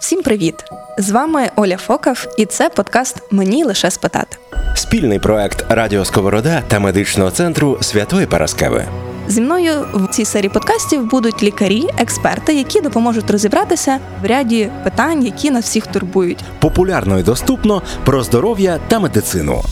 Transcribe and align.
Всім 0.00 0.22
привіт! 0.22 0.64
З 0.98 1.10
вами 1.10 1.50
Оля 1.56 1.76
Фокав, 1.76 2.26
і 2.38 2.46
це 2.46 2.68
подкаст 2.68 3.22
Мені 3.30 3.64
лише 3.64 3.90
спитати. 3.90 4.36
Спільний 4.74 5.18
проект 5.18 5.64
Радіо 5.68 6.04
Сковорода 6.04 6.62
та 6.68 6.80
медичного 6.80 7.30
центру 7.30 7.78
Святої 7.80 8.26
Параскеви. 8.26 8.84
Зі 9.28 9.40
мною 9.40 9.86
в 9.94 10.08
цій 10.08 10.24
серії 10.24 10.50
подкастів 10.50 11.06
будуть 11.06 11.42
лікарі, 11.42 11.88
експерти, 11.98 12.54
які 12.54 12.80
допоможуть 12.80 13.30
розібратися 13.30 13.98
в 14.22 14.26
ряді 14.26 14.70
питань, 14.84 15.24
які 15.24 15.50
нас 15.50 15.64
всіх 15.64 15.86
турбують. 15.86 16.44
Популярно 16.60 17.18
і 17.18 17.22
доступно 17.22 17.82
про 18.04 18.22
здоров'я 18.22 18.80
та 18.88 18.98
медицину. 18.98 19.62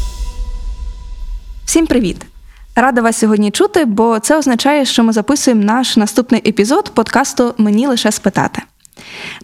Всім 1.64 1.86
привіт! 1.86 2.16
Рада 2.76 3.00
вас 3.00 3.16
сьогодні 3.16 3.50
чути, 3.50 3.84
бо 3.84 4.18
це 4.18 4.38
означає, 4.38 4.84
що 4.84 5.04
ми 5.04 5.12
записуємо 5.12 5.64
наш 5.64 5.96
наступний 5.96 6.42
епізод 6.48 6.90
подкасту 6.94 7.54
Мені 7.58 7.86
лише 7.86 8.12
спитати. 8.12 8.62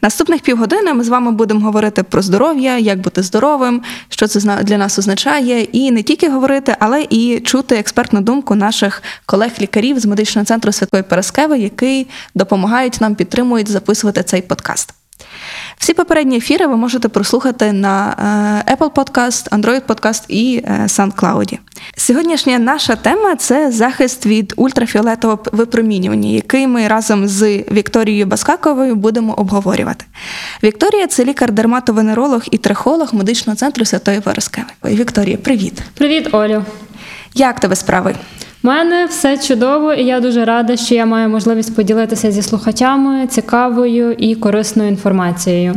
Наступних 0.03 0.41
півгодини 0.41 0.95
ми 0.95 1.05
з 1.05 1.09
вами 1.09 1.33
будемо 1.33 1.61
говорити 1.61 2.03
про 2.03 2.23
здоров'я, 2.23 2.79
як 2.79 3.01
бути 3.01 3.23
здоровим, 3.23 3.83
що 4.09 4.27
це 4.27 4.63
для 4.63 4.79
нас 4.79 4.99
означає, 4.99 5.61
і 5.61 5.91
не 5.91 6.03
тільки 6.03 6.29
говорити, 6.29 6.77
але 6.79 7.07
і 7.11 7.41
чути 7.41 7.77
експертну 7.77 8.21
думку 8.21 8.55
наших 8.55 9.03
колег-лікарів 9.27 9.99
з 9.99 10.07
медичного 10.07 10.45
центру 10.45 10.73
Святої 10.73 11.03
Параскеви, 11.03 11.59
які 11.59 12.07
допомагають 12.35 13.01
нам 13.01 13.15
підтримують 13.15 13.69
записувати 13.69 14.23
цей 14.23 14.43
подкаст. 14.43 14.95
Всі 15.79 15.95
попередні 15.95 16.37
ефіри 16.37 16.67
ви 16.67 16.77
можете 16.77 17.09
прослухати 17.09 17.73
на 17.73 18.17
е, 18.69 18.75
Apple 18.75 18.91
Podcast, 18.91 19.49
Android 19.49 19.83
Podcast 19.83 20.25
і 20.29 20.63
е, 20.65 20.83
SoundCloud. 20.87 21.59
Сьогоднішня 21.97 22.59
наша 22.59 22.97
тема 22.97 23.37
це 23.37 23.73
захист 23.73 24.27
від 24.27 24.55
ультрафіолетового 24.57 25.43
випромінювання, 25.53 26.29
який 26.29 26.67
ми 26.67 26.89
разом 26.89 27.29
з 27.29 27.57
Вікторією 27.57 28.27
Баскаковою 28.27 28.95
будемо 28.95 29.33
обговорювати. 29.33 30.05
Вікторія 30.63 31.07
це 31.07 31.25
лікар-дерматовенеролог 31.25 32.43
і 32.51 32.59
трихолог 32.59 33.15
медичного 33.15 33.57
центру 33.57 33.85
Святої 33.85 34.19
Вороскеви. 34.19 34.69
Вікторія, 34.85 35.37
привіт. 35.37 35.83
Привіт, 35.95 36.29
Олю. 36.33 36.65
Як 37.35 37.61
тебе 37.61 37.77
справи? 37.77 38.15
Мене 38.67 39.07
все 39.07 39.39
чудово, 39.39 39.93
і 39.93 40.05
я 40.05 40.21
дуже 40.21 40.45
рада, 40.45 40.77
що 40.77 40.95
я 40.95 41.07
маю 41.07 41.29
можливість 41.29 41.77
поділитися 41.77 42.33
зі 42.33 42.43
слухачами 42.43 43.27
цікавою 43.27 44.13
і 44.13 44.35
корисною 44.35 44.89
інформацією. 44.89 45.75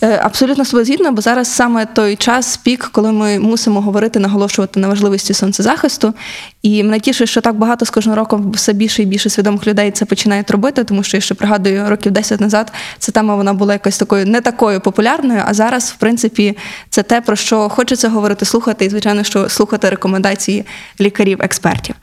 Е, 0.00 0.20
абсолютно 0.22 0.64
згідна, 0.64 1.10
бо 1.10 1.20
зараз 1.20 1.48
саме 1.48 1.86
той 1.86 2.16
час, 2.16 2.56
пік, 2.56 2.88
коли 2.92 3.12
ми 3.12 3.38
мусимо 3.38 3.80
говорити, 3.80 4.18
наголошувати 4.18 4.80
на 4.80 4.88
важливості 4.88 5.34
сонцезахисту. 5.34 6.14
І 6.62 6.84
мене 6.84 7.00
тішить, 7.00 7.28
що 7.28 7.40
так 7.40 7.54
багато 7.54 7.84
з 7.84 7.90
кожним 7.90 8.14
роком 8.14 8.50
все 8.50 8.72
більше 8.72 9.02
і 9.02 9.06
більше 9.06 9.30
свідомих 9.30 9.66
людей 9.66 9.90
це 9.90 10.04
починають 10.04 10.50
робити, 10.50 10.84
тому 10.84 11.02
що 11.02 11.16
я 11.16 11.20
ще 11.20 11.34
пригадую, 11.34 11.88
років 11.88 12.12
10 12.12 12.40
назад 12.40 12.72
ця 12.98 13.12
тема 13.12 13.36
вона 13.36 13.54
була 13.54 13.72
якось 13.72 13.98
такою 13.98 14.26
не 14.26 14.40
такою 14.40 14.80
популярною. 14.80 15.42
А 15.46 15.54
зараз, 15.54 15.90
в 15.90 15.96
принципі, 15.96 16.56
це 16.90 17.02
те, 17.02 17.20
про 17.20 17.36
що 17.36 17.68
хочеться 17.68 18.08
говорити, 18.08 18.44
слухати, 18.44 18.84
і 18.84 18.88
звичайно, 18.88 19.22
що 19.22 19.48
слухати 19.48 19.90
рекомендації 19.90 20.64
лікарів-експертів. 21.00 21.94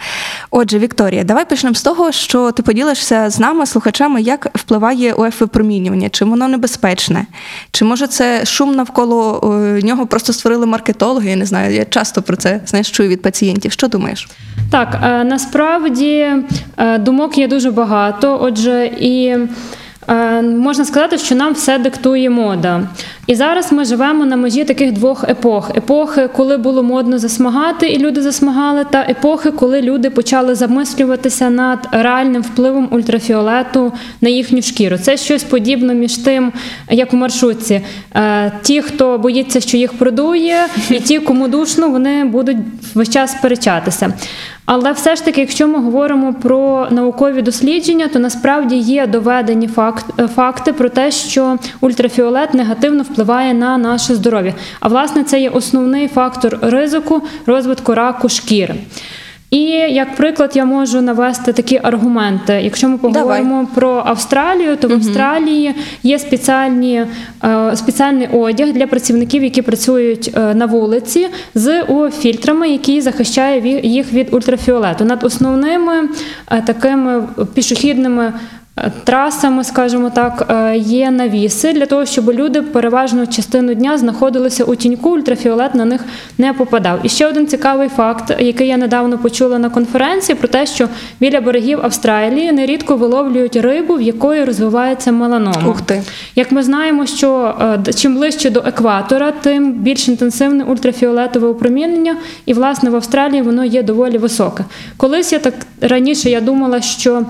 Отже, 0.52 0.80
Вікторія, 0.80 1.24
давай 1.24 1.50
почнемо 1.50 1.76
з 1.76 1.82
того, 1.82 2.12
що 2.12 2.52
ти 2.52 2.64
поділишся 2.64 3.30
з 3.30 3.40
нами, 3.40 3.66
слухачами, 3.66 4.22
як 4.22 4.48
впливає 4.56 5.14
УФ 5.14 5.42
випромінювання, 5.42 6.09
чи 6.09 6.26
воно 6.26 6.48
небезпечне, 6.48 7.26
чи 7.72 7.84
може 7.86 8.08
це 8.08 8.45
шум 8.45 8.75
навколо 8.75 9.39
нього 9.83 10.08
просто 10.08 10.33
створили 10.33 10.66
маркетологи? 10.66 11.30
Я 11.30 11.36
не 11.36 11.45
знаю. 11.45 11.75
Я 11.75 11.86
часто 11.86 12.22
про 12.22 12.36
це 12.36 12.61
знаєш, 12.66 12.91
чую 12.91 13.09
від 13.09 13.22
пацієнтів. 13.22 13.72
Що 13.72 13.88
думаєш? 13.88 14.28
Так, 14.72 15.00
е, 15.03 15.23
насправді 15.23 16.28
е, 16.78 16.97
думок 16.97 17.38
є 17.38 17.47
дуже 17.47 17.72
багато. 17.72 18.39
Отже, 18.41 18.86
і 19.00 19.25
Е, 19.25 19.47
можна 20.44 20.86
сказати, 20.86 21.17
що 21.17 21.36
нам 21.36 21.53
все 21.53 21.78
диктує 21.78 22.30
мода. 22.30 22.88
І 23.28 23.36
зараз 23.36 23.72
ми 23.72 23.86
живемо 23.86 24.25
на 24.25 24.36
межі 24.36 24.64
таких 24.64 24.92
двох 24.92 25.23
епох: 25.23 25.72
епохи, 25.78 26.30
коли 26.36 26.58
було 26.58 26.84
модно 26.84 27.20
засмагати, 27.20 27.88
і 27.88 28.00
люди 28.00 28.22
засмагали, 28.22 28.86
та 28.92 29.00
епохи, 29.02 29.52
коли 29.52 29.81
люди 29.81 30.09
почали 30.09 30.56
замислюватися 30.56 31.50
над 31.50 31.88
реальним 31.91 32.41
впливом 32.41 32.88
ультрафіолету 32.91 33.94
на 34.22 34.30
їхню 34.30 34.62
шкіру. 34.62 34.97
Це 34.97 35.18
щось 35.18 35.44
подібне 35.44 35.94
між 35.94 36.18
тим, 36.18 36.51
як 36.90 37.13
у 37.13 37.18
маршрутці. 37.18 37.81
Е, 38.16 38.51
ті, 38.62 38.81
хто 38.81 39.18
боїться, 39.18 39.59
що 39.59 39.78
їх 39.78 39.94
продує, 39.94 40.57
і 40.90 41.00
ті, 41.00 41.19
кому 41.19 41.47
душно, 41.47 41.90
вони 41.90 42.25
будуть 42.25 42.57
весь 42.94 43.09
час 43.09 43.31
сперечатися. 43.31 44.13
Але 44.66 44.91
все 44.91 45.16
ж 45.16 45.25
таки, 45.25 45.41
якщо 45.41 45.68
ми 45.68 45.80
говоримо 45.80 46.34
про 46.34 46.88
наукові 46.91 47.41
дослідження, 47.41 48.07
то 48.07 48.19
насправді 48.19 48.75
є 48.75 49.07
доведені 49.07 49.68
факти 49.68 49.94
про 50.78 50.89
те, 50.89 51.11
що 51.11 51.57
ультрафіолет 51.81 52.53
негативно 52.53 53.03
впливає 53.03 53.53
на 53.53 53.78
наше 53.78 54.16
здоров'я. 54.16 54.53
А 54.79 54.88
власне 54.88 55.23
це 55.23 55.39
є 55.39 55.50
основний 55.50 56.07
фактор 56.07 56.59
ризику 56.61 57.22
розвитку 57.45 57.95
раку 57.95 58.29
шкіри. 58.29 58.75
І 59.56 59.61
як 59.73 60.16
приклад 60.16 60.51
я 60.56 60.66
можу 60.66 61.01
навести 61.01 61.53
такі 61.53 61.79
аргументи. 61.83 62.53
Якщо 62.53 62.89
ми 62.89 62.97
поговоримо 62.97 63.50
Давай. 63.50 63.67
про 63.75 64.03
Австралію, 64.06 64.78
то 64.78 64.88
в 64.88 64.94
Австралії 64.94 65.75
є 66.03 66.19
спеціальні, 66.19 67.06
е, 67.44 67.75
спеціальний 67.75 68.27
одяг 68.27 68.73
для 68.73 68.88
працівників, 68.88 69.44
які 69.44 69.62
працюють 69.62 70.31
е, 70.38 70.53
на 70.53 70.66
вулиці, 70.66 71.27
з 71.56 71.83
фільтрами, 72.19 72.69
які 72.69 73.01
захищає 73.01 73.79
їх 73.88 74.13
від 74.13 74.33
ультрафіолету. 74.33 75.06
Над 75.06 75.23
основними 75.23 76.09
е, 76.51 76.62
такими 76.62 77.23
пішохідними 77.53 78.33
Трасами, 79.03 79.63
скажімо 79.63 80.12
так, 80.16 80.47
е, 80.50 80.78
є 80.78 81.12
навіси 81.12 81.74
для 81.74 81.86
того, 81.86 82.06
щоб 82.06 82.31
люди 82.31 82.62
переважну 82.62 83.28
частину 83.28 83.74
дня 83.74 83.97
знаходилися 83.97 84.63
у 84.63 84.75
тіньку, 84.75 85.09
ультрафіолет 85.09 85.75
на 85.75 85.86
них 85.86 86.02
не 86.38 86.53
попадав. 86.53 87.00
І 87.03 87.09
ще 87.09 87.28
один 87.28 87.47
цікавий 87.47 87.90
факт, 87.90 88.36
який 88.40 88.68
я 88.68 88.78
недавно 88.78 89.18
почула 89.18 89.59
на 89.59 89.69
конференції, 89.69 90.36
про 90.36 90.47
те, 90.47 90.66
що 90.66 90.88
біля 91.19 91.41
берегів 91.41 91.80
Австралії 91.84 92.52
нерідко 92.52 92.96
виловлюють 92.96 93.56
рибу, 93.56 93.94
в 93.94 94.02
якої 94.02 94.44
розвивається 94.44 95.12
меланома. 95.12 95.68
Ух 95.68 95.81
ти. 95.81 96.03
Як 96.36 96.52
ми 96.52 96.63
знаємо, 96.63 97.06
що 97.06 97.56
е, 97.88 97.94
чим 97.94 98.16
ближче 98.16 98.50
до 98.50 98.59
екватора, 98.66 99.31
тим 99.31 99.74
більш 99.74 100.07
інтенсивне 100.07 100.63
ультрафіолетове 100.63 101.47
опромінення, 101.47 102.18
і 102.46 102.53
власне 102.53 102.90
в 102.90 102.96
Австралії 102.96 103.42
воно 103.42 103.66
є 103.66 103.84
доволі 103.84 104.18
високе. 104.18 104.66
Колись 104.97 105.31
я 105.31 105.40
так 105.40 105.53
раніше 105.81 106.30
я 106.30 106.42
думала, 106.42 106.81
що 106.81 107.25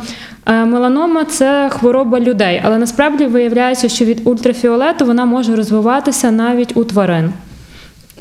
меланома 0.45 1.25
це 1.25 1.69
хвороба 1.69 2.19
людей, 2.19 2.61
але 2.65 2.77
насправді 2.77 3.25
виявляється, 3.25 3.89
що 3.89 4.05
від 4.05 4.27
ультрафіолету 4.27 5.05
вона 5.05 5.25
може 5.25 5.55
розвиватися 5.55 6.31
навіть 6.31 6.77
у 6.77 6.83
тварин. 6.83 7.33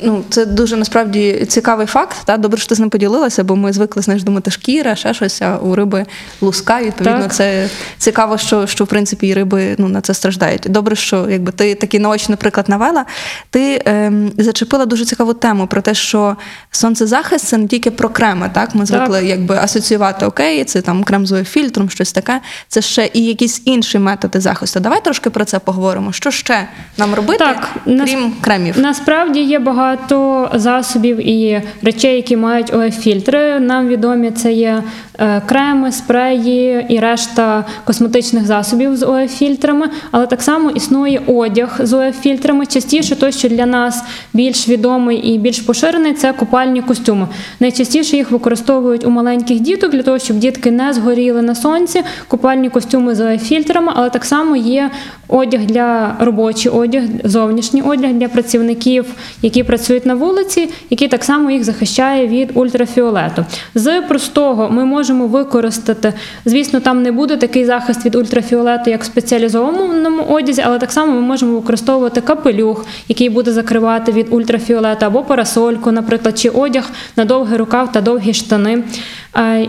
Ну, 0.01 0.23
це 0.29 0.45
дуже 0.45 0.77
насправді 0.77 1.45
цікавий 1.49 1.87
факт. 1.87 2.17
Та 2.25 2.37
добре, 2.37 2.59
що 2.59 2.69
ти 2.69 2.75
з 2.75 2.79
ним 2.79 2.89
поділилася, 2.89 3.43
бо 3.43 3.55
ми 3.55 3.73
звикли 3.73 4.01
знаєш, 4.01 4.23
думати 4.23 4.51
шкіра, 4.51 4.95
ще 4.95 5.13
щось, 5.13 5.41
а 5.41 5.57
у 5.57 5.75
риби 5.75 6.05
луска. 6.41 6.81
Відповідно, 6.81 7.21
так. 7.21 7.33
це 7.33 7.69
цікаво, 7.97 8.37
що 8.37 8.67
що 8.67 8.83
в 8.83 8.87
принципі 8.87 9.27
і 9.27 9.33
риби 9.33 9.75
ну, 9.77 9.87
на 9.87 10.01
це 10.01 10.13
страждають. 10.13 10.61
Добре, 10.69 10.95
що 10.95 11.29
якби 11.29 11.51
ти 11.51 11.75
такий 11.75 11.99
наочний 11.99 12.37
приклад 12.37 12.69
навела. 12.69 13.05
Ти 13.49 13.81
ем, 13.85 14.31
зачепила 14.37 14.85
дуже 14.85 15.05
цікаву 15.05 15.33
тему 15.33 15.67
про 15.67 15.81
те, 15.81 15.93
що 15.93 16.35
сонцезахист 16.71 17.47
це 17.47 17.57
не 17.57 17.67
тільки 17.67 17.91
про 17.91 18.09
креми. 18.09 18.49
Так, 18.53 18.75
ми 18.75 18.85
звикли 18.85 19.19
так. 19.19 19.29
якби 19.29 19.57
асоціювати 19.57 20.25
окей, 20.25 20.63
це 20.63 20.81
там 20.81 21.03
крем 21.03 21.27
з 21.27 21.43
фільтром, 21.43 21.89
щось 21.89 22.11
таке. 22.11 22.41
Це 22.67 22.81
ще 22.81 23.09
і 23.13 23.25
якісь 23.25 23.61
інші 23.65 23.99
методи 23.99 24.39
захисту. 24.41 24.79
Давай 24.79 25.03
трошки 25.03 25.29
про 25.29 25.45
це 25.45 25.59
поговоримо. 25.59 26.11
Що 26.11 26.31
ще 26.31 26.67
нам 26.97 27.15
робити, 27.15 27.39
так, 27.39 27.69
крім 27.85 27.97
нас... 27.97 28.11
кремів? 28.41 28.79
Насправді 28.79 29.39
є 29.39 29.59
багато 29.59 29.84
багато 29.85 30.49
засобів 30.53 31.29
і 31.29 31.61
речей, 31.83 32.15
які 32.15 32.37
мають 32.37 32.73
ОФ-фільтри. 32.73 33.59
Нам 33.59 33.87
відомі 33.87 34.31
це 34.31 34.53
є 34.53 34.83
е, 35.19 35.41
креми, 35.45 35.91
спреї 35.91 36.85
і 36.89 36.99
решта 36.99 37.65
косметичних 37.83 38.45
засобів 38.45 38.97
з 38.97 39.03
ОФ-фільтрами, 39.03 39.89
але 40.11 40.27
так 40.27 40.41
само 40.41 40.69
існує 40.71 41.21
одяг 41.27 41.79
з 41.79 41.93
ОФ-фільтрами. 41.93 42.65
Частіше 42.65 43.15
той, 43.15 43.31
що 43.31 43.49
для 43.49 43.65
нас 43.65 44.03
більш 44.33 44.69
відомий 44.69 45.17
і 45.17 45.37
більш 45.37 45.59
поширений, 45.59 46.13
це 46.13 46.33
купальні 46.33 46.81
костюми. 46.81 47.27
Найчастіше 47.59 48.17
їх 48.17 48.31
використовують 48.31 49.05
у 49.05 49.09
маленьких 49.09 49.59
діток 49.59 49.91
для 49.91 50.03
того, 50.03 50.19
щоб 50.19 50.37
дітки 50.37 50.71
не 50.71 50.93
згоріли 50.93 51.41
на 51.41 51.55
сонці, 51.55 52.01
купальні 52.27 52.69
костюми 52.69 53.15
з 53.15 53.21
ОФ-фільтрами, 53.21 53.91
але 53.95 54.09
так 54.09 54.25
само 54.25 54.55
є 54.55 54.89
одяг 55.27 55.65
для 55.65 56.15
робочий 56.19 56.71
одяг, 56.71 57.03
зовнішній 57.23 57.81
одяг 57.81 58.13
для 58.13 58.27
працівників, 58.27 59.05
які 59.41 59.63
працюють 59.63 59.74
на 60.05 60.15
вулиці, 60.15 60.69
який 60.89 61.07
так 61.07 61.23
само 61.23 61.51
їх 61.51 61.63
захищає 61.63 62.27
від 62.27 62.51
ультрафіолету. 62.53 63.45
З 63.75 64.01
простого 64.01 64.69
ми 64.69 64.85
можемо 64.85 65.27
використати, 65.27 66.13
звісно, 66.45 66.79
там 66.79 67.03
не 67.03 67.11
буде 67.11 67.37
такий 67.37 67.65
захист 67.65 68.05
від 68.05 68.15
ультрафіолету, 68.15 68.89
як 68.89 69.01
в 69.01 69.05
спеціалізованому 69.05 70.23
одязі, 70.23 70.63
але 70.65 70.79
так 70.79 70.91
само 70.91 71.13
ми 71.13 71.21
можемо 71.21 71.55
використовувати 71.55 72.21
капелюх, 72.21 72.85
який 73.07 73.29
буде 73.29 73.51
закривати 73.51 74.11
від 74.11 74.27
ультрафіолету, 74.29 75.05
або 75.05 75.23
парасольку, 75.23 75.91
наприклад, 75.91 76.39
чи 76.39 76.49
одяг 76.49 76.89
на 77.15 77.25
довгий 77.25 77.57
рукав 77.57 77.91
та 77.91 78.01
довгі 78.01 78.33
штани. 78.33 78.83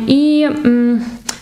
І 0.06 0.48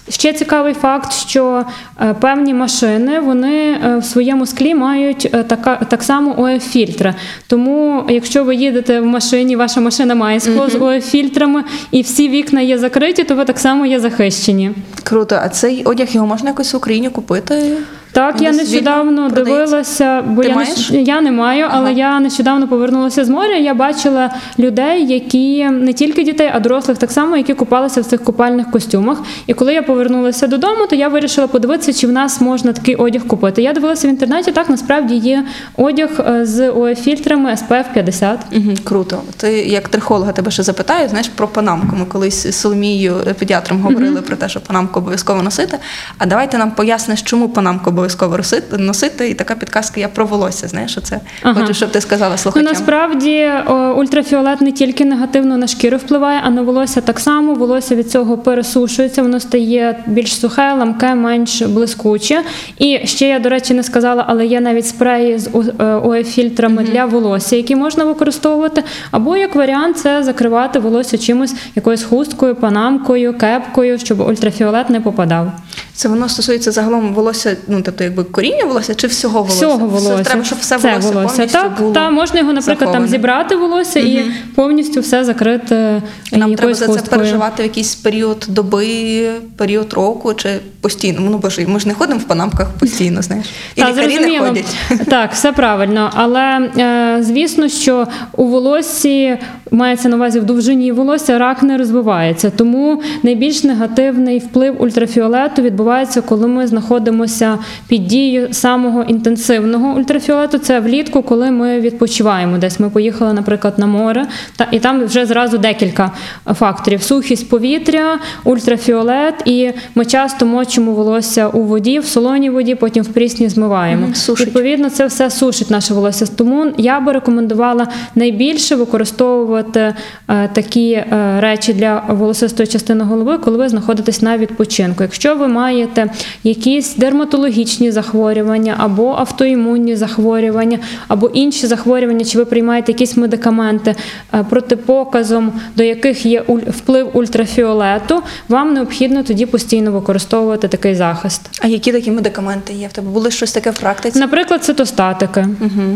Ще 0.09 0.33
цікавий 0.33 0.75
факт, 0.75 1.13
що 1.13 1.65
е, 2.01 2.15
певні 2.15 2.55
машини 2.55 3.21
вони 3.21 3.73
е, 3.73 3.99
в 3.99 4.05
своєму 4.05 4.47
склі 4.47 4.75
мають 4.75 5.31
е, 5.35 5.43
така, 5.43 5.77
так 5.77 6.03
само 6.03 6.35
ОЕФ-фільтри. 6.39 7.15
Тому, 7.47 8.05
якщо 8.09 8.45
ви 8.45 8.55
їдете 8.55 9.01
в 9.01 9.07
машині, 9.07 9.57
ваша 9.57 9.81
машина 9.81 10.15
має 10.15 10.41
скло 10.41 10.69
з 10.71 10.75
ОЕФ-фільтрами 10.75 11.65
і 11.91 12.03
всі 12.03 12.29
вікна 12.29 12.61
є 12.61 12.79
закриті, 12.79 13.25
то 13.25 13.35
ви 13.35 13.45
так 13.45 13.59
само 13.59 13.87
є 13.87 14.01
захищені. 14.01 14.71
Круто, 15.03 15.39
а 15.43 15.49
цей 15.49 15.85
одяг 15.85 16.09
його 16.11 16.27
можна 16.27 16.51
якось 16.51 16.75
в 16.75 16.77
Україні 16.77 17.11
купити? 17.11 17.77
Так, 18.15 18.41
я 18.41 18.53
нещодавно 18.53 19.31
продається? 19.31 19.45
дивилася, 19.67 20.23
бо 20.27 20.43
Ти 20.43 20.49
я, 20.49 20.55
маєш? 20.55 20.71
нещ- 20.91 20.95
я 21.05 21.21
не 21.21 21.33
маю, 21.33 21.67
але 21.71 21.91
Ага. 21.91 21.99
я 21.99 22.21
нещодавно 22.21 22.69
повернулася 22.69 23.25
з 23.25 23.29
моря. 23.29 23.57
Я 23.57 23.75
бачила 23.75 24.31
людей, 24.59 25.07
які 25.07 25.65
не 25.65 25.93
тільки 25.93 26.25
дітей, 26.25 26.51
а 26.55 26.61
дорослих 26.61 26.99
так 26.99 27.13
само, 27.13 27.37
які 27.37 27.55
купалися 27.55 28.01
в 28.01 28.05
цих 28.05 28.25
купальних 28.25 28.71
костюмах. 28.71 29.19
І 29.47 29.55
коли 29.55 29.75
я 29.75 29.83
повернулася 29.83 30.47
додому, 30.47 30.87
то 30.91 30.97
я 30.97 31.09
вирішила 31.09 31.47
подивитися, 31.47 31.93
чи 32.01 32.07
в 32.07 32.13
нас 32.13 32.41
можна 32.41 32.73
такий 32.73 32.95
одяг 32.95 33.27
купити. 33.27 33.63
Я 33.63 33.73
дивилася 33.73 34.09
в 34.09 34.11
інтернеті. 34.11 34.53
Так 34.53 34.71
насправді 34.71 35.15
є 35.15 35.45
одяг 35.77 36.11
е, 36.29 36.47
з 36.47 36.71
ОФ-фільтрами 36.71 37.51
SPF 37.51 37.85
50. 37.95 38.39
Угу, 38.53 38.63
круто. 38.85 39.23
Ти 39.37 39.53
як 39.53 39.89
трихолога 39.89 40.33
тебе 40.33 40.51
ще 40.51 40.63
запитаю, 40.63 41.09
знаєш 41.09 41.29
про 41.29 41.49
панамку. 41.49 41.97
Ми 41.97 42.05
колись 42.05 42.47
з 42.47 42.57
Соломією 42.61 43.15
педіатром 43.39 43.81
говорили 43.83 44.23
про 44.23 44.37
те, 44.37 44.49
що 44.49 44.61
панамку 44.61 44.99
обов'язково 45.01 45.43
носити. 45.43 45.79
А 46.19 46.27
давайте 46.27 46.59
нам 46.59 46.71
поясниш, 46.71 47.23
чому 47.23 47.49
панамку 47.49 47.91
обов'язково 47.91 48.04
носити, 48.09 48.79
носити. 48.79 49.29
І 49.29 49.35
така 49.35 49.55
підказка 49.55 50.01
я 50.01 50.09
про 50.09 50.27
волосся. 50.27 50.69
Знаєш, 50.69 50.99
оце 50.99 51.21
Ага. 51.43 51.61
хочу, 51.61 51.75
щоб 51.75 51.91
ти 51.91 52.01
сказала 52.01 52.37
Ну, 52.57 52.63
насправді 52.63 53.51
о, 53.67 53.75
ультрафіолет 53.75 54.61
не 54.61 54.73
тільки 54.73 55.05
негативно 55.05 55.57
на 55.57 55.67
шкіру 55.67 55.97
впливає, 55.97 56.41
а 56.45 56.51
на 56.51 56.63
волосся 56.63 57.01
так 57.01 57.21
само. 57.21 57.55
Волосся 57.55 57.95
від 57.95 58.11
цього 58.11 58.39
пересушується, 58.39 59.23
воно 59.23 59.41
стає 59.41 59.99
більш 60.07 60.41
сухе, 60.41 60.73
ламке, 60.73 61.15
менш 61.15 61.63
блискуче. 61.63 62.43
І 62.79 63.01
ще 63.05 63.29
я, 63.29 63.39
до 63.39 63.49
речі, 63.49 63.75
не 63.75 63.83
сказала, 63.83 64.25
але 64.29 64.47
є 64.47 64.61
навіть 64.61 64.87
спреї 64.87 65.39
з 65.39 65.51
ОЕ-фільтрами 65.79 66.83
для 66.83 67.05
волосся, 67.05 67.57
які 67.57 67.77
можна 67.77 68.05
використовувати. 68.05 68.83
Або 69.11 69.37
як 69.37 69.55
варіант, 69.55 69.99
це 69.99 70.23
закривати 70.23 70.79
волосся 70.79 71.19
чимось, 71.19 71.55
якоюсь 71.75 72.03
хусткою, 72.03 72.55
панамкою, 72.55 73.39
кепкою, 73.39 73.99
щоб 73.99 74.21
ультрафіолет 74.21 74.91
не 74.91 75.01
попадав. 75.01 75.53
Це 75.95 76.09
воно 76.09 76.29
стосується 76.29 76.71
загалом 76.73 77.15
волосся, 77.15 77.57
ну 77.69 77.83
тобто 77.95 78.05
якби 78.05 78.25
коріння 78.25 78.65
волосся 78.65 78.95
чи 78.95 79.07
всього 79.07 79.39
волосся? 79.39 79.67
Всього 79.67 79.87
волосся. 79.87 80.25
Треба, 80.25 80.45
щоб 80.45 80.59
все 80.59 80.79
Це 80.79 80.99
волосся, 80.99 81.13
повністю 81.13 81.59
так, 81.59 81.79
було 81.79 81.93
та 81.93 82.11
можна 82.11 82.41
його, 82.41 82.53
наприклад, 82.53 82.93
там 82.93 83.07
зібрати 83.07 83.57
волосся 83.57 84.01
і 84.01 84.25
повністю 84.55 85.01
все 85.01 85.25
закрити 85.25 85.75
Нам 85.75 86.03
треба 86.31 86.51
якоюсь 86.51 86.79
за 86.79 86.87
це 86.87 86.93
хусткою. 86.93 87.19
переживати 87.19 87.63
в 87.63 87.67
якийсь 87.67 87.95
період 87.95 88.47
доби, 88.49 89.31
період 89.57 89.93
року 89.93 90.35
чи 90.35 90.49
постійно. 90.81 91.21
Ну 91.21 91.39
боже, 91.39 91.67
ми 91.67 91.81
ж 91.81 91.89
не 91.89 91.95
ходимо 91.95 92.21
в 92.21 92.25
панамках 92.25 92.69
постійно, 92.71 93.23
знаєш. 93.23 93.47
І 93.77 93.81
Та, 93.81 93.93
лікарі 93.93 94.19
не 94.19 94.39
ходять. 94.39 94.77
Так, 95.09 95.33
все 95.33 95.53
правильно. 95.53 96.11
Але 96.15 96.71
е, 96.79 97.19
звісно, 97.23 97.69
що 97.69 98.07
у 98.37 98.45
волоссі 98.45 99.39
мається 99.71 100.09
на 100.09 100.17
увазі 100.17 100.41
в 100.41 100.45
довжині 100.45 100.93
волосся 100.93 101.39
рак 101.39 101.63
не 101.63 101.79
розвивається. 101.79 102.51
Тому 102.51 103.03
найбільш 103.23 103.65
негативний 103.65 104.39
вплив 104.39 104.83
ультрафіолету 104.83 105.63
відбувається, 105.63 106.21
коли 106.21 106.47
ми 106.47 106.67
знаходимося 106.67 107.59
під 107.89 108.07
дією 108.07 108.49
самого 108.53 109.03
інтенсивного 109.03 109.99
ультрафіолету. 109.99 110.59
Це 110.59 110.81
влітку, 110.81 111.23
коли 111.23 111.51
ми 111.51 111.81
відпочиваємо 111.81 112.59
десь. 112.59 112.81
Ми 112.81 112.91
поїхали, 112.91 113.33
наприклад, 113.33 113.75
на 113.79 113.87
море, 113.87 114.27
та 114.57 114.67
і 114.71 114.79
там 114.79 115.05
вже 115.05 115.27
зразу 115.27 115.59
декілька 115.59 116.11
факторів: 116.55 117.03
сухість 117.03 117.49
повітря, 117.49 118.19
ультрафіолет, 118.45 119.35
і 119.45 119.71
ми 119.95 120.05
часто 120.05 120.47
мочимо 120.47 120.93
волосся 120.93 121.49
у 121.49 121.63
воді, 121.63 121.99
в 121.99 122.05
солоній 122.05 122.51
воді, 122.51 122.75
потім 122.75 123.03
в 123.03 123.09
прісній 123.09 123.49
змиваємо. 123.49 124.15
Сушить. 124.15 124.47
Відповідно, 124.47 124.91
це 124.91 125.07
все 125.07 125.31
сушить 125.31 125.71
наше 125.71 125.95
волосся. 125.95 126.27
Тому 126.37 126.73
я 126.79 127.01
би 127.01 127.13
рекомендувала 127.13 127.87
найбільше 128.15 128.77
використовувати 128.77 129.95
е, 130.29 130.49
такі 130.53 130.93
е, 130.93 131.37
речі 131.41 131.73
для 131.73 132.03
волосистої 132.09 132.67
частини 132.67 133.05
голови, 133.05 133.39
коли 133.39 133.59
ви 133.59 133.69
знаходитесь 133.69 134.23
на 134.23 134.39
відпочинку. 134.39 135.03
Якщо 135.03 135.35
ви 135.35 135.49
маєте 135.49 136.11
якісь 136.45 136.95
дерматологічні 136.97 137.74
захворювання 137.83 138.75
або 138.79 139.15
автоімунні 139.19 139.97
захворювання, 139.97 140.79
або 141.09 141.29
інші 141.29 141.67
захворювання, 141.67 142.25
чи 142.25 142.39
ви 142.39 142.45
приймаєте 142.45 142.93
якісь 142.93 143.17
медикаменти 143.17 143.95
е, 144.35 144.45
протипоказом, 144.51 145.53
до 145.77 145.83
яких 145.83 146.27
є 146.27 146.45
вплив 146.69 147.11
ультрафіолету, 147.13 148.23
вам 148.49 148.75
необхідно 148.75 149.23
тоді 149.23 149.47
постійно 149.47 149.93
використовувати 149.93 150.69
такий 150.69 150.95
захист. 150.95 151.41
А 151.61 151.67
які 151.67 151.93
такі 151.93 152.11
медикаменти 152.11 152.73
є? 152.73 152.89
В 152.89 152.93
тебе 152.93 153.11
були 153.11 153.31
щось 153.31 153.53
таке 153.53 153.71
в 153.71 153.79
практиці? 153.79 154.19
Наприклад, 154.19 154.65
цитостатики. 154.65 155.47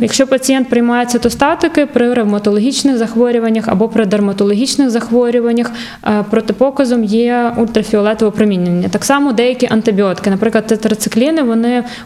Якщо 0.00 0.26
пацієнт 0.26 0.68
приймає 0.68 1.06
цитостатики 1.06 1.86
при 1.86 2.14
ревматологічних 2.14 2.96
захворюваннях 2.96 3.68
або 3.68 3.88
при 3.88 4.06
дерматологічних 4.06 4.90
захворюваннях, 4.90 5.70
е, 6.06 6.24
протипоказом 6.30 7.04
є 7.04 7.52
ультрафіолетове 7.56 8.30
промінення. 8.30 8.88
Так 8.88 9.04
само 9.04 9.32
деякі 9.32 9.68
антибіотики, 9.70 10.30
наприклад, 10.30 10.66
тетрацикліни, 10.66 11.42
вони 11.42 11.57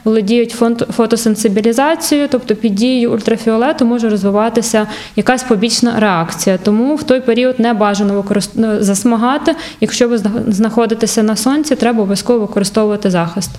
володіють 0.05 0.57
фон- 0.61 0.93
фотосенсибілізацією, 0.93 2.29
тобто 2.31 2.55
під 2.57 2.75
дією 2.75 3.13
ультрафіолету 3.13 3.85
може 3.85 4.09
розвиватися 4.09 4.87
якась 5.17 5.43
побічна 5.43 6.01
реакція. 6.01 6.59
Тому 6.59 6.95
в 6.95 7.03
той 7.03 7.21
період 7.21 7.61
не 7.61 7.75
бажано 7.75 8.15
використ... 8.15 8.51
ну, 8.55 8.83
засмагати. 8.83 9.55
Якщо 9.81 10.09
ви 10.09 10.19
знаходитеся 10.49 11.23
на 11.23 11.37
сонці, 11.37 11.77
треба 11.77 11.99
обов'язково 11.99 12.39
використовувати 12.39 13.11
захист. 13.11 13.51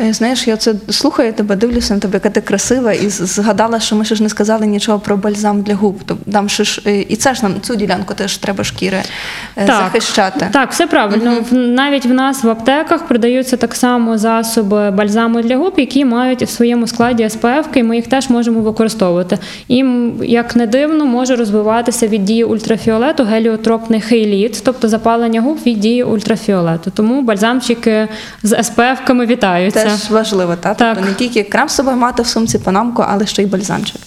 Е, 0.00 0.12
Знаєш, 0.12 0.48
я 0.48 0.56
це 0.56 0.74
слухаю 0.90 1.32
тебе, 1.32 1.56
дивлюся 1.56 1.94
на 1.94 2.00
тебе, 2.00 2.14
яка 2.14 2.30
ти 2.30 2.40
красива, 2.40 2.92
і 2.92 3.08
згадала, 3.08 3.80
що 3.80 3.96
ми 3.96 4.04
ще 4.04 4.14
ж 4.14 4.22
не 4.22 4.28
сказали 4.28 4.66
нічого 4.66 4.98
про 4.98 5.16
бальзам 5.16 5.62
для 5.62 5.74
губ. 5.74 6.00
Тобто 6.06 6.30
нам 6.30 6.48
ще 6.48 6.64
ж 6.64 6.82
е, 6.86 7.00
і 7.00 7.16
це 7.16 7.34
ж 7.34 7.42
нам 7.42 7.54
цю 7.60 7.76
ділянку 7.76 8.14
теж 8.14 8.36
треба 8.36 8.64
шкіри 8.64 8.96
е, 8.96 9.66
захищати. 9.66 10.48
Так, 10.52 10.72
все 10.72 10.86
правильно. 10.86 11.40
В- 11.50 11.54
Навіть 11.54 12.06
в 12.06 12.12
нас 12.12 12.44
в 12.44 12.48
аптеках 12.50 13.06
продаються 13.06 13.56
так 13.56 13.74
само 13.74 14.18
засоби 14.18 14.90
бальзаму 14.90 15.42
для 15.42 15.56
губ, 15.56 15.74
які 15.76 16.04
мають 16.04 16.42
в 16.42 16.48
своєму 16.48 16.86
складі 16.86 17.28
СПФ, 17.28 17.66
і 17.74 17.82
ми 17.82 17.96
їх 17.96 18.06
теж 18.06 18.28
можемо 18.30 18.60
використовувати. 18.60 19.38
І 19.68 19.84
як 20.22 20.56
не 20.56 20.66
дивно, 20.66 21.06
може 21.06 21.36
розвиватися 21.36 22.06
від 22.06 22.24
дії 22.24 22.44
ультрафіолету 22.44 23.24
геліотропний 23.24 24.00
хейліт, 24.00 24.62
тобто 24.64 24.88
запалення 24.88 25.40
губ 25.40 25.58
від 25.66 25.80
дії 25.80 26.02
ультрафіолету. 26.04 26.90
Тому 26.94 27.22
бальзамчики 27.22 28.08
з 28.42 28.52
СПФ-ками 28.52 29.26
вітаються. 29.66 29.98
Теж 29.98 30.10
важливо, 30.10 30.56
та? 30.56 30.74
Так. 30.74 30.94
Тобто 30.96 31.10
не 31.10 31.14
тільки 31.14 31.42
крем 31.42 31.68
з 31.68 31.74
собою 31.74 31.96
мати 31.96 32.22
в 32.22 32.26
сумці 32.26 32.58
панамку, 32.58 33.04
але 33.08 33.26
ще 33.26 33.42
й 33.42 33.46
бальзамчик. 33.46 34.00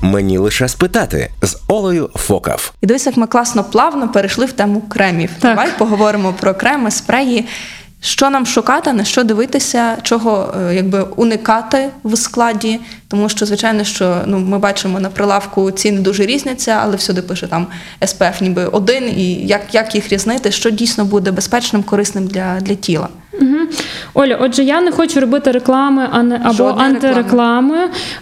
Мені 0.00 0.38
лише 0.38 0.68
спитати 0.68 1.30
з 1.42 1.56
Олею 1.68 2.10
Фокав. 2.14 2.72
І 2.80 2.86
дивись, 2.86 3.06
як 3.06 3.16
ми 3.16 3.26
класно 3.26 3.64
плавно 3.64 4.08
перейшли 4.08 4.46
в 4.46 4.52
тему 4.52 4.82
кремів. 4.88 5.30
Так. 5.38 5.56
Давай 5.56 5.68
поговоримо 5.78 6.34
про 6.40 6.54
креми, 6.54 6.90
спреї. 6.90 7.48
Що 8.04 8.30
нам 8.30 8.46
шукати, 8.46 8.92
на 8.92 9.04
що 9.04 9.24
дивитися, 9.24 9.96
чого 10.02 10.54
е, 10.60 10.74
якби 10.74 11.02
уникати 11.02 11.88
в 12.04 12.16
складі, 12.16 12.80
тому 13.08 13.28
що, 13.28 13.46
звичайно, 13.46 13.84
що 13.84 14.16
ну 14.26 14.38
ми 14.38 14.58
бачимо 14.58 15.00
на 15.00 15.10
прилавку 15.10 15.70
ціни 15.70 16.00
дуже 16.00 16.26
різняться, 16.26 16.78
але 16.82 16.96
всюди 16.96 17.22
пише 17.22 17.46
там 17.46 17.66
SPF 18.00 18.42
ніби 18.42 18.64
один, 18.64 19.04
і 19.08 19.34
як, 19.34 19.60
як 19.72 19.94
їх 19.94 20.08
різнити, 20.08 20.52
що 20.52 20.70
дійсно 20.70 21.04
буде 21.04 21.30
безпечним, 21.30 21.82
корисним 21.82 22.26
для, 22.26 22.60
для 22.60 22.74
тіла. 22.74 23.08
Угу. 23.40 23.56
Оля, 24.14 24.38
отже, 24.40 24.64
я 24.64 24.80
не 24.80 24.90
хочу 24.90 25.20
робити 25.20 25.50
реклами 25.50 26.08
або 26.42 26.54
Жодної 26.54 26.88
антиреклами, 26.88 27.78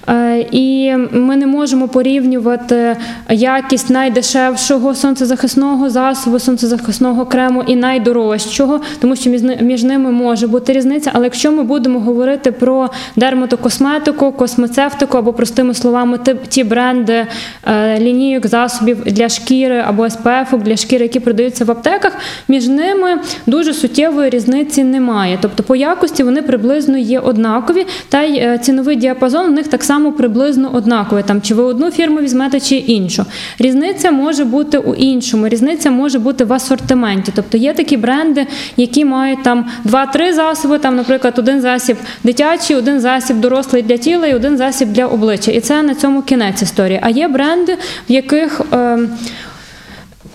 е, 0.09 0.47
і 0.51 0.97
ми 1.13 1.37
не 1.37 1.47
можемо 1.47 1.89
порівнювати 1.89 2.97
якість 3.29 3.91
найдешевшого 3.91 4.95
сонцезахисного 4.95 5.91
засобу, 5.91 6.39
сонцезахисного 6.39 7.27
крему 7.27 7.65
і 7.67 7.77
найдорожчого, 7.77 8.81
тому 9.01 9.17
що 9.17 9.31
між, 9.61 9.83
ними 9.83 10.11
може 10.11 10.47
бути 10.47 10.73
різниця. 10.73 11.11
Але 11.15 11.25
якщо 11.25 11.53
ми 11.53 11.63
будемо 11.63 12.01
говорити 12.01 12.53
про 12.53 12.91
дерматокосметику, 13.17 14.33
космецевтику 14.33 15.19
або 15.19 15.33
простими 15.33 15.75
словами, 15.75 16.19
ті, 16.19 16.35
ті 16.49 16.65
бренди 16.65 17.27
е, 17.67 17.99
лінійок 17.99 18.47
засобів 18.47 19.05
для 19.05 19.29
шкіри 19.29 19.85
або 19.87 20.11
СПФ 20.11 20.55
для 20.65 20.77
шкіри, 20.77 21.03
які 21.03 21.21
продаються 21.21 21.65
в 21.65 21.71
аптеках, 21.71 22.13
між 22.49 22.69
ними 22.69 23.19
дуже 23.47 23.75
суттєвої 23.75 24.31
різниці 24.31 24.85
немає. 24.85 25.00
Тобто 25.41 25.63
по 25.63 25.77
якості 25.77 26.23
вони 26.23 26.43
приблизно 26.43 26.99
є 26.99 27.21
однакові, 27.21 27.87
та 28.09 28.23
й 28.23 28.37
е, 28.37 28.59
ціновий 28.59 28.97
діапазон 28.97 29.47
у 29.47 29.51
них 29.51 29.69
так 29.69 29.85
само 29.85 30.13
приблизно 30.13 30.71
однаковий. 30.75 31.25
Там 31.25 31.43
чи 31.43 31.55
ви 31.55 31.63
одну 31.63 31.91
фірму 31.91 32.21
візьмете, 32.21 32.61
чи 32.61 32.77
іншу. 32.77 33.25
Різниця 33.59 34.11
може 34.11 34.45
бути 34.45 34.79
у 34.79 34.95
іншому. 34.95 35.49
Різниця 35.49 35.91
може 35.91 36.19
бути 36.19 36.45
в 36.45 36.53
асортименті. 36.53 37.33
Тобто 37.35 37.57
є 37.57 37.73
такі 37.73 37.97
бренди, 37.97 38.47
які 38.77 39.05
мають 39.05 39.43
там 39.43 39.65
2-3 39.85 40.33
засоби, 40.33 40.79
там, 40.79 40.97
наприклад, 40.97 41.35
один 41.39 41.61
засіб 41.61 41.97
дитячий, 42.25 42.77
один 42.77 43.01
засіб 43.01 43.41
дорослий 43.41 43.83
для 43.83 43.97
тіла 43.97 44.27
і 44.27 44.35
один 44.35 44.57
засіб 44.57 44.93
для 44.93 45.07
обличчя. 45.07 45.51
І 45.51 45.61
це 45.61 45.83
на 45.83 45.95
цьому 45.95 46.23
кінець 46.23 46.63
історії. 46.63 47.01
А 47.03 47.11
є 47.11 47.29
бренди, 47.29 47.77
в 48.09 48.13
яких. 48.13 48.61
Е, 48.73 48.99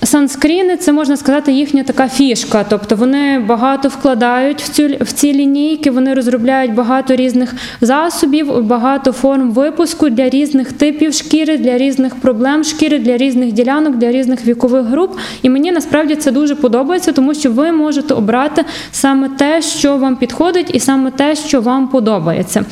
Санскріни 0.06 0.78
це 0.78 0.92
можна 0.94 1.18
сказати 1.18 1.52
їхня 1.52 1.84
така 1.84 2.08
фішка. 2.08 2.66
Тобто 2.70 2.96
вони 2.96 3.40
багато 3.40 3.88
вкладають 3.88 4.62
в 4.62 4.70
цю 4.70 4.88
в 5.02 5.12
ці 5.12 5.34
лінійки, 5.34 5.92
вони 5.92 6.14
розробляють 6.14 6.74
багато 6.74 7.16
різних 7.16 7.54
засобів, 7.82 8.64
багато 8.64 9.12
форм 9.12 9.52
випуску 9.52 10.10
для 10.10 10.30
різних 10.30 10.72
типів 10.72 11.14
шкіри, 11.14 11.58
для 11.58 11.78
різних 11.78 12.16
проблем 12.16 12.64
шкіри, 12.64 13.00
для 13.00 13.18
різних 13.18 13.52
ділянок, 13.52 13.96
для 13.96 14.12
різних 14.12 14.46
вікових 14.46 14.86
груп. 14.86 15.18
І 15.42 15.50
мені 15.50 15.72
насправді 15.72 16.16
це 16.16 16.32
дуже 16.32 16.56
подобається, 16.56 17.12
тому 17.12 17.34
що 17.34 17.52
ви 17.52 17.72
можете 17.72 18.14
обрати 18.14 18.66
саме 18.92 19.30
те, 19.30 19.62
що 19.62 19.98
вам 19.98 20.16
підходить, 20.16 20.70
і 20.74 20.80
саме 20.80 21.12
те, 21.12 21.36
що 21.36 21.62
вам 21.62 21.88
подобається. 21.88 22.66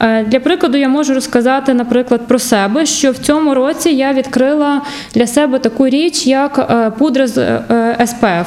Е, 0.00 0.24
Для 0.24 0.40
прикладу, 0.40 0.78
я 0.78 0.88
можу 0.88 1.14
розказати, 1.14 1.74
наприклад, 1.74 2.20
про 2.28 2.38
себе, 2.38 2.86
що 2.86 3.10
в 3.10 3.18
цьому 3.18 3.54
році 3.54 3.90
я 3.90 4.12
відкрила 4.12 4.82
для 5.14 5.26
себе 5.26 5.58
таку 5.58 5.88
річ, 5.88 6.26
як 6.26 6.58
е, 6.70 6.79
пудра 6.98 7.26
з 7.26 7.60
СПФ. 8.06 8.22
SPF. 8.22 8.46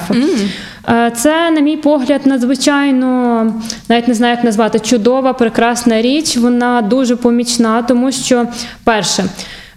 Е, 0.90 1.12
Це, 1.16 1.52
на 1.52 1.60
мій 1.62 1.78
погляд, 1.78 2.22
надзвичайно 2.26 3.54
навіть 3.90 4.08
не 4.08 4.14
знаю, 4.14 4.36
як 4.36 4.44
назвати 4.44 4.80
чудова, 4.80 5.34
прекрасна 5.34 6.02
річ. 6.02 6.38
Вона 6.38 6.82
дуже 6.82 7.16
помічна, 7.16 7.82
тому 7.82 8.12
що 8.12 8.46
перше. 8.84 9.26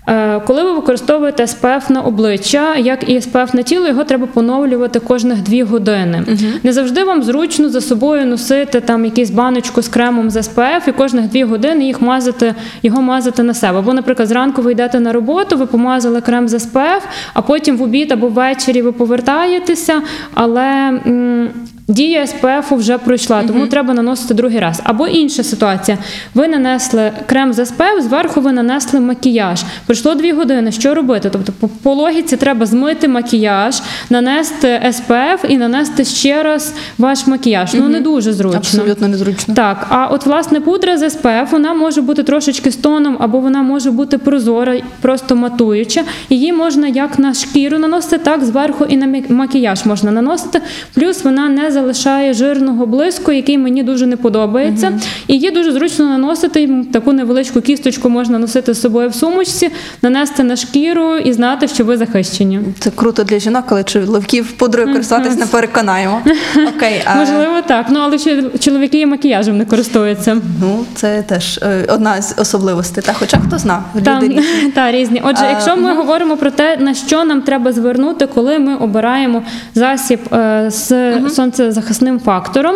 Е, 0.08 0.40
Коли 0.40 0.62
ви 0.62 0.72
використовуєте 0.72 1.42
SPF 1.44 1.92
на 1.92 2.00
обличчя, 2.00 2.76
як 2.76 3.08
і 3.10 3.18
SPF 3.18 3.56
на 3.56 3.62
тіло, 3.62 3.88
його 3.88 4.04
треба 4.04 4.26
поновлювати 4.26 5.00
кожних 5.00 5.42
дві 5.42 5.62
години. 5.62 6.22
Не 6.62 6.72
завжди 6.72 7.04
вам 7.04 7.22
зручно 7.22 7.68
за 7.68 7.80
собою 7.80 8.26
носити 8.26 8.80
там 8.80 9.04
якусь 9.04 9.30
баночку 9.30 9.82
з 9.82 9.88
кремом 9.88 10.30
з 10.30 10.36
SPF 10.36 10.88
і 10.88 10.92
кожних 10.92 11.28
дві 11.28 11.44
години 11.44 11.84
їх 11.84 12.00
мазати, 12.02 12.54
його 12.82 13.02
мазати 13.02 13.42
на 13.42 13.54
себе. 13.54 13.78
Або, 13.78 13.92
наприклад, 13.94 14.28
зранку 14.28 14.62
ви 14.62 14.72
йдете 14.72 15.00
на 15.00 15.12
роботу, 15.12 15.56
ви 15.56 15.66
помазали 15.66 16.20
крем 16.20 16.48
з 16.48 16.54
SPF, 16.54 17.00
а 17.34 17.42
потім 17.42 17.76
в 17.76 17.82
обід 17.82 18.12
або 18.12 18.28
ввечері 18.28 18.82
ви 18.82 18.92
повертаєтеся, 18.92 20.02
але. 20.34 20.62
м, 21.06 21.48
Дія 21.88 22.24
SPF 22.24 22.76
вже 22.76 22.98
пройшла, 22.98 23.42
тому 23.42 23.66
треба 23.66 23.94
наносити 23.94 24.34
другий 24.34 24.58
раз. 24.58 24.80
Або 24.84 25.06
інша 25.06 25.42
ситуація. 25.42 25.98
Ви 26.34 26.48
нанесли 26.48 27.12
крем 27.26 27.52
з 27.52 27.58
SPF, 27.58 28.00
зверху 28.00 28.40
ви 28.40 28.52
нанесли 28.52 29.00
макіяж. 29.00 29.64
Пройшло 29.86 30.14
дві 30.14 30.32
години. 30.32 30.72
Що 30.72 30.94
робити? 30.94 31.30
Тобто, 31.32 31.52
по, 31.60 31.68
по 31.68 31.94
логіці 31.94 32.36
треба 32.36 32.66
змити 32.66 33.08
макіяж, 33.08 33.82
нанести 34.10 34.80
SPF 34.86 35.46
і 35.48 35.56
нанести 35.56 36.04
ще 36.04 36.42
раз 36.42 36.74
ваш 36.98 37.26
макіяж. 37.26 37.74
Ну 37.74 37.88
не 37.88 38.00
дуже 38.00 38.32
зручно. 38.32 38.58
Абсолютно 38.58 39.08
незручно. 39.08 39.54
Так, 39.54 39.86
а 39.88 40.06
от 40.06 40.26
власне 40.26 40.60
пудра 40.60 40.98
з 40.98 41.02
SPF, 41.02 41.50
вона 41.50 41.74
може 41.74 42.02
бути 42.02 42.22
трошечки 42.22 42.70
з 42.70 42.76
тоном, 42.76 43.16
або 43.20 43.40
вона 43.40 43.62
може 43.62 43.90
бути 43.90 44.18
прозора, 44.18 44.80
просто 45.00 45.36
матуюча. 45.36 46.04
Її 46.30 46.52
можна 46.52 46.88
як 46.88 47.18
на 47.18 47.34
шкіру 47.34 47.78
наносити, 47.78 48.18
так 48.18 48.44
зверху 48.44 48.84
і 48.84 48.96
на 48.96 49.22
макіяж 49.28 49.84
можна 49.84 50.10
наносити. 50.10 50.60
Плюс 50.94 51.24
вона 51.24 51.48
не 51.48 51.70
залишає 51.76 52.34
жирного 52.34 52.86
блиску, 52.86 53.32
який 53.32 53.58
мені 53.58 53.82
дуже 53.82 54.06
не 54.06 54.16
подобається. 54.16 54.92
І 55.26 55.32
її 55.34 55.50
дуже 55.50 55.72
зручно 55.72 56.04
наносити. 56.04 56.84
Таку 56.92 57.12
невеличку 57.12 57.60
кісточку 57.60 58.08
можна 58.08 58.38
носити 58.38 58.74
з 58.74 58.80
собою 58.80 59.08
в 59.08 59.14
сумочці, 59.14 59.70
нанести 60.02 60.42
на 60.42 60.56
шкіру 60.56 61.16
і 61.16 61.32
знати, 61.32 61.68
що 61.68 61.84
ви 61.84 61.96
захищені. 61.96 62.60
Це 62.78 62.90
круто 62.90 63.24
для 63.24 63.38
жінок, 63.38 63.64
коли 63.68 63.84
чоловіків 63.84 64.52
пудрою 64.52 64.92
користуватись 64.92 65.38
не 65.38 65.46
переконаємо. 65.46 66.20
Окей, 66.76 67.02
а, 67.04 67.14
Можливо, 67.14 67.62
так. 67.66 67.86
Ну 67.90 68.00
але 68.00 68.18
чоловіки 68.58 69.00
і 69.00 69.06
макіяжем 69.06 69.58
не 69.58 69.64
користуються. 69.64 70.36
ну 70.60 70.84
це 70.94 71.22
теж 71.22 71.58
е, 71.62 71.86
одна 71.88 72.22
з 72.22 72.34
особливостей. 72.38 73.04
Та 73.06 73.12
хоча 73.12 73.38
хто 73.38 73.58
знав, 73.58 73.82
люди 73.94 74.04
Там, 74.04 74.22
різні. 74.22 74.42
та, 74.74 74.92
різні. 74.92 75.22
Отже, 75.24 75.44
А, 75.46 75.50
якщо 75.50 75.76
ми 75.76 75.94
говоримо 75.94 76.36
про 76.36 76.50
те, 76.50 76.76
на 76.76 76.94
що 76.94 77.24
нам 77.24 77.42
треба 77.42 77.72
звернути, 77.72 78.26
коли 78.26 78.58
ми 78.58 78.76
обираємо 78.76 79.42
засіб 79.74 80.20
е, 80.34 80.66
з 80.70 80.92
сонцезахисним 81.66 82.20
фактором, 82.20 82.74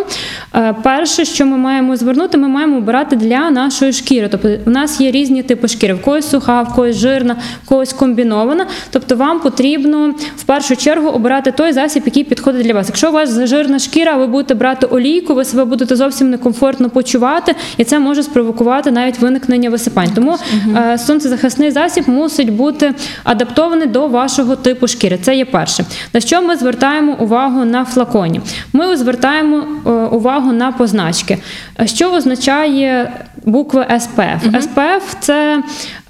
е, 0.55 0.75
перше, 0.83 1.25
що 1.25 1.47
ми 1.47 1.57
маємо 1.57 1.97
звернути, 1.97 2.39
ми 2.39 2.49
маємо 2.49 2.77
обирати 2.77 3.17
для 3.17 3.51
нашої 3.51 3.93
шкіри. 3.93 4.29
Тобто, 4.31 4.49
у 4.67 4.71
нас 4.71 5.01
є 5.01 5.11
різні 5.11 5.43
типи 5.43 5.69
шкіри, 5.69 5.95
в 5.95 6.03
когось 6.03 6.31
суха, 6.31 6.63
в 6.63 6.75
когось 6.75 6.97
жирна, 6.97 7.37
в 7.65 7.69
когось 7.69 7.93
комбінована. 7.93 8.67
Тобто, 8.91 9.17
вам 9.17 9.41
потрібно 9.41 10.15
в 10.37 10.43
першу 10.43 10.77
чергу 10.77 11.09
обирати 11.09 11.53
той 11.53 11.73
засіб, 11.73 12.03
який 12.07 12.25
підходить 12.25 12.67
для 12.67 12.75
вас. 12.75 12.87
Якщо 12.87 13.09
у 13.09 13.13
вас 13.13 13.47
жирна 13.49 13.79
шкіра, 13.79 14.17
ви 14.17 14.27
будете 14.27 14.55
брати 14.55 14.87
олійку, 14.87 15.35
ви 15.35 15.45
себе 15.45 15.65
будете 15.65 15.97
зовсім 15.97 16.31
некомфортно 16.31 16.91
почувати, 16.91 17.55
і 17.77 17.85
це 17.85 17.99
може 17.99 18.23
спровокувати 18.23 18.91
навіть 18.91 19.19
виникнення 19.19 19.71
висипань. 19.71 20.11
Тому 20.15 20.37
е, 20.77 20.99
сонцезахисний 20.99 21.71
засіб 21.71 22.09
мусить 22.09 22.53
бути 22.53 22.95
адаптований 23.25 23.87
до 23.87 24.09
вашого 24.09 24.57
типу 24.57 24.87
шкіри. 24.87 25.19
Це 25.23 25.37
є 25.37 25.45
перше. 25.45 25.85
На 26.13 26.21
що 26.21 26.43
ми 26.43 26.57
звертаємо 26.57 27.17
увагу 27.21 27.65
на 27.65 27.85
флаконі? 27.85 28.41
Ми 28.81 28.97
звертаємо 28.97 29.57
е, 29.87 29.91
увагу 29.91 30.53
на 30.53 30.73
позначки. 30.73 31.39
Е, 31.81 31.87
Що 31.87 32.13
означає 32.13 33.13
буква 33.45 33.87
SPF? 33.91 34.39
SPF– 34.53 35.01
це 35.21 35.63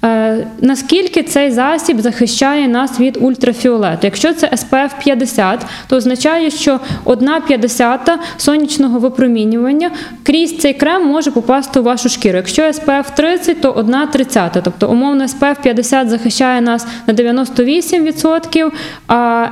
е, 0.03 0.47
наскільки 0.61 1.23
цей 1.23 1.51
засіб 1.51 2.01
захищає 2.01 2.67
нас 2.67 2.99
від 2.99 3.17
ультрафіолету. 3.21 3.99
Якщо 4.01 4.33
це 4.33 4.47
SPF 4.47 4.89
50, 5.03 5.65
то 5.87 5.95
означає, 5.95 6.49
що 6.49 6.79
одна 7.03 7.41
п'ятдесята 7.41 8.19
сонячного 8.37 8.99
випромінювання 8.99 9.91
крізь 10.23 10.57
цей 10.57 10.73
крем 10.73 11.07
може 11.07 11.31
попасти 11.31 11.79
у 11.79 11.83
вашу 11.83 12.09
шкіру. 12.09 12.37
Якщо 12.37 12.61
SPF 12.61 13.05
30, 13.15 13.61
то 13.61 13.71
одна 13.71 14.05
тридцята. 14.05 14.61
Тобто, 14.61 14.89
умовно, 14.89 15.23
SPF 15.25 15.61
50 15.61 16.09
захищає 16.09 16.61
нас 16.61 16.87
на 17.07 17.13
98%, 17.13 18.71
а 19.07 19.47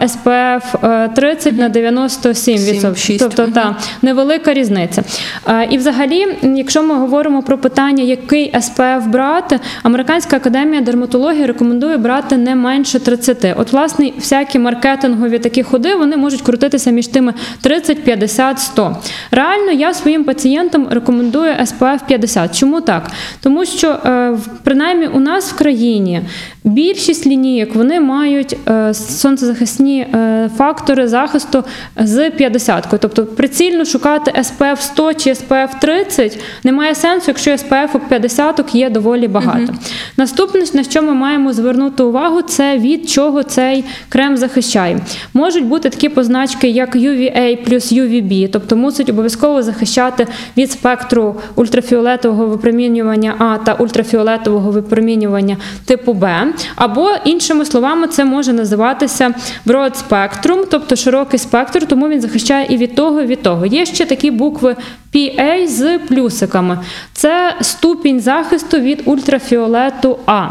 е, 0.84 1.10
30 1.16 1.58
на 1.58 1.70
97%. 1.70 2.96
шість. 2.96 3.20
Тобто, 3.20 3.48
та, 3.48 3.76
невелика 4.02 4.54
різниця. 4.54 5.04
Е, 5.48 5.68
І 5.72 5.78
взагалі, 5.78 6.28
якщо 6.42 6.84
ми 6.84 6.96
говоримо 6.96 7.44
про 7.44 7.58
питання, 7.70 8.04
який 8.04 8.54
SPF 8.54 9.10
брати, 9.10 9.60
Американська 9.84 10.36
академія 10.36 10.82
дерматології 10.82 11.46
рекомендує 11.46 11.98
брати 11.98 12.38
не 12.38 12.56
менше 12.56 13.00
30. 13.00 13.56
От, 13.58 13.72
власне, 13.72 14.12
всякі 14.18 14.60
маркетингові 14.60 15.40
такі 15.40 15.64
ходи 15.64 15.96
вони 15.96 16.18
можуть 16.18 16.42
крутитися 16.42 16.92
між 16.92 17.08
тими 17.08 17.34
30, 17.62 18.04
50, 18.04 18.60
100. 18.60 18.98
Реально, 19.32 19.72
я 19.72 19.94
своїм 19.94 20.24
пацієнтам 20.24 20.88
рекомендую 20.92 21.54
SPF 21.54 22.00
50. 22.08 22.60
Чому 22.60 22.82
так? 22.82 23.12
Тому 23.42 23.66
що, 23.66 23.88
е, 23.88 24.38
принаймні, 24.64 25.08
у 25.08 25.20
нас 25.20 25.52
в 25.52 25.56
країні 25.56 26.22
більшість 26.64 27.28
лінійок 27.28 27.76
вони 27.76 28.00
мають 28.00 28.58
е, 28.68 28.94
сонцезахисні 28.94 30.02
е, 30.02 30.50
фактори 30.58 31.08
захисту 31.08 31.64
з 31.98 32.30
50. 32.30 32.88
Тобто 33.00 33.26
прицільно 33.26 33.86
шукати 33.86 34.32
SPF 34.32 34.78
100 34.78 35.14
чи 35.14 35.30
SPF 35.30 35.70
30 35.82 36.40
немає 36.64 36.96
сенсу, 36.96 37.26
якщо 37.28 37.52
SPF 37.64 38.00
50 38.10 38.76
є 38.76 38.90
доволі 38.90 39.28
багато. 39.28 39.74
Наступне, 40.18 40.64
на 40.74 40.84
що 40.84 41.02
ми 41.02 41.14
маємо 41.14 41.54
звернути 41.54 42.04
увагу, 42.04 42.42
це 42.42 42.78
від 42.78 43.10
чого 43.10 43.44
цей 43.44 43.84
крем 44.10 44.38
захищає. 44.38 45.00
Можуть 45.34 45.66
бути 45.66 45.90
такі 45.90 46.10
позначки, 46.10 46.70
як 46.70 46.96
UVA 46.96 47.66
плюс 47.66 47.94
UVB, 47.94 48.50
тобто 48.52 48.76
мусить 48.76 49.10
обов'язково 49.10 49.64
захищати 49.64 50.28
від 50.58 50.72
спектру 50.72 51.36
ультрафіолетового 51.56 52.48
випромінювання 52.48 53.36
А 53.40 53.58
та 53.58 53.74
ультрафіолетового 53.74 54.72
випромінювання 54.72 55.58
типу 55.86 56.14
Б. 56.14 56.54
Або 56.76 57.10
іншими 57.26 57.66
словами, 57.66 58.08
це 58.08 58.26
може 58.26 58.54
називатися 58.54 59.34
broad 59.66 60.04
spectrum, 60.10 60.66
тобто 60.70 60.96
широкий 60.96 61.40
спектр, 61.40 61.88
тому 61.88 62.10
він 62.10 62.22
захищає 62.22 62.68
і 62.70 62.78
від 62.78 62.96
того, 62.96 63.22
і 63.22 63.26
від 63.26 63.42
того. 63.42 63.66
Є 63.66 63.86
ще 63.86 64.06
такі 64.06 64.32
букви 64.32 64.76
PA 65.14 65.68
з 65.68 65.98
плюсиками. 65.98 66.80
Це 67.20 67.56
ступінь 67.62 68.20
захисту 68.20 68.80
від 68.80 69.02
ультрафіолету 69.06 70.18
А. 70.26 70.48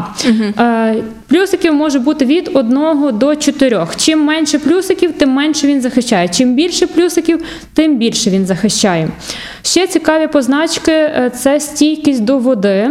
Е, 0.59 1.03
Плюсиків 1.27 1.73
може 1.73 1.99
бути 1.99 2.25
від 2.25 2.49
1 2.53 2.79
до 3.13 3.35
4. 3.35 3.87
Чим 3.95 4.23
менше 4.23 4.59
плюсиків, 4.59 5.13
тим 5.13 5.29
менше 5.29 5.67
він 5.67 5.81
захищає. 5.81 6.27
Чим 6.27 6.53
більше 6.53 6.87
плюсиків, 6.87 7.43
тим 7.73 7.97
більше 7.97 8.29
він 8.29 8.45
захищає. 8.45 9.09
Ще 9.61 9.87
цікаві 9.87 10.27
позначки 10.27 10.91
е, 10.91 11.31
це 11.35 11.59
стійкість 11.59 12.23
до 12.23 12.37
води. 12.37 12.89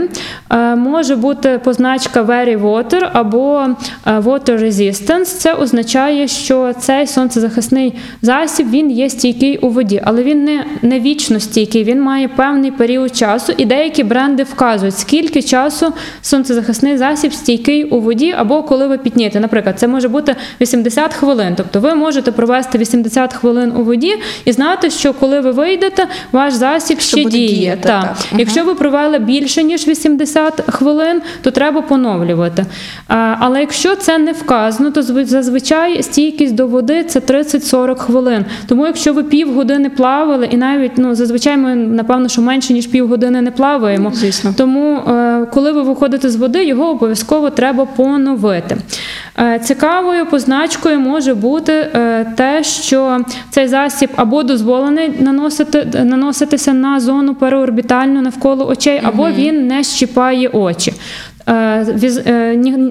Е, 0.50 0.76
Може 0.76 1.16
бути 1.16 1.60
позначка 1.64 2.22
Very 2.22 2.62
Water 2.62 3.10
або 3.12 3.66
Water 4.06 4.64
Resistance. 4.64 5.24
Це 5.24 5.52
означає, 5.52 6.28
що 6.28 6.72
цей 6.78 7.06
сонцезахисний 7.06 7.94
засіб 8.22 8.70
він 8.70 8.90
є 8.90 9.10
стійкий 9.10 9.58
у 9.58 9.68
воді, 9.68 10.02
але 10.04 10.22
він 10.22 10.44
не, 10.44 10.64
не 10.82 11.00
вічно 11.00 11.40
стійкий, 11.40 11.84
він 11.84 12.02
має 12.02 12.28
певний 12.28 12.70
період 12.70 13.16
часу, 13.16 13.52
і 13.56 13.64
деякі 13.68 14.04
бренди 14.04 14.42
вказують, 14.42 14.98
скільки 14.98 15.42
часу 15.42 15.92
сонцезахисний 16.22 16.96
засіб 16.96 17.32
стійкий 17.32 17.84
у 17.84 18.00
воді, 18.00 18.34
або 18.38 18.62
коли 18.62 18.86
ви 18.86 18.98
пітнієте. 18.98 19.40
Наприклад, 19.40 19.78
це 19.78 19.88
може 19.88 20.08
бути 20.08 20.36
80 20.60 21.14
хвилин. 21.14 21.54
Тобто 21.56 21.80
ви 21.80 21.94
можете 21.94 22.32
провести 22.32 22.78
80 22.78 23.34
хвилин 23.34 23.72
у 23.76 23.82
воді 23.82 24.14
і 24.44 24.52
знати, 24.52 24.90
що 24.90 25.12
коли 25.12 25.40
ви 25.40 25.50
вийдете, 25.50 26.06
ваш 26.32 26.54
засіб 26.54 27.00
ще 27.00 27.24
діє. 27.24 27.48
діяти, 27.48 27.82
Так. 27.82 28.02
так. 28.02 28.16
Мгм. 28.30 28.40
Якщо 28.40 28.64
ви 28.64 28.74
провели 28.74 29.18
більше 29.18 29.62
ніж 29.62 29.88
80 29.88 30.62
хвилин, 30.70 31.20
то 31.42 31.50
треба 31.50 31.82
поновлювати. 31.82 32.66
Але 33.38 33.60
якщо 33.60 33.96
це 33.96 34.18
не 34.18 34.32
вказано, 34.32 34.90
то 34.90 35.02
зазвичай 35.02 36.02
стійкість 36.02 36.54
до 36.54 36.66
води 36.66 37.04
це 37.04 37.20
30-40 37.20 37.98
хвилин. 37.98 38.44
Тому 38.66 38.86
якщо 38.86 39.12
ви 39.12 39.22
півгодини 39.22 39.90
плавали, 39.90 40.46
і 40.46 40.56
навіть 40.56 40.92
ну 40.96 41.14
зазвичай 41.14 41.56
ми 41.56 41.74
напевно, 41.74 42.28
що 42.28 42.42
менше 42.42 42.72
ніж 42.72 42.86
півгодини 42.86 43.42
не 43.42 43.50
плаваємо. 43.58 44.10
Звісно. 44.14 44.54
Тому, 44.56 44.96
е, 44.96 45.46
коли 45.52 45.72
ви 45.72 45.82
виходите 45.82 46.30
з 46.30 46.36
води, 46.36 46.64
його 46.64 46.90
обов'язково 46.90 47.50
треба 47.50 47.84
поновити. 47.84 48.76
Е, 49.38 49.58
Цікавою 49.58 50.26
позначкою 50.26 51.00
може 51.00 51.34
бути 51.34 51.72
е, 51.72 52.26
те, 52.36 52.64
що 52.64 53.18
цей 53.50 53.68
засіб 53.68 54.10
або 54.16 54.42
дозволений 54.42 55.12
наносити, 55.20 56.04
наноситися 56.04 56.72
на 56.72 57.00
зону 57.00 57.34
переорбітальну 57.34 58.22
навколо 58.22 58.68
очей, 58.68 59.00
або 59.04 59.30
він 59.30 59.66
не 59.66 59.84
щіпає 59.84 60.48
очі. 60.48 60.92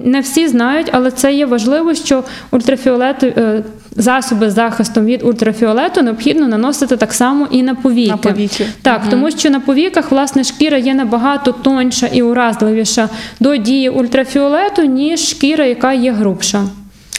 Не 0.04 0.20
всі 0.22 0.48
знають, 0.48 0.88
але 0.92 1.10
це 1.10 1.32
є 1.32 1.46
важливо, 1.46 1.94
що 1.94 2.24
ультрафіолету 2.50 3.26
е, 3.26 3.62
засоби 3.98 4.50
з 4.50 4.54
захистом 4.54 5.04
від 5.04 5.22
ультрафіолету 5.22 6.02
необхідно 6.02 6.48
наносити 6.48 6.96
так 6.96 7.12
само 7.12 7.48
і 7.50 7.62
на 7.62 7.74
повіки. 7.74 8.10
На 8.10 8.16
повіки. 8.16 8.66
Так, 8.82 9.02
тому 9.10 9.30
що 9.30 9.50
на 9.50 9.60
повіках 9.60 10.10
власне 10.10 10.44
шкіра 10.44 10.78
є 10.78 10.94
набагато 10.94 11.52
тоньша 11.52 12.06
і 12.06 12.22
уразливіша 12.22 13.08
до 13.40 13.56
дії 13.56 13.88
ультрафіолету, 13.88 14.82
ніж 14.82 15.28
шкіра, 15.28 15.64
яка 15.64 15.92
є 15.92 16.12
грубша. 16.12 16.64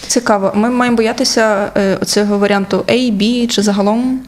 Цікаво. 0.08 0.52
Ми 0.56 0.70
маємо 0.70 0.98
боятися 0.98 1.72
е, 1.78 1.98
цього 2.06 2.38
варіанту 2.38 2.78
A, 2.78 3.12
B 3.18 3.48
чи 3.48 3.62
загалом. 3.62 4.20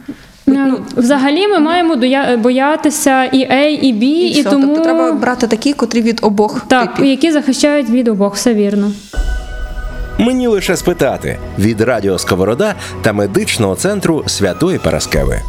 Ну, 0.45 0.79
Взагалі 0.97 1.47
ми 1.47 1.59
маємо 1.59 1.95
боятися 2.37 3.23
і 3.23 3.37
A, 3.37 3.67
і 3.67 3.93
B, 3.93 4.03
і, 4.03 4.41
все. 4.41 4.49
тому 4.49 4.67
Тобто 4.67 4.83
треба 4.83 5.11
брати 5.11 5.47
такі, 5.47 5.73
котрі 5.73 6.01
від 6.01 6.19
обох 6.21 6.61
так, 6.67 6.95
типів. 6.95 7.05
які 7.05 7.31
захищають 7.31 7.89
від 7.89 8.07
обох, 8.07 8.35
все 8.35 8.53
вірно. 8.53 8.91
Мені 10.17 10.47
лише 10.47 10.77
спитати 10.77 11.39
від 11.59 11.81
Радіо 11.81 12.17
Сковорода 12.17 12.75
та 13.01 13.13
медичного 13.13 13.75
центру 13.75 14.23
Святої 14.27 14.77
Параскеви. 14.77 15.41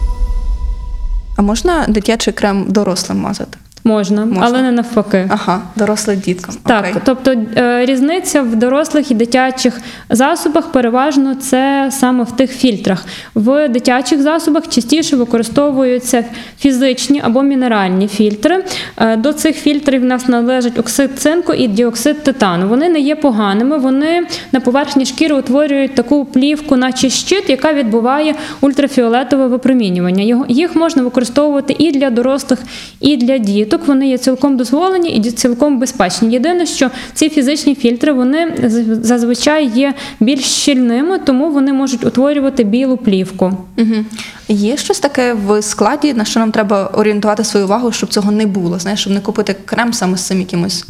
А 1.37 1.42
можна 1.42 1.87
дитячий 1.88 2.33
крем 2.33 2.64
дорослим 2.69 3.19
мазати? 3.19 3.59
Можна, 3.85 4.25
Можна. 4.27 4.47
але 4.47 4.62
не 4.62 4.73
навпаки. 4.73 5.29
Ага, 5.31 5.62
дорослим 5.77 6.19
діткам. 6.19 6.55
Так, 6.67 6.81
Окей. 6.91 7.03
тобто 7.05 7.31
е, 7.57 7.85
різниця 7.87 8.43
в 8.43 8.57
дорослих 8.57 9.11
і 9.11 9.15
дитячих 9.15 9.81
засобах 10.11 10.73
переважно 10.73 11.35
це 11.35 11.89
саме 11.93 12.25
в 12.25 12.31
тих 12.33 12.53
фільтрах. 12.53 13.05
В 13.35 13.69
дитячих 13.69 14.23
засобах 14.23 14.69
частіше 14.69 15.17
використовуються 15.17 16.25
фізичні 16.59 17.21
або 17.25 17.43
мінеральні 17.43 18.09
фільтри. 18.09 18.65
Е, 18.97 19.17
До 19.17 19.33
цих 19.33 19.57
фільтрів 19.57 20.01
в 20.01 20.05
нас 20.05 20.29
належать 20.29 20.79
оксид 20.79 21.19
цинку 21.19 21.53
і 21.53 21.69
діоксид 21.69 22.25
титану. 22.25 22.69
Вони 22.69 22.89
не 22.89 23.01
є 23.01 23.17
поганими, 23.17 23.79
вони 23.79 24.27
на 24.53 24.61
поверхні 24.61 25.07
шкіри 25.07 25.35
утворюють 25.35 25.95
таку 25.95 26.25
плівку, 26.25 26.77
наче 26.77 27.11
щит, 27.11 27.51
яка 27.51 27.73
відбуває 27.73 28.35
ультрафіолетове 28.61 29.47
випромінювання. 29.47 30.45
Їх 30.49 30.77
можна 30.77 31.03
використовувати 31.03 31.77
і 31.79 31.93
для 31.93 32.11
дорослих, 32.11 32.59
і 33.01 33.17
для 33.17 33.39
діток. 33.39 33.72
Вони 33.87 34.09
є 34.09 34.19
цілком 34.19 34.57
дозволені 34.57 35.11
і 35.11 35.31
цілком 35.31 35.79
безпечні. 35.79 36.33
Єдине, 36.33 36.67
що 36.67 36.91
ці 37.14 37.29
фізичні 37.29 37.75
фільтри 37.75 38.12
вони 38.12 38.71
зазвичай 39.02 39.67
є 39.67 39.95
більш 40.21 40.45
щільними, 40.45 41.19
тому 41.19 41.50
вони 41.50 41.73
можуть 41.73 42.05
утворювати 42.05 42.64
білу 42.64 42.97
плівку. 42.97 43.52
Угу. 43.79 44.05
Є 44.49 44.76
щось 44.76 45.00
таке 45.00 45.35
в 45.47 45.62
складі, 45.62 46.14
на 46.14 46.25
що 46.25 46.41
нам 46.41 46.52
треба 46.52 46.87
орієнтувати 46.87 47.45
свою 47.45 47.67
увагу, 47.67 47.93
щоб 47.93 48.11
цього 48.11 48.31
не 48.31 48.47
було, 48.47 48.79
знаєш, 48.79 49.00
щоб 49.00 49.12
не 49.12 49.21
купити 49.21 49.57
крем 49.64 49.93
саме 49.93 50.17
з 50.17 50.26
цим 50.26 50.41
якимось. 50.41 50.85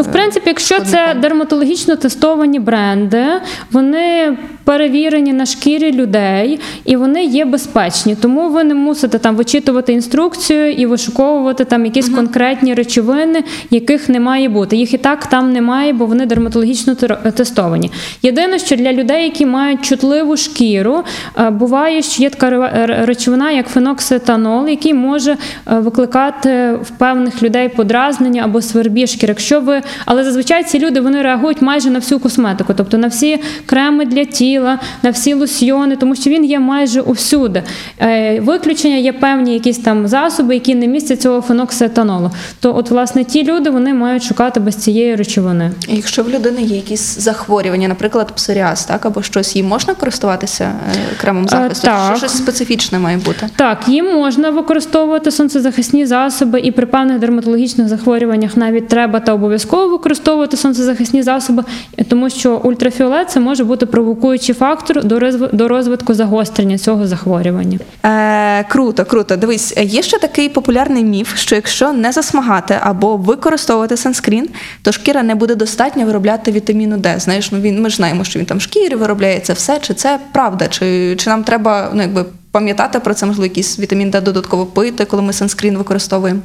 Ну, 0.00 0.04
в 0.04 0.12
принципі, 0.12 0.44
якщо 0.46 0.80
це 0.80 1.16
дерматологічно 1.22 1.96
тестовані 1.96 2.58
бренди, 2.58 3.24
вони 3.72 4.36
перевірені 4.64 5.32
на 5.32 5.46
шкірі 5.46 5.92
людей 5.92 6.60
і 6.84 6.96
вони 6.96 7.24
є 7.24 7.44
безпечні. 7.44 8.16
Тому 8.16 8.48
ви 8.48 8.64
не 8.64 8.74
мусите 8.74 9.18
там 9.18 9.36
вичитувати 9.36 9.92
інструкцію 9.92 10.72
і 10.72 10.86
вишуковувати 10.86 11.64
там 11.64 11.84
якісь 11.84 12.08
конкретні 12.08 12.74
речовини, 12.74 13.44
яких 13.70 14.08
не 14.08 14.20
має 14.20 14.48
бути. 14.48 14.76
Їх 14.76 14.94
і 14.94 14.98
так 14.98 15.26
там 15.26 15.52
немає, 15.52 15.92
бо 15.92 16.06
вони 16.06 16.26
дерматологічно 16.26 16.94
тер- 16.94 17.32
тестовані. 17.32 17.90
Єдине, 18.22 18.58
що 18.58 18.76
для 18.76 18.92
людей, 18.92 19.24
які 19.24 19.46
мають 19.46 19.82
чутливу 19.82 20.36
шкіру, 20.36 21.02
е, 21.38 21.50
буває, 21.50 22.02
що 22.02 22.22
є 22.22 22.30
така 22.30 22.50
ре- 22.50 22.86
ре- 22.86 23.06
речовина, 23.06 23.50
як 23.50 23.68
феноксетанол, 23.68 24.68
який 24.68 24.94
може 24.94 25.32
е, 25.32 25.74
викликати 25.78 26.72
в 26.82 26.90
певних 26.98 27.42
людей 27.42 27.68
подразнення 27.68 28.42
або 28.44 28.62
свербіж 28.62 29.10
шкіри. 29.12 29.30
Якщо 29.30 29.60
ви, 29.60 29.82
але 30.04 30.24
зазвичай 30.24 30.64
ці 30.64 30.78
люди 30.78 31.00
вони 31.00 31.22
реагують 31.22 31.62
майже 31.62 31.90
на 31.90 31.98
всю 31.98 32.18
косметику, 32.18 32.74
тобто 32.76 32.98
на 32.98 33.06
всі 33.06 33.38
креми 33.66 34.06
для 34.06 34.24
тіла, 34.24 34.78
на 35.02 35.10
всі 35.10 35.34
лосьйони, 35.34 35.96
тому 35.96 36.14
що 36.14 36.30
він 36.30 36.44
є 36.44 36.60
майже 36.60 37.00
усюди. 37.00 37.62
Е, 38.00 38.40
Виключення 38.40 38.96
є 38.96 39.12
певні 39.12 39.54
якісь 39.54 39.78
там 39.78 40.08
засоби, 40.08 40.54
які 40.54 40.74
не 40.74 40.86
містять 40.86 41.22
цього 41.22 41.40
феноксетанолу. 41.40 42.30
То, 42.60 42.76
от, 42.76 42.90
власне, 42.90 43.24
ті 43.24 43.44
люди 43.44 43.70
вони 43.70 43.94
мають 43.94 44.22
шукати 44.22 44.60
без 44.60 44.76
цієї 44.76 45.14
речовини. 45.14 45.70
Якщо 45.88 46.22
в 46.22 46.30
людини 46.30 46.62
є 46.62 46.76
якісь 46.76 47.18
захворювання, 47.18 47.88
наприклад, 47.88 48.32
псоріаз, 48.34 48.84
так 48.84 49.06
або 49.06 49.22
щось, 49.22 49.56
їй 49.56 49.62
можна 49.62 49.94
користуватися 49.94 50.64
е, 50.64 51.16
кремом 51.20 51.48
захисту? 51.48 51.86
так. 51.86 52.16
Що 52.16 52.26
щось 52.26 52.38
специфічне 52.38 52.98
має 52.98 53.16
бути? 53.16 53.48
Так, 53.56 53.88
їм 53.88 54.14
можна 54.14 54.50
використовувати 54.50 55.30
сонцезахисні 55.30 56.06
засоби, 56.06 56.60
і 56.60 56.70
при 56.72 56.86
певних 56.86 57.18
дерматологічних 57.18 57.88
захворюваннях 57.88 58.56
навіть 58.56 58.88
треба 58.88 59.20
та 59.20 59.34
обов'язково 59.34 59.79
використовувати 59.88 60.56
сонцезахисні 60.56 61.22
засоби, 61.22 61.64
тому 62.08 62.30
що 62.30 62.56
ультрафіолет 62.56 63.30
це 63.30 63.40
може 63.40 63.64
бути 63.64 63.86
провокуючий 63.86 64.54
фактор 64.54 65.04
до 65.52 65.68
розвитку 65.68 66.14
загострення 66.14 66.78
цього 66.78 67.06
захворювання. 67.06 67.78
Е, 68.04 68.64
круто, 68.64 69.04
круто. 69.04 69.36
Дивись, 69.36 69.76
є 69.76 70.02
ще 70.02 70.18
такий 70.18 70.48
популярний 70.48 71.04
міф, 71.04 71.36
що 71.36 71.54
якщо 71.54 71.92
не 71.92 72.12
засмагати 72.12 72.78
або 72.80 73.16
використовувати 73.16 73.96
санскрін, 73.96 74.48
то 74.82 74.92
шкіра 74.92 75.22
не 75.22 75.34
буде 75.34 75.54
достатньо 75.54 76.06
виробляти 76.06 76.52
вітаміну 76.52 76.96
Д. 76.96 77.14
Знаєш, 77.18 77.52
ну 77.52 77.60
він 77.60 77.82
ми 77.82 77.90
ж 77.90 77.96
знаємо, 77.96 78.24
що 78.24 78.38
він 78.38 78.46
там 78.46 78.60
шкірі 78.60 78.94
виробляє 78.94 79.40
це 79.40 79.52
все. 79.52 79.78
Чи 79.78 79.94
це 79.94 80.18
правда? 80.32 80.68
Чи, 80.68 81.16
чи 81.16 81.30
нам 81.30 81.44
треба 81.44 81.90
ну 81.94 82.02
якби 82.02 82.24
пам'ятати 82.52 83.00
про 83.00 83.14
це, 83.14 83.26
можливо, 83.26 83.44
якийсь 83.44 83.78
вітамін 83.78 84.10
Д 84.10 84.20
додатково 84.20 84.66
пити, 84.66 85.04
коли 85.04 85.22
ми 85.22 85.32
санскрін 85.32 85.78
використовуємо? 85.78 86.40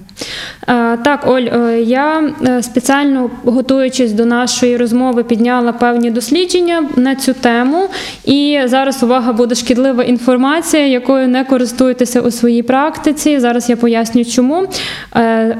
Е, 0.68 0.98
Так, 0.98 1.28
Оль, 1.28 1.42
е, 1.42 1.82
я 1.82 2.34
е, 2.48 2.64
спеціально 2.64 3.30
готуючись 3.46 4.12
до 4.12 4.26
нашої 4.26 4.78
розмови, 4.78 5.24
підняла 5.24 5.74
певні 5.74 6.12
дослідження 6.12 6.90
на 6.96 7.16
цю 7.16 7.34
тему. 7.34 7.90
І 8.26 8.60
зараз 8.66 9.04
увага 9.04 9.34
буде 9.34 9.56
шкідлива 9.56 10.04
інформація, 10.04 10.88
якою 10.88 11.28
не 11.28 11.44
користуєтеся 11.44 12.22
у 12.22 12.32
своїй 12.32 12.64
практиці. 12.64 13.40
Зараз 13.40 13.70
я 13.70 13.76
поясню, 13.76 14.26
чому. 14.26 14.68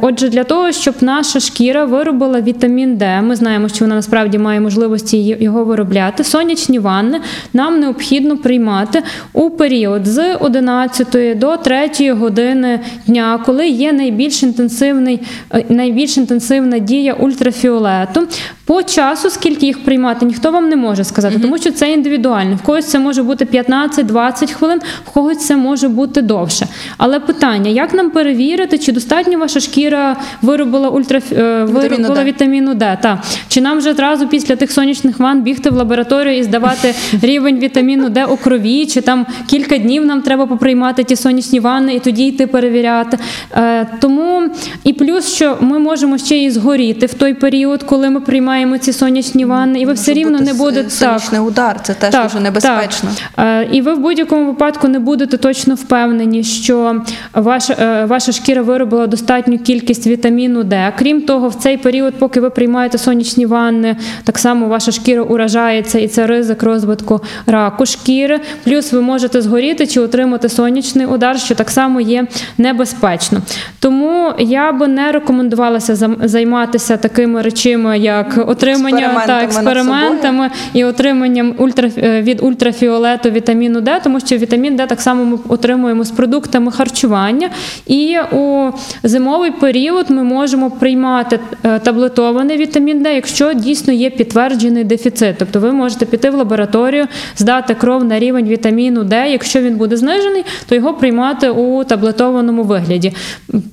Отже, 0.02 0.30
для 0.30 0.44
того, 0.44 0.72
щоб 0.72 0.96
наша 1.02 1.40
шкіра 1.40 1.86
виробила 1.86 2.42
вітамін 2.42 2.98
Д, 2.98 3.22
ми 3.22 3.36
знаємо, 3.36 3.70
що 3.70 3.86
вона 3.86 3.96
насправді 3.96 4.38
має 4.38 4.60
можливості 4.60 5.38
його 5.40 5.66
виробляти. 5.66 6.24
Сонячні 6.24 6.80
ванни 6.80 7.22
нам 7.54 7.80
необхідно 7.80 8.38
приймати 8.38 9.04
у 9.34 9.50
період 9.50 10.08
з 10.08 10.35
11 10.36 11.40
до 11.40 11.58
3 11.58 12.14
години 12.14 12.80
дня, 13.08 13.40
коли 13.46 13.68
є 13.68 13.94
найбільш 13.94 14.44
інтенсивний, 14.44 15.22
е, 15.54 15.66
найбільш 15.70 16.18
інтенсивна 16.18 16.80
дія 16.80 17.14
ультрафіолету. 17.14 18.28
По 18.66 18.84
часу, 18.84 19.30
скільки 19.30 19.66
їх 19.66 19.84
приймати, 19.84 20.26
ніхто 20.26 20.52
вам 20.52 20.70
не 20.70 20.76
може 20.76 21.04
сказати, 21.04 21.40
тому 21.40 21.58
що 21.58 21.72
це 21.72 21.92
індивідуально. 21.92 22.56
В 22.56 22.62
когось 22.62 22.86
це 22.86 23.00
може 23.00 23.24
бути 23.24 23.46
15-20 23.46 24.52
хвилин, 24.52 24.80
в 25.06 25.10
когось 25.10 25.46
це 25.46 25.58
може 25.58 25.88
бути 25.90 26.22
довше. 26.22 26.68
Але 26.98 27.20
питання: 27.20 27.70
як 27.70 27.94
нам 27.94 28.10
перевірити, 28.10 28.78
чи 28.78 28.92
достатньо 28.92 29.40
ваша 29.40 29.60
шкіра 29.60 30.16
виробила 30.42 30.90
ультраф... 30.90 31.32
е, 31.32 31.64
виробила 31.64 32.24
вітаміну 32.24 32.74
Д? 32.74 32.98
Та. 33.02 33.22
Чи 33.48 33.62
нам 33.62 33.78
вже 33.78 33.90
одразу 33.90 34.28
після 34.28 34.56
тих 34.56 34.72
сонячних 34.72 35.20
ванн 35.20 35.42
бігти 35.42 35.70
в 35.70 35.76
лабораторію 35.76 36.38
і 36.38 36.44
здавати 36.44 36.96
рівень 37.22 37.60
вітаміну 37.60 38.10
Д 38.10 38.26
у 38.26 38.38
крові, 38.38 38.86
чи 38.86 39.02
там 39.02 39.26
кілька 39.48 39.78
днів 39.78 40.06
нам 40.06 40.22
треба 40.26 40.46
поприймати 40.46 41.04
ті 41.04 41.16
сонячні 41.16 41.60
ванни 41.60 41.96
і 41.96 42.00
тоді 42.00 42.28
йти 42.28 42.48
перевіряти. 42.48 43.18
Е, 43.52 43.88
тому 44.02 44.50
і 44.84 44.94
плюс, 44.94 45.34
що 45.34 45.58
ми 45.62 45.80
можемо 45.80 46.18
ще 46.18 46.38
і 46.38 46.52
згоріти 46.52 47.06
в 47.06 47.14
той 47.14 47.34
період, 47.34 47.84
коли 47.84 48.10
ми 48.10 48.20
приймаємо 48.20 48.78
ці 48.78 48.94
сонячні 48.94 49.46
ванни, 49.46 49.80
і 49.80 49.86
ви 49.86 49.94
все 49.94 50.14
рівно 50.14 50.40
не 50.40 50.54
будете 50.54 50.84
так. 50.84 50.92
сонячний 50.92 51.42
удар, 51.42 51.80
це 51.84 51.94
теж 51.94 52.24
дуже 52.24 52.40
небезпечно. 52.40 53.10
Так. 53.36 53.46
Е, 53.46 53.68
І 53.72 53.82
ви 53.82 53.94
в 53.94 54.00
будь-якому 54.00 54.46
випадку 54.46 54.88
не 54.88 55.00
будете 55.00 55.38
точно 55.38 55.76
впевнені, 55.76 56.44
що 56.44 57.02
ваша, 57.34 57.74
е, 57.80 58.06
ваша 58.06 58.32
шкіра 58.32 58.62
виробила 58.62 59.08
достатню 59.08 59.60
кількість 59.60 60.08
вітаміну 60.08 60.64
Д. 60.64 60.94
Крім 61.00 61.22
того, 61.22 61.48
в 61.50 61.56
цей 61.56 61.78
період, 61.78 62.14
поки 62.14 62.40
ви 62.42 62.50
приймаєте 62.50 62.98
сонячні 62.98 63.46
ванни, 63.46 63.96
так 64.24 64.38
само 64.38 64.68
ваша 64.68 64.92
шкіра 64.92 65.22
уражається, 65.22 66.00
і 66.00 66.08
це 66.08 66.28
ризик 66.28 66.64
розвитку 66.64 67.22
раку 67.46 67.86
шкіри. 67.86 68.40
Плюс 68.64 68.94
ви 68.94 69.02
можете 69.02 69.42
згоріти 69.42 69.88
чи 69.88 70.00
отримати 70.00 70.15
сонячний 70.50 71.06
удар, 71.06 71.40
що 71.40 71.56
так 71.56 71.70
само 71.70 72.02
є 72.02 72.28
небезпечно. 72.58 73.42
Тому 73.80 74.34
я 74.40 74.72
би 74.72 74.88
не 74.88 75.12
рекомендувалася 75.12 75.96
займатися 76.24 76.98
такими 76.98 77.42
речами, 77.42 78.00
як 78.00 78.44
отримання 78.48 78.98
Експериментами 78.98 79.28
та 79.28 79.44
експериментами 79.44 80.50
і 80.74 80.84
отриманням 80.84 81.56
ультра, 81.58 81.90
е, 81.98 82.22
від 82.22 82.44
ультрафіолету 82.44 83.30
вітаміну 83.30 83.82
Д, 83.82 84.00
тому 84.04 84.20
що 84.20 84.38
вітамін 84.38 84.76
Д 84.76 84.88
так 84.88 85.02
само 85.02 85.26
ми 85.26 85.38
отримуємо 85.50 86.04
з 86.04 86.12
продуктами 86.12 86.72
харчування. 86.72 87.50
І 87.88 88.18
у 88.32 88.72
зимовий 89.04 89.52
період 89.52 90.10
ми 90.10 90.24
можемо 90.24 90.72
приймати 90.72 91.40
е, 91.64 91.80
таблетований 91.80 92.58
вітамін 92.58 93.04
Д, 93.04 93.16
якщо 93.16 93.54
дійсно 93.54 93.94
є 93.94 94.10
підтверджений 94.10 94.84
дефіцит. 94.84 95.36
Тобто 95.40 95.60
ви 95.60 95.72
можете 95.72 96.06
піти 96.06 96.30
в 96.30 96.36
лабораторію, 96.36 97.08
здати 97.38 97.74
кров 97.74 98.04
на 98.04 98.20
рівень 98.20 98.48
вітаміну 98.48 99.04
Д. 99.04 99.30
Якщо 99.32 99.62
він 99.62 99.76
буде 99.76 99.98
знижений, 100.06 100.46
то 100.70 100.76
його 100.76 100.94
приймати 100.94 101.50
у 101.50 101.84
таблетованому 101.84 102.64
вигляді. 102.64 103.14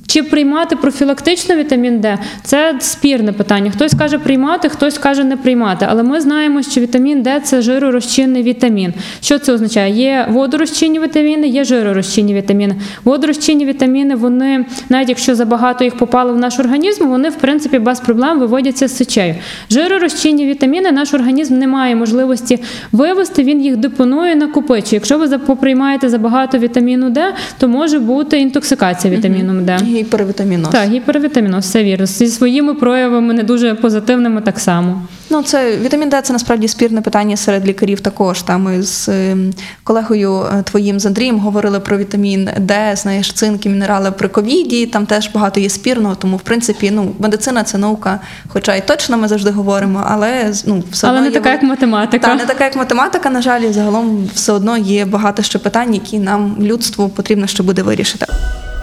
Чи 0.07 0.23
приймати 0.23 0.77
профілактично 0.77 1.57
вітамін 1.57 2.01
Д? 2.01 2.18
Це 2.42 2.77
спірне 2.81 3.33
питання. 3.33 3.71
Хтось 3.71 3.95
каже 3.95 4.18
приймати, 4.18 4.68
хтось 4.68 4.99
каже 4.99 5.25
не 5.25 5.37
приймати. 5.37 5.87
Але 5.88 6.03
ми 6.03 6.21
знаємо, 6.21 6.62
що 6.62 6.81
вітамін 6.81 7.23
Д 7.23 7.40
це 7.45 7.62
жиророзчинний 7.62 8.42
вітамін. 8.42 8.95
Що 9.21 9.38
це 9.38 9.53
означає? 9.53 9.95
Є 9.95 10.27
водорозчинні 10.31 11.01
вітаміни, 11.01 11.49
є 11.49 11.64
жиророзчинні 11.64 12.35
вітаміни. 12.35 12.75
Водорозчинні 13.05 13.66
вітаміни, 13.66 14.14
вони, 14.14 14.64
навіть 14.88 15.09
якщо 15.09 15.35
забагато 15.35 15.85
їх 15.85 15.97
попало 15.97 16.33
в 16.33 16.38
наш 16.38 16.59
організм, 16.59 17.09
вони 17.09 17.29
в 17.29 17.37
принципі 17.37 17.79
без 17.79 18.01
проблем 18.01 18.38
виводяться 18.40 18.88
з 18.88 18.97
сечею. 18.97 19.35
Жиророзчинні 19.71 20.47
вітаміни 20.47 20.92
наш 20.92 21.14
організм 21.14 21.59
не 21.59 21.66
має 21.66 21.97
можливості 21.97 22.59
вивести, 22.92 23.42
він 23.42 23.62
їх 23.62 23.77
депонує, 23.77 24.35
накопичує. 24.35 24.92
Якщо 24.92 25.18
ви 25.18 25.38
поприймаєте 25.38 26.09
забагато 26.09 26.22
вітаміну 26.59 27.11
Д, 27.11 27.35
то 27.59 27.69
може 27.69 27.99
бути 27.99 28.41
інтоксикація 28.41 29.17
вітаміном 29.17 29.65
Д. 29.65 29.79
Гіпервітаміноз. 29.83 30.73
Так, 30.73 30.89
гіпервітаміноз, 30.91 31.65
все 31.65 31.85
вірно. 31.85 32.07
Зі 32.07 32.27
своїми 32.27 32.75
проявами 32.75 33.35
не 33.35 33.43
дуже 33.43 33.75
позитивними 33.75 34.41
так 34.41 34.61
само. 34.61 35.03
Ну, 35.33 35.42
це 35.42 35.77
вітамін 35.77 36.09
Д 36.09 36.23
це 36.23 36.33
насправді 36.33 36.68
спірне 36.68 37.01
питання 37.01 37.37
серед 37.37 37.66
лікарів 37.66 38.01
також. 38.01 38.42
Там 38.42 38.62
ми 38.62 38.83
з 38.83 39.09
ем, 39.09 39.53
колегою 39.85 40.42
е, 40.42 40.62
твоїм 40.62 41.01
з 41.01 41.07
Андрієм 41.07 41.38
говорили 41.38 41.81
про 41.81 41.99
вітамін 41.99 42.51
Д, 42.59 42.97
знаєш, 42.97 43.33
цинк 43.33 43.66
і 43.66 43.68
мінерали 43.68 44.11
при 44.11 44.29
ковіді. 44.29 44.87
Там 44.87 45.07
теж 45.07 45.31
багато 45.35 45.61
є 45.61 45.68
спірного, 45.68 46.14
тому 46.14 46.37
в 46.37 46.40
принципі 46.40 46.90
ну, 46.90 47.14
медицина 47.18 47.64
це 47.64 47.79
наука, 47.79 48.21
хоча 48.49 48.75
і 48.75 48.87
точно 48.87 49.18
ми 49.18 49.29
завжди 49.29 49.51
говоримо, 49.51 50.05
але 50.09 50.53
ну, 50.66 50.83
все 50.90 51.07
Але 51.07 51.18
одно 51.18 51.29
не 51.29 51.35
є 51.35 51.40
така, 51.40 51.51
як 51.51 51.62
математика. 51.62 52.29
Та, 52.29 52.35
не 52.35 52.47
така, 52.47 52.64
як 52.64 52.77
математика, 52.77 53.31
на 53.31 53.42
жаль, 53.42 53.61
і 53.61 53.73
загалом 53.73 54.29
все 54.35 54.53
одно 54.53 54.77
є 54.77 55.05
багато 55.05 55.42
ще 55.42 55.59
питань, 55.59 55.95
які 55.95 56.18
нам 56.18 56.57
людству 56.61 57.09
потрібно 57.09 57.47
ще 57.47 57.62
буде 57.62 57.83
вирішити. 57.83 58.27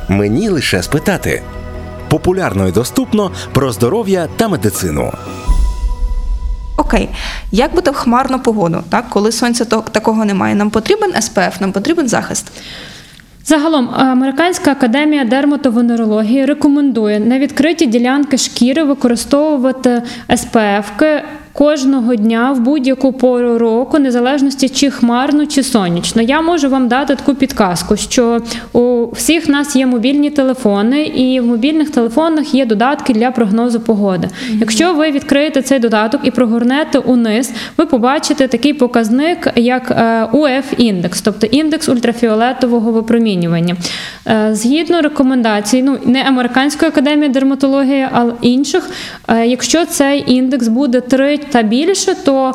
Мені 0.07 0.49
лише 0.49 0.83
спитати. 0.83 1.43
Популярно 2.09 2.67
і 2.67 2.71
доступно 2.71 3.31
про 3.53 3.71
здоров'я 3.71 4.27
та 4.37 4.47
медицину. 4.47 5.11
Окей, 6.89 7.09
як 7.51 7.75
буде 7.75 7.91
в 7.91 7.93
хмарну 7.93 8.39
погоду, 8.39 8.83
так 8.89 9.09
коли 9.09 9.31
сонця 9.31 9.65
такого 9.65 10.25
немає? 10.25 10.55
Нам 10.55 10.69
потрібен 10.69 11.21
СПФ, 11.21 11.61
нам 11.61 11.71
потрібен 11.71 12.07
захист. 12.07 12.51
Загалом, 13.45 13.89
Американська 13.95 14.71
академія 14.71 15.23
дерматовенерології 15.23 16.45
рекомендує 16.45 17.19
на 17.19 17.39
відкриті 17.39 17.85
ділянки 17.85 18.37
шкіри 18.37 18.83
використовувати 18.83 20.03
СПФ-ки 20.29 21.21
кожного 21.53 22.15
дня 22.15 22.51
в 22.51 22.59
будь-яку 22.59 23.13
пору 23.13 23.57
року, 23.57 23.99
незалежності 23.99 24.69
чи 24.69 24.91
хмарно, 24.91 25.45
чи 25.45 25.63
сонячно. 25.63 26.21
Я 26.21 26.41
можу 26.41 26.69
вам 26.69 26.87
дати 26.87 27.15
таку 27.15 27.35
підказку, 27.35 27.97
що 27.97 28.41
у 28.73 29.05
всіх 29.11 29.49
нас 29.49 29.75
є 29.75 29.85
мобільні 29.85 30.29
телефони, 30.29 31.03
і 31.03 31.39
в 31.39 31.45
мобільних 31.45 31.89
телефонах 31.89 32.53
є 32.53 32.65
додатки 32.65 33.13
для 33.13 33.31
прогнозу 33.31 33.79
погоди. 33.79 34.29
Якщо 34.59 34.93
ви 34.93 35.11
відкриєте 35.11 35.61
цей 35.61 35.79
додаток 35.79 36.21
і 36.23 36.31
прогорнете 36.31 36.99
униз, 36.99 37.51
ви 37.77 37.85
побачите 37.85 38.47
такий 38.47 38.73
показник, 38.73 39.47
як 39.55 39.91
УФ-індекс, 40.33 41.21
тобто 41.23 41.47
індекс 41.47 41.89
ультрафіолетового 41.89 42.91
випромінювання. 42.91 43.75
Е, 44.27 44.49
Згідно 44.55 45.01
рекомендацій, 45.01 45.83
ну 45.83 45.97
не 46.05 46.23
Американської 46.23 46.91
академії 46.91 47.29
дерматології, 47.29 48.07
а 48.11 48.25
інших, 48.41 48.89
е, 49.27 49.47
якщо 49.47 49.85
цей 49.85 50.23
індекс 50.27 50.67
буде 50.67 51.01
3 51.01 51.37
та 51.51 51.61
більше, 51.61 52.15
то 52.15 52.53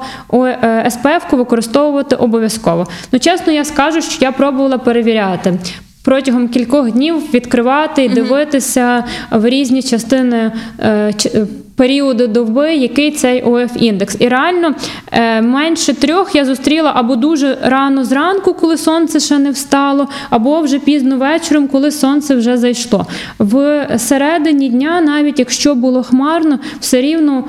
СПФ 0.90 1.32
використовувати 1.32 2.16
обов'язково. 2.16 2.86
Ну, 3.12 3.18
чесно, 3.18 3.52
я 3.52 3.64
скажу, 3.64 4.02
що 4.02 4.24
я 4.24 4.32
пробувала 4.32 4.78
перевіряти. 4.78 5.58
Протягом 6.04 6.48
кількох 6.48 6.90
днів 6.90 7.34
відкривати 7.34 8.04
і 8.04 8.08
дивитися 8.08 9.04
в 9.30 9.48
різні 9.48 9.82
частини 9.82 10.52
е, 10.78 11.14
е, 11.34 11.46
періоду 11.76 12.26
доби, 12.26 12.74
який 12.74 13.10
цей 13.10 13.42
ОФ 13.42 13.70
індекс. 13.76 14.16
І 14.18 14.28
реально 14.28 14.74
е, 15.12 15.42
менше 15.42 15.94
трьох 15.94 16.34
я 16.34 16.44
зустріла 16.44 16.92
або 16.94 17.16
дуже 17.16 17.58
рано 17.62 18.04
зранку, 18.04 18.54
коли 18.54 18.76
сонце 18.76 19.20
ще 19.20 19.38
не 19.38 19.50
встало, 19.50 20.08
або 20.30 20.60
вже 20.60 20.78
пізно 20.78 21.16
вечором, 21.16 21.68
коли 21.68 21.90
сонце 21.90 22.34
вже 22.34 22.56
зайшло. 22.56 23.06
В 23.38 23.86
середині 23.98 24.68
дня, 24.68 25.00
навіть 25.00 25.38
якщо 25.38 25.74
було 25.74 26.02
хмарно, 26.02 26.58
все 26.80 27.00
рівно 27.00 27.44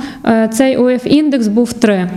цей 0.54 0.78
ОФ 0.78 1.02
індекс 1.06 1.48
був 1.48 1.74
3. 1.74 2.10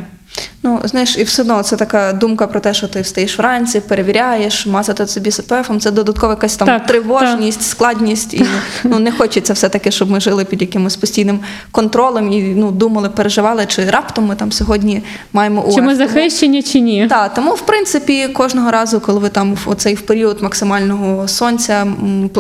Ну, 0.62 0.80
знаєш, 0.84 1.16
і 1.18 1.22
все 1.22 1.42
одно 1.42 1.62
це 1.62 1.76
така 1.76 2.12
думка 2.12 2.46
про 2.46 2.60
те, 2.60 2.74
що 2.74 2.88
ти 2.88 3.00
встаєш 3.00 3.38
вранці, 3.38 3.80
перевіряєш, 3.80 4.66
мазати 4.66 5.06
собі 5.06 5.30
СПФом, 5.30 5.80
це 5.80 5.90
додаткова 5.90 6.32
якась 6.32 6.56
там 6.56 6.68
Так, 6.68 6.86
тривожність, 6.86 7.62
складність. 7.62 8.34
І 8.34 8.44
ну, 8.84 8.98
не 8.98 9.12
хочеться 9.12 9.52
все-таки, 9.52 9.90
щоб 9.90 10.10
ми 10.10 10.20
жили 10.20 10.44
під 10.44 10.60
якимось 10.60 10.96
постійним 10.96 11.40
контролем 11.70 12.32
і 12.32 12.42
ну, 12.42 12.70
думали, 12.70 13.08
переживали, 13.08 13.66
чи 13.66 13.84
раптом 13.90 14.26
ми 14.26 14.34
там 14.34 14.52
сьогодні 14.52 15.02
маємо 15.32 15.62
УФ. 15.62 15.74
Чи 15.74 15.82
ми 15.82 15.96
захищені, 15.96 16.62
чи 16.62 16.80
ні? 16.80 17.06
Так, 17.08 17.34
тому 17.34 17.50
в 17.54 17.60
принципі 17.60 18.28
кожного 18.28 18.70
разу, 18.70 19.00
коли 19.00 19.18
ви 19.18 19.28
там 19.28 19.54
в 19.54 19.68
оцей 19.70 19.94
в 19.94 20.00
період 20.00 20.42
максимального 20.42 21.28
сонця 21.28 21.86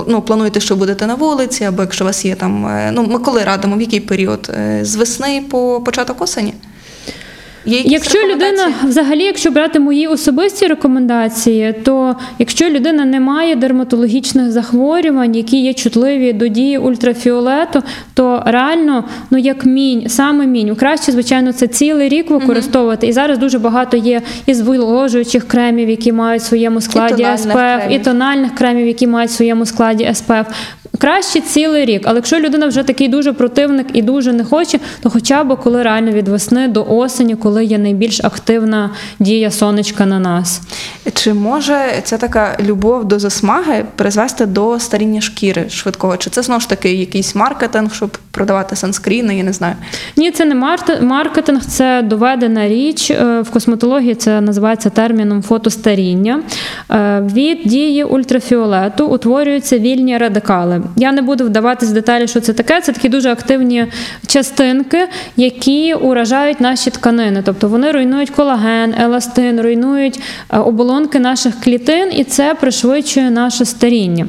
ну, 0.06 0.22
плануєте, 0.22 0.60
що 0.60 0.76
будете 0.76 1.06
на 1.06 1.14
вулиці, 1.14 1.64
або 1.64 1.82
якщо 1.82 2.04
у 2.04 2.06
вас 2.06 2.24
є 2.24 2.34
там, 2.34 2.66
е, 2.66 2.90
ну 2.92 3.02
ми 3.02 3.18
коли 3.18 3.44
радимо, 3.44 3.76
в 3.76 3.80
який 3.80 4.00
період? 4.00 4.50
Е, 4.54 4.80
З 4.82 4.96
весни 4.96 5.42
по 5.50 5.80
початок 5.80 6.22
осені? 6.22 6.54
Є 7.68 7.76
якісь 7.76 7.92
Якщо 7.92 8.18
людина 8.34 8.72
взагалі, 8.84 9.22
якщо 9.22 9.50
брати 9.50 9.80
мої 9.80 10.06
особисті 10.06 10.66
рекомендації, 10.66 11.74
то 11.84 12.16
якщо 12.38 12.68
людина 12.70 13.04
не 13.04 13.20
має 13.20 13.56
дерматологічних 13.56 14.52
захворювань, 14.52 15.34
які 15.34 15.62
є 15.62 15.74
чутливі 15.74 16.32
до 16.32 16.48
дії 16.48 16.78
ультрафіолету, 16.78 17.82
то 18.14 18.42
реально, 18.46 19.04
ну 19.30 19.38
як 19.38 19.66
мінь, 19.66 20.08
саме 20.08 20.46
мінь, 20.46 20.74
краще, 20.74 21.12
звичайно, 21.12 21.52
це 21.52 21.66
цілий 21.66 22.08
рік 22.08 22.30
використовувати. 22.30 23.06
І 23.06 23.12
зараз 23.12 23.38
дуже 23.38 23.58
багато 23.58 23.96
є 23.96 24.22
і 24.46 24.54
зволожуючих 24.54 25.48
кремів, 25.48 25.88
які 25.88 26.12
мають 26.12 26.42
в 26.42 26.44
своєму 26.44 26.80
складі 26.80 27.22
тональних 27.22 27.38
СПФ, 27.38 27.94
і 27.94 27.98
тональних 27.98 28.54
кремів, 28.54 28.86
які 28.86 29.06
мають 29.06 29.30
в 29.30 29.34
своєму 29.34 29.66
складі 29.66 30.10
СПФ. 30.14 30.46
Краще 30.98 31.40
цілий 31.40 31.84
рік, 31.84 32.02
але 32.04 32.16
якщо 32.16 32.40
людина 32.40 32.66
вже 32.66 32.82
такий 32.82 33.08
дуже 33.08 33.32
противник 33.32 33.86
і 33.92 34.02
дуже 34.02 34.32
не 34.32 34.44
хоче, 34.44 34.78
то 35.02 35.10
хоча 35.10 35.44
б 35.44 35.56
коли 35.56 35.82
реально 35.82 36.10
від 36.10 36.28
весни 36.28 36.68
до 36.68 36.84
осені, 36.84 37.34
коли 37.34 37.57
є 37.64 37.78
найбільш 37.78 38.20
активна 38.24 38.90
дія 39.18 39.50
сонечка 39.50 40.06
на 40.06 40.18
нас. 40.18 40.60
Чи 41.14 41.34
може 41.34 41.76
ця 42.04 42.16
така 42.18 42.56
любов 42.60 43.04
до 43.04 43.18
засмаги 43.18 43.84
призвести 43.96 44.46
до 44.46 44.80
старіння 44.80 45.20
шкіри 45.20 45.68
швидкого? 45.68 46.16
Чи 46.16 46.30
це 46.30 46.42
знову 46.42 46.60
ж 46.60 46.68
таки 46.68 46.92
якийсь 46.92 47.34
маркетинг, 47.34 47.94
щоб 47.94 48.18
продавати 48.30 48.76
санскріни? 48.76 49.36
Я 49.36 49.42
не 49.42 49.52
знаю. 49.52 49.74
Ні, 50.16 50.30
це 50.30 50.44
не 50.44 50.54
маркетинг, 51.00 51.64
це 51.64 52.02
доведена 52.02 52.68
річ. 52.68 53.10
Е, 53.10 53.40
В 53.40 53.50
косметології 53.50 54.14
це 54.14 54.40
називається 54.40 54.90
терміном 54.90 55.42
фотостаріння. 55.42 56.42
Е, 56.90 57.20
Від 57.34 57.58
дії 57.64 58.04
ультрафіолету 58.04 59.06
утворюються 59.06 59.78
вільні 59.78 60.18
радикали. 60.18 60.82
Я 60.96 61.12
не 61.12 61.22
буду 61.22 61.44
вдаватись 61.44 61.90
в 61.90 61.92
деталі, 61.92 62.28
що 62.28 62.40
це 62.40 62.52
таке. 62.52 62.80
Це 62.80 62.92
такі 62.92 63.08
дуже 63.08 63.30
активні 63.30 63.86
частинки, 64.26 65.08
які 65.36 65.94
уражають 65.94 66.60
наші 66.60 66.90
тканини. 66.90 67.42
Тобто 67.48 67.68
вони 67.68 67.92
руйнують 67.92 68.30
колаген, 68.30 68.94
еластин, 69.00 69.60
руйнують 69.60 70.20
е, 70.50 70.58
оболонки 70.58 71.18
наших 71.18 71.60
клітин, 71.60 72.12
і 72.12 72.24
це 72.24 72.54
пришвидшує 72.54 73.30
наше 73.30 73.64
старіння. 73.64 74.26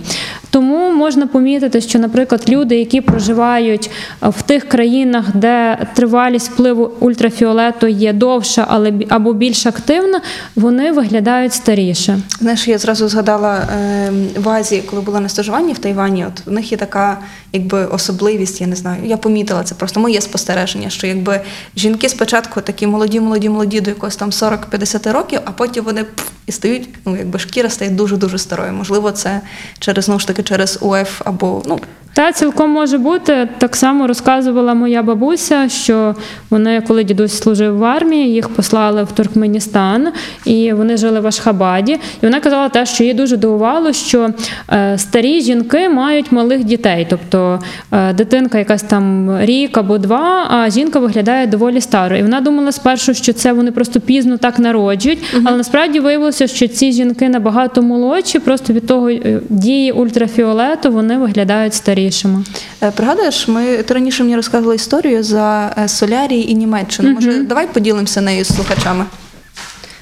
Тому 0.50 0.92
можна 0.92 1.28
помітити, 1.28 1.82
що, 1.82 2.00
наприклад, 2.00 2.42
люди, 2.50 2.76
які 2.76 3.02
проживають 3.02 3.92
е, 4.24 4.30
в 4.30 4.42
тих 4.42 4.70
країнах, 4.70 5.26
де 5.34 5.78
тривалість 5.94 6.52
впливу 6.52 6.92
ультрафіолету 7.00 7.88
є 7.88 8.14
довша, 8.14 8.66
але 8.70 8.94
або 9.10 9.34
більш 9.34 9.66
активна, 9.66 10.22
вони 10.56 10.92
виглядають 10.92 11.54
старіше. 11.54 12.20
Знаєш, 12.40 12.68
я 12.68 12.78
зразу 12.78 13.08
згадала 13.08 13.58
е, 13.58 14.12
в 14.38 14.50
Азії, 14.50 14.84
коли 14.90 15.02
була 15.02 15.20
на 15.20 15.30
стажуванні 15.30 15.74
в 15.74 15.78
Тайвані, 15.78 16.26
от 16.26 16.46
в 16.46 16.52
них 16.52 16.72
є 16.72 16.78
така 16.78 17.18
якби 17.54 17.86
особливість, 17.86 18.62
я 18.62 18.68
не 18.68 18.76
знаю. 18.76 19.04
Я 19.06 19.18
помітила 19.18 19.64
це 19.64 19.76
просто 19.76 20.00
моє 20.00 20.22
спостереження, 20.22 20.90
що 20.90 21.08
якби 21.08 21.42
жінки 21.76 22.10
спочатку 22.10 22.62
такі 22.62 22.88
молоді, 22.88 22.99
молоді, 23.00 23.20
молоді 23.20 23.50
молоді 23.50 23.82
до 23.82 23.90
якогось 23.90 24.16
там 24.16 24.30
40-50 24.30 25.12
років, 25.12 25.40
а 25.46 25.52
потім 25.52 25.84
вони 25.84 26.04
пф, 26.04 26.30
і 26.48 26.52
стають, 26.52 26.90
ну 27.06 27.18
якби 27.18 27.40
шкіра 27.40 27.70
стає 27.70 27.92
дуже 27.92 28.18
дуже 28.18 28.38
старою. 28.38 28.74
Можливо, 28.74 29.12
це 29.12 29.42
через 29.80 30.06
знову 30.06 30.20
ж 30.20 30.28
таки 30.28 30.44
через 30.44 30.80
УФ 30.82 31.22
або 31.26 31.64
ну 31.66 31.80
Та 32.14 32.32
цілком 32.32 32.70
може 32.70 32.98
бути. 32.98 33.50
Так 33.58 33.76
само 33.76 34.08
розказувала 34.08 34.74
моя 34.74 35.04
бабуся, 35.04 35.70
що 35.70 36.16
вони, 36.50 36.82
коли 36.82 37.04
дідусь 37.04 37.38
служив 37.38 37.78
в 37.78 37.84
армії, 37.84 38.34
їх 38.34 38.50
послали 38.50 39.04
в 39.04 39.12
Туркменістан, 39.12 40.08
і 40.46 40.74
вони 40.74 40.98
жили 40.98 41.20
в 41.20 41.28
Ашхабаді. 41.28 41.94
І 41.94 42.26
вона 42.26 42.40
казала 42.40 42.70
те, 42.70 42.86
що 42.86 43.04
їй 43.04 43.14
дуже 43.14 43.38
дивувало, 43.38 43.94
що 43.94 44.30
е, 44.72 44.98
старі 44.98 45.42
жінки 45.42 45.90
мають 45.90 46.32
малих 46.32 46.64
дітей, 46.64 47.08
тобто 47.10 47.60
е, 47.92 48.14
дитинка 48.14 48.58
якась 48.58 48.84
там 48.84 49.38
рік 49.42 49.78
або 49.78 49.98
два, 49.98 50.48
а 50.50 50.70
жінка 50.70 51.00
виглядає 51.00 51.48
доволі 51.48 51.82
старою. 51.82 52.20
І 52.20 52.24
вона 52.24 52.42
думала 52.42 52.72
спершу, 52.72 52.88
що 52.97 53.34
це 53.34 53.54
вони 53.54 53.71
просто 53.71 53.99
пізно 53.99 54.38
так 54.38 54.60
народжують, 54.60 55.19
але 55.45 55.58
насправді 55.58 55.99
виявилося, 55.99 56.47
що 56.47 56.67
ці 56.67 56.91
жінки 56.91 57.30
набагато 57.30 57.82
молодші, 57.82 58.39
просто 58.39 58.73
від 58.73 58.88
того 58.88 59.10
е, 59.10 59.39
дії 59.49 59.91
ультрафіолету 59.91 60.91
вони 60.91 61.17
виглядають 61.17 61.73
старішими. 61.73 62.43
Е, 62.84 62.91
Пригадуєш, 62.91 63.47
ми 63.47 63.78
ти 63.78 63.93
раніше 63.93 64.23
мені 64.23 64.36
розказувала 64.36 64.75
історію 64.75 65.23
за 65.23 65.75
е, 65.78 65.88
Солярії 65.88 66.52
і 66.52 66.56
Німеччину. 66.56 67.12
Може, 67.12 67.34
давай 67.34 67.67
поділимося 67.67 68.21
нею 68.21 68.45
з 68.45 68.56
слухачами. 68.56 69.06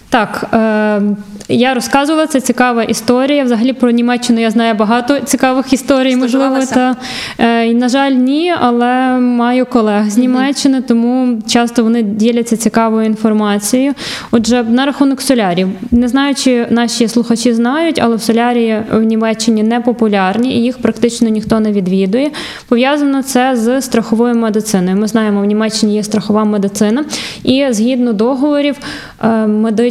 Так, 0.10 0.46
е, 0.54 1.02
я 1.50 1.74
розказувала, 1.74 2.28
це 2.28 2.42
цікава 2.42 2.84
історія. 2.84 3.44
Взагалі 3.44 3.74
про 3.74 3.92
Німеччину 3.92 4.42
я 4.42 4.52
знаю 4.52 4.76
багато 4.76 5.20
цікавих 5.20 5.74
історій, 5.74 6.16
можливо. 6.16 6.60
Та, 6.74 6.96
е, 7.38 7.68
і, 7.68 7.74
на 7.74 7.90
жаль, 7.90 8.12
ні, 8.12 8.54
але 8.60 9.20
маю 9.20 9.66
колег 9.66 10.10
з 10.10 10.18
Німеччини, 10.18 10.82
тому 10.82 11.42
часто 11.48 11.84
вони 11.84 12.04
діляться 12.04 12.58
цікавою 12.58 13.06
інформацією. 13.06 13.94
Отже, 14.32 14.64
на 14.64 14.86
рахунок 14.86 15.22
солярів. 15.22 15.70
Не 15.92 16.08
знаю, 16.08 16.36
чи 16.36 16.68
наші 16.70 17.08
слухачі 17.08 17.54
знають, 17.54 18.00
але 18.04 18.16
в 18.16 18.22
солярії 18.22 18.84
в 18.92 19.04
Німеччині 19.04 19.64
не 19.64 19.80
популярні 19.80 20.58
і 20.58 20.62
їх 20.64 20.78
практично 20.78 21.30
ніхто 21.30 21.60
не 21.60 21.72
відвідує. 21.72 22.32
Пов'язано 22.70 23.24
це 23.24 23.56
з 23.56 23.82
страховою 23.82 24.36
медициною. 24.36 24.98
Ми 24.98 25.08
знаємо, 25.08 25.42
в 25.42 25.46
Німеччині 25.46 25.96
є 25.96 26.04
страхова 26.04 26.44
медицина, 26.44 27.06
і 27.44 27.66
згідно 27.70 28.14
договорів 28.14 28.76
е, 29.24 29.48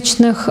медичних. 0.06 0.50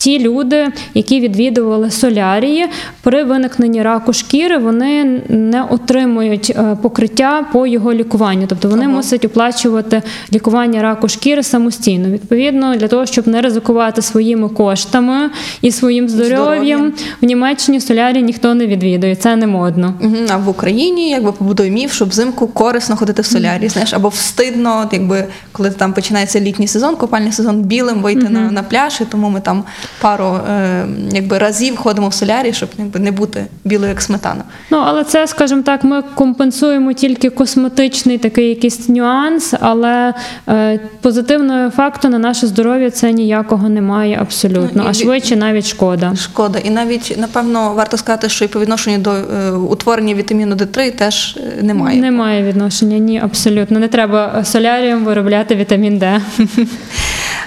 Ті 0.00 0.18
люди, 0.18 0.68
які 0.94 1.20
відвідували 1.20 1.90
солярії, 1.90 2.66
при 3.02 3.24
виникненні 3.24 3.82
раку 3.82 4.12
шкіри 4.12 4.58
вони 4.58 5.22
не 5.28 5.62
отримують 5.62 6.52
е, 6.56 6.76
покриття 6.82 7.46
по 7.52 7.66
його 7.66 7.92
лікуванню, 7.92 8.46
тобто 8.46 8.68
вони 8.68 8.84
Ага. 8.84 8.92
мусять 8.92 9.24
оплачувати 9.24 10.02
лікування 10.32 10.82
раку 10.82 11.08
шкіри 11.08 11.42
самостійно. 11.42 12.08
Відповідно, 12.08 12.76
для 12.76 12.88
того, 12.88 13.06
щоб 13.06 13.28
не 13.28 13.40
ризикувати 13.40 14.02
своїми 14.02 14.48
коштами 14.48 15.30
і 15.62 15.72
своїм 15.72 16.08
здоров'ям, 16.08 16.92
в 17.22 17.24
Німеччині 17.24 17.80
солярії 17.80 18.22
ніхто 18.22 18.54
не 18.54 18.66
відвідує. 18.66 19.16
Це 19.16 19.36
не 19.36 19.46
модно. 19.46 19.94
А 20.30 20.36
в 20.36 20.48
Україні 20.48 21.10
якби 21.10 21.32
побудує 21.32 21.70
міф, 21.70 21.92
що 21.92 22.04
взимку 22.04 22.48
корисно 22.48 22.96
ходити 22.96 23.22
в 23.22 23.26
солярі. 23.26 23.68
Знаєш, 23.68 23.94
або 23.94 24.08
встидно, 24.08 24.88
якби 24.92 25.24
коли 25.52 25.70
там 25.70 25.92
починається 25.92 26.40
літній 26.40 26.68
сезон, 26.68 26.96
купальний 26.96 27.32
сезон 27.32 27.62
білим 27.62 28.02
вийти 28.02 28.28
на, 28.28 28.40
на 28.40 28.62
пляж, 28.62 29.00
і 29.00 29.04
тому 29.04 29.30
ми 29.30 29.40
там 29.40 29.64
пару 30.00 30.24
е, 30.24 30.86
якби 31.12 31.38
разів 31.38 31.76
ходимо 31.76 32.08
в 32.08 32.14
солярі, 32.14 32.52
щоб 32.52 32.68
якби 32.78 33.00
не 33.00 33.10
бути 33.10 33.46
білою 33.64 33.88
як 33.88 34.02
сметана. 34.02 34.44
Ну, 34.70 34.82
але 34.86 35.04
це, 35.04 35.26
скажімо 35.26 35.62
так, 35.62 35.84
ми 35.84 36.02
компенсуємо 36.14 36.92
тільки 36.92 37.30
косметичний 37.30 38.18
такий 38.18 38.48
якийсь 38.48 38.88
нюанс, 38.88 39.54
але 39.60 40.14
е, 40.48 40.80
позитивного 41.00 41.66
ефекту 41.66 42.08
на 42.08 42.18
наше 42.18 42.46
здоров'я 42.46 42.90
це 42.90 43.12
ніякого 43.12 43.68
немає 43.68 44.18
абсолютно, 44.20 44.70
Ну, 44.74 44.82
і 44.82 44.86
а 44.86 44.92
швидше 44.92 45.36
навіть 45.36 45.66
шкода. 45.66 46.16
Шкода. 46.16 46.58
І 46.58 46.70
навіть 46.70 47.14
напевно 47.18 47.74
варто 47.74 47.96
сказати, 47.96 48.28
що 48.28 48.44
і 48.44 48.48
по 48.48 48.60
відношенню 48.60 48.98
до 48.98 49.10
е, 49.10 49.50
утворення 49.50 50.14
вітаміну 50.14 50.56
Д3 50.56 50.96
теж 50.96 51.38
немає. 51.62 52.00
Немає 52.00 52.42
відношення, 52.42 52.98
ні, 52.98 53.20
абсолютно. 53.24 53.78
Не 53.78 53.88
треба 53.88 54.44
солярієм 54.44 55.04
виробляти 55.04 55.56
вітамін 55.56 55.98
Д. 55.98 56.20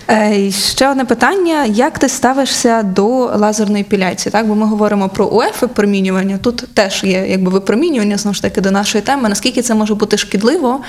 Е, 0.09 0.51
Ще 0.51 0.89
одне 0.89 1.05
питання: 1.05 1.65
як 1.65 1.99
ти 1.99 2.09
ставишся 2.09 2.83
до 2.83 3.07
лазерної 3.25 3.81
епіляції? 3.81 4.31
Так, 4.31 4.47
бо 4.47 4.55
ми 4.55 4.65
говоримо 4.65 5.09
про 5.09 5.25
УФ 5.25 5.61
випромінювання. 5.61 6.37
Тут 6.37 6.63
теж 6.73 7.03
є 7.03 7.25
якби 7.27 7.51
випромінювання 7.51 8.17
знову 8.17 8.35
ж 8.35 8.41
таки 8.41 8.61
до 8.61 8.71
нашої 8.71 9.01
теми. 9.01 9.29
Наскільки 9.29 9.61
це 9.61 9.75
може 9.75 9.95
бути 9.95 10.17
шкідливо? 10.17 10.81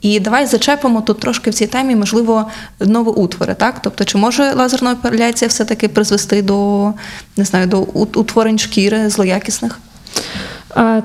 І 0.00 0.20
давай 0.20 0.46
зачепимо 0.46 1.00
тут 1.00 1.20
трошки 1.20 1.50
в 1.50 1.54
цій 1.54 1.66
темі, 1.66 1.96
можливо, 1.96 2.46
новоутвори. 2.80 3.54
Так, 3.54 3.74
тобто, 3.82 4.04
чи 4.04 4.18
може 4.18 4.52
лазерна 4.52 4.92
епіляція 5.04 5.48
все-таки 5.48 5.88
призвести 5.88 6.42
до 6.42 6.92
не 7.36 7.44
знаю, 7.44 7.66
до 7.66 7.80
утворень 7.80 8.58
шкіри 8.58 9.10
злоякісних? 9.10 9.78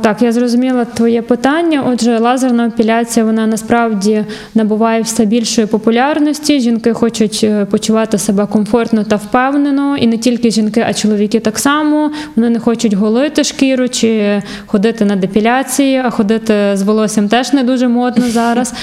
Так, 0.01 0.21
я 0.21 0.32
зрозуміла 0.32 0.86
твоє 0.86 1.21
питання. 1.21 1.84
Отже, 1.88 2.19
лазерна 2.19 2.67
епіляція 2.67 3.25
вона 3.25 3.47
насправді 3.47 4.25
набуває 4.56 5.01
все 5.01 5.25
більшої 5.25 5.67
популярності. 5.67 6.60
Жінки 6.60 6.93
хочуть 6.93 7.39
е, 7.43 7.65
почувати 7.65 8.17
себе 8.17 8.45
комфортно 8.45 9.03
та 9.03 9.15
впевнено, 9.15 9.97
і 9.97 10.08
не 10.08 10.17
тільки 10.17 10.51
жінки, 10.51 10.86
а 10.89 10.93
чоловіки 10.93 11.39
так 11.39 11.60
само. 11.60 12.12
Вони 12.36 12.49
не 12.49 12.60
хочуть 12.60 12.93
голити 12.93 13.43
шкіру 13.43 13.89
чи 13.89 14.41
ходити 14.65 15.06
на 15.06 15.15
депіляції, 15.15 16.01
а 16.06 16.10
ходити 16.10 16.53
з 16.73 16.82
волоссям 16.82 17.27
теж 17.27 17.53
не 17.53 17.63
дуже 17.63 17.88
модно 17.88 18.25
зараз. 18.30 18.73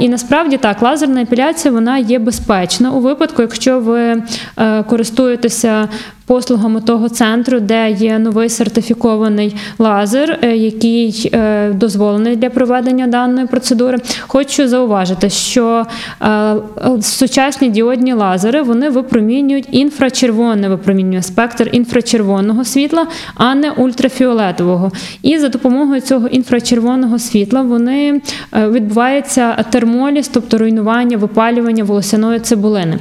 І 0.00 0.08
насправді 0.08 0.56
так, 0.56 0.82
лазерна 0.82 1.22
епіляція 1.22 1.74
вона 1.74 1.98
є 1.98 2.18
безпечна 2.18 2.90
у 2.90 3.00
випадку, 3.00 3.42
якщо 3.42 3.80
ви 3.80 4.22
е, 4.58 4.82
користуєтеся 4.82 5.88
послугами 6.26 6.80
того 6.80 7.08
центру, 7.08 7.60
де 7.60 7.90
є 7.90 8.18
новий 8.18 8.48
сертифікований 8.48 9.56
лазер, 9.78 10.13
е, 10.14 10.56
який 10.56 11.30
е, 11.34 11.70
дозволений 11.72 12.36
для 12.36 12.50
проведення 12.50 13.06
даної 13.06 13.46
процедури. 13.46 13.98
Хочу 14.20 14.68
зауважити, 14.68 15.30
що 15.30 15.86
е, 16.22 16.54
сучасні 17.02 17.68
діодні 17.68 18.12
лазери 18.12 18.62
вони 18.62 18.88
випромінюють 18.88 19.68
інфрачервоне 19.70 20.68
випромінює 20.68 21.22
спектр 21.22 21.70
інфрачервоного 21.72 22.64
світла, 22.64 23.06
а 23.34 23.54
не 23.54 23.70
ультрафіолетового. 23.70 24.92
І 25.22 25.38
за 25.38 25.48
допомогою 25.48 26.00
цього 26.00 26.28
інфрачервоного 26.28 27.18
світла 27.18 27.62
вони 27.62 28.20
відбувається 28.52 29.64
термоліз, 29.70 30.28
тобто 30.28 30.58
руйнування, 30.58 31.16
випалювання 31.16 31.84
волосяної 31.84 32.40
цибулини. 32.40 32.98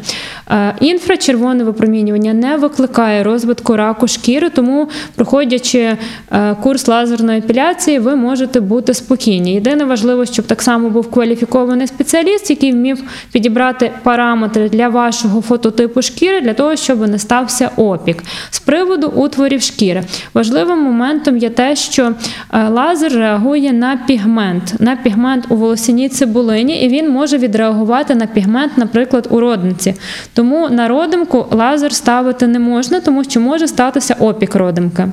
Е, 0.54 0.74
Інфрачервоне 0.80 1.64
випромінювання 1.64 2.34
не 2.34 2.58
викликає 2.58 3.24
розвитку 3.24 3.76
раку 3.76 4.08
шкіри, 4.08 4.50
тому, 4.50 4.88
проходячи 5.16 5.98
е, 6.32 6.56
курс 6.64 6.88
лазерної 6.88 7.40
епіляції, 7.40 8.00
ви 8.00 8.16
можете 8.16 8.60
бути 8.60 8.94
спокійні. 8.94 9.54
Єдине 9.54 9.84
важливо, 9.84 10.26
щоб 10.26 10.46
так 10.46 10.62
само 10.62 10.90
був 10.90 11.12
кваліфікований 11.12 11.88
спеціаліст, 11.88 12.50
який 12.50 12.72
вмів 12.72 13.04
підібрати 13.32 13.92
параметри 14.04 14.70
для 14.70 14.90
вашого 14.90 15.42
фототипу 15.42 16.02
шкіри, 16.02 16.42
для 16.42 16.54
того, 16.54 16.76
щоб 16.76 17.08
не 17.08 17.20
стався 17.20 17.70
опік. 17.78 18.24
З 18.50 18.60
приводу 18.60 19.08
утворів 19.08 19.62
шкіри. 19.62 20.04
Важливим 20.34 20.80
моментом 20.80 21.38
є 21.38 21.50
те, 21.50 21.76
що 21.76 22.12
е, 22.54 22.68
лазер 22.70 23.12
реагує 23.12 23.74
на 23.74 23.98
пігмент, 24.08 24.76
на 24.80 24.96
пігмент 24.96 25.46
у 25.50 25.56
волосяній 25.56 26.10
цибулині, 26.10 26.82
і 26.82 26.88
він 26.88 27.10
може 27.10 27.38
відреагувати 27.38 28.16
на 28.16 28.26
пігмент, 28.26 28.78
наприклад, 28.78 29.28
у 29.30 29.40
родинці. 29.40 29.96
Тому 30.44 30.70
на 30.70 30.88
родимку 30.88 31.46
лазер 31.52 31.94
ставити 31.94 32.48
не 32.48 32.60
можна, 32.60 33.00
тому 33.00 33.24
що 33.24 33.40
може 33.40 33.68
статися 33.68 34.16
опік 34.20 34.56
родимки. 34.56 35.08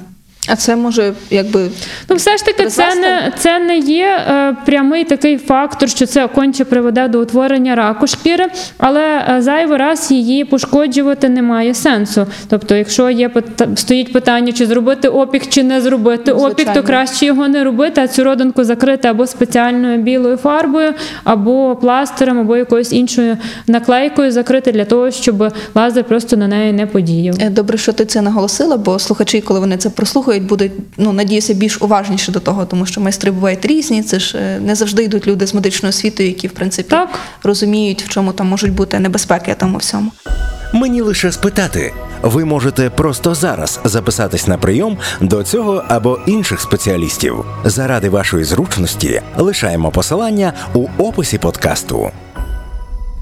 А 0.53 0.57
це 0.57 0.77
може 0.77 1.13
якби 1.31 1.69
Ну, 2.09 2.17
все 2.17 2.37
ж 2.37 2.45
таки, 2.45 2.67
це 2.67 2.95
не, 2.95 3.33
це 3.39 3.59
не 3.59 3.79
є 3.79 4.07
е, 4.07 4.57
прямий 4.67 5.05
такий 5.05 5.39
фактор, 5.39 5.89
що 5.89 6.07
це 6.07 6.29
конче 6.29 6.65
приведе 6.65 7.09
до 7.09 7.21
утворення 7.21 7.75
раку 7.75 8.07
шкіри, 8.07 8.47
але 8.79 9.25
е, 9.37 9.43
зайвий 9.43 9.79
раз 9.79 10.11
її 10.11 10.45
пошкоджувати 10.45 11.29
немає 11.29 11.75
сенсу. 11.75 12.27
Тобто, 12.49 12.75
якщо 12.75 13.11
є 13.11 13.31
стоїть 13.77 14.13
питання, 14.13 14.53
чи 14.53 14.67
зробити 14.67 15.09
опік, 15.09 15.47
чи 15.49 15.63
не 15.63 15.81
зробити 15.81 16.33
опік, 16.33 16.73
то 16.75 16.83
краще 16.83 17.27
його 17.27 17.49
не 17.49 17.65
робити, 17.65 18.01
а 18.01 18.09
цю 18.09 18.25
родинку 18.25 18.65
закрити 18.65 19.09
або 19.09 19.27
спеціальною 19.27 19.99
білою 19.99 20.37
фарбою, 20.37 20.95
або 21.25 21.77
пластирем, 21.77 22.39
або 22.39 22.57
якоюсь 22.57 22.93
іншою 22.93 23.37
наклейкою 23.67 24.33
закрити 24.33 24.73
для 24.73 24.85
того, 24.85 25.11
щоб 25.11 25.53
лазер 25.75 26.05
просто 26.05 26.37
на 26.37 26.49
неї 26.49 26.73
не 26.73 26.87
подіяв. 26.87 27.37
Е, 27.41 27.51
Добре, 27.51 27.79
що 27.79 27.93
ти 27.93 28.05
це 28.05 28.23
наголосила, 28.23 28.77
бо 28.77 28.99
слухачі, 28.99 29.41
коли 29.41 29.61
вони 29.61 29.77
це 29.77 29.91
прослухають, 29.91 30.40
будуть 30.43 30.73
ну 30.97 31.13
надіюся 31.13 31.55
більш 31.55 31.83
уважніші 31.83 32.33
до 32.33 32.41
того, 32.41 32.65
тому 32.65 32.87
що 32.87 33.01
майстри 33.01 33.31
бувають 33.31 33.67
різні. 33.67 34.03
Це 34.03 34.19
ж 34.19 34.39
е, 34.39 34.61
не 34.61 34.75
завжди 34.75 35.05
йдуть 35.05 35.27
люди 35.27 35.47
з 35.47 35.55
медичною 35.55 35.91
освітою, 35.91 36.29
які 36.29 36.49
в 36.49 36.53
принципі 36.53 36.91
Так. 36.91 37.09
розуміють, 37.43 38.03
в 38.03 38.09
чому 38.09 38.33
там 38.33 38.47
можуть 38.47 38.73
бути 38.73 38.99
небезпеки 38.99 39.57
тому 39.59 39.79
всьому. 39.79 40.13
Мені 40.73 41.01
лише 41.01 41.33
спитати. 41.33 41.93
Ви 42.23 42.45
можете 42.45 42.91
просто 42.91 43.35
зараз 43.35 43.81
записатись 43.85 44.47
на 44.47 44.59
прийом 44.59 44.99
до 45.21 45.43
цього 45.43 45.85
або 45.89 46.19
інших 46.27 46.61
спеціалістів. 46.61 47.45
Заради 47.65 48.09
вашої 48.09 48.45
зручності 48.45 49.23
лишаємо 49.37 49.91
посилання 49.91 50.53
у 50.75 50.87
описі 50.99 51.39
подкасту. 51.39 52.11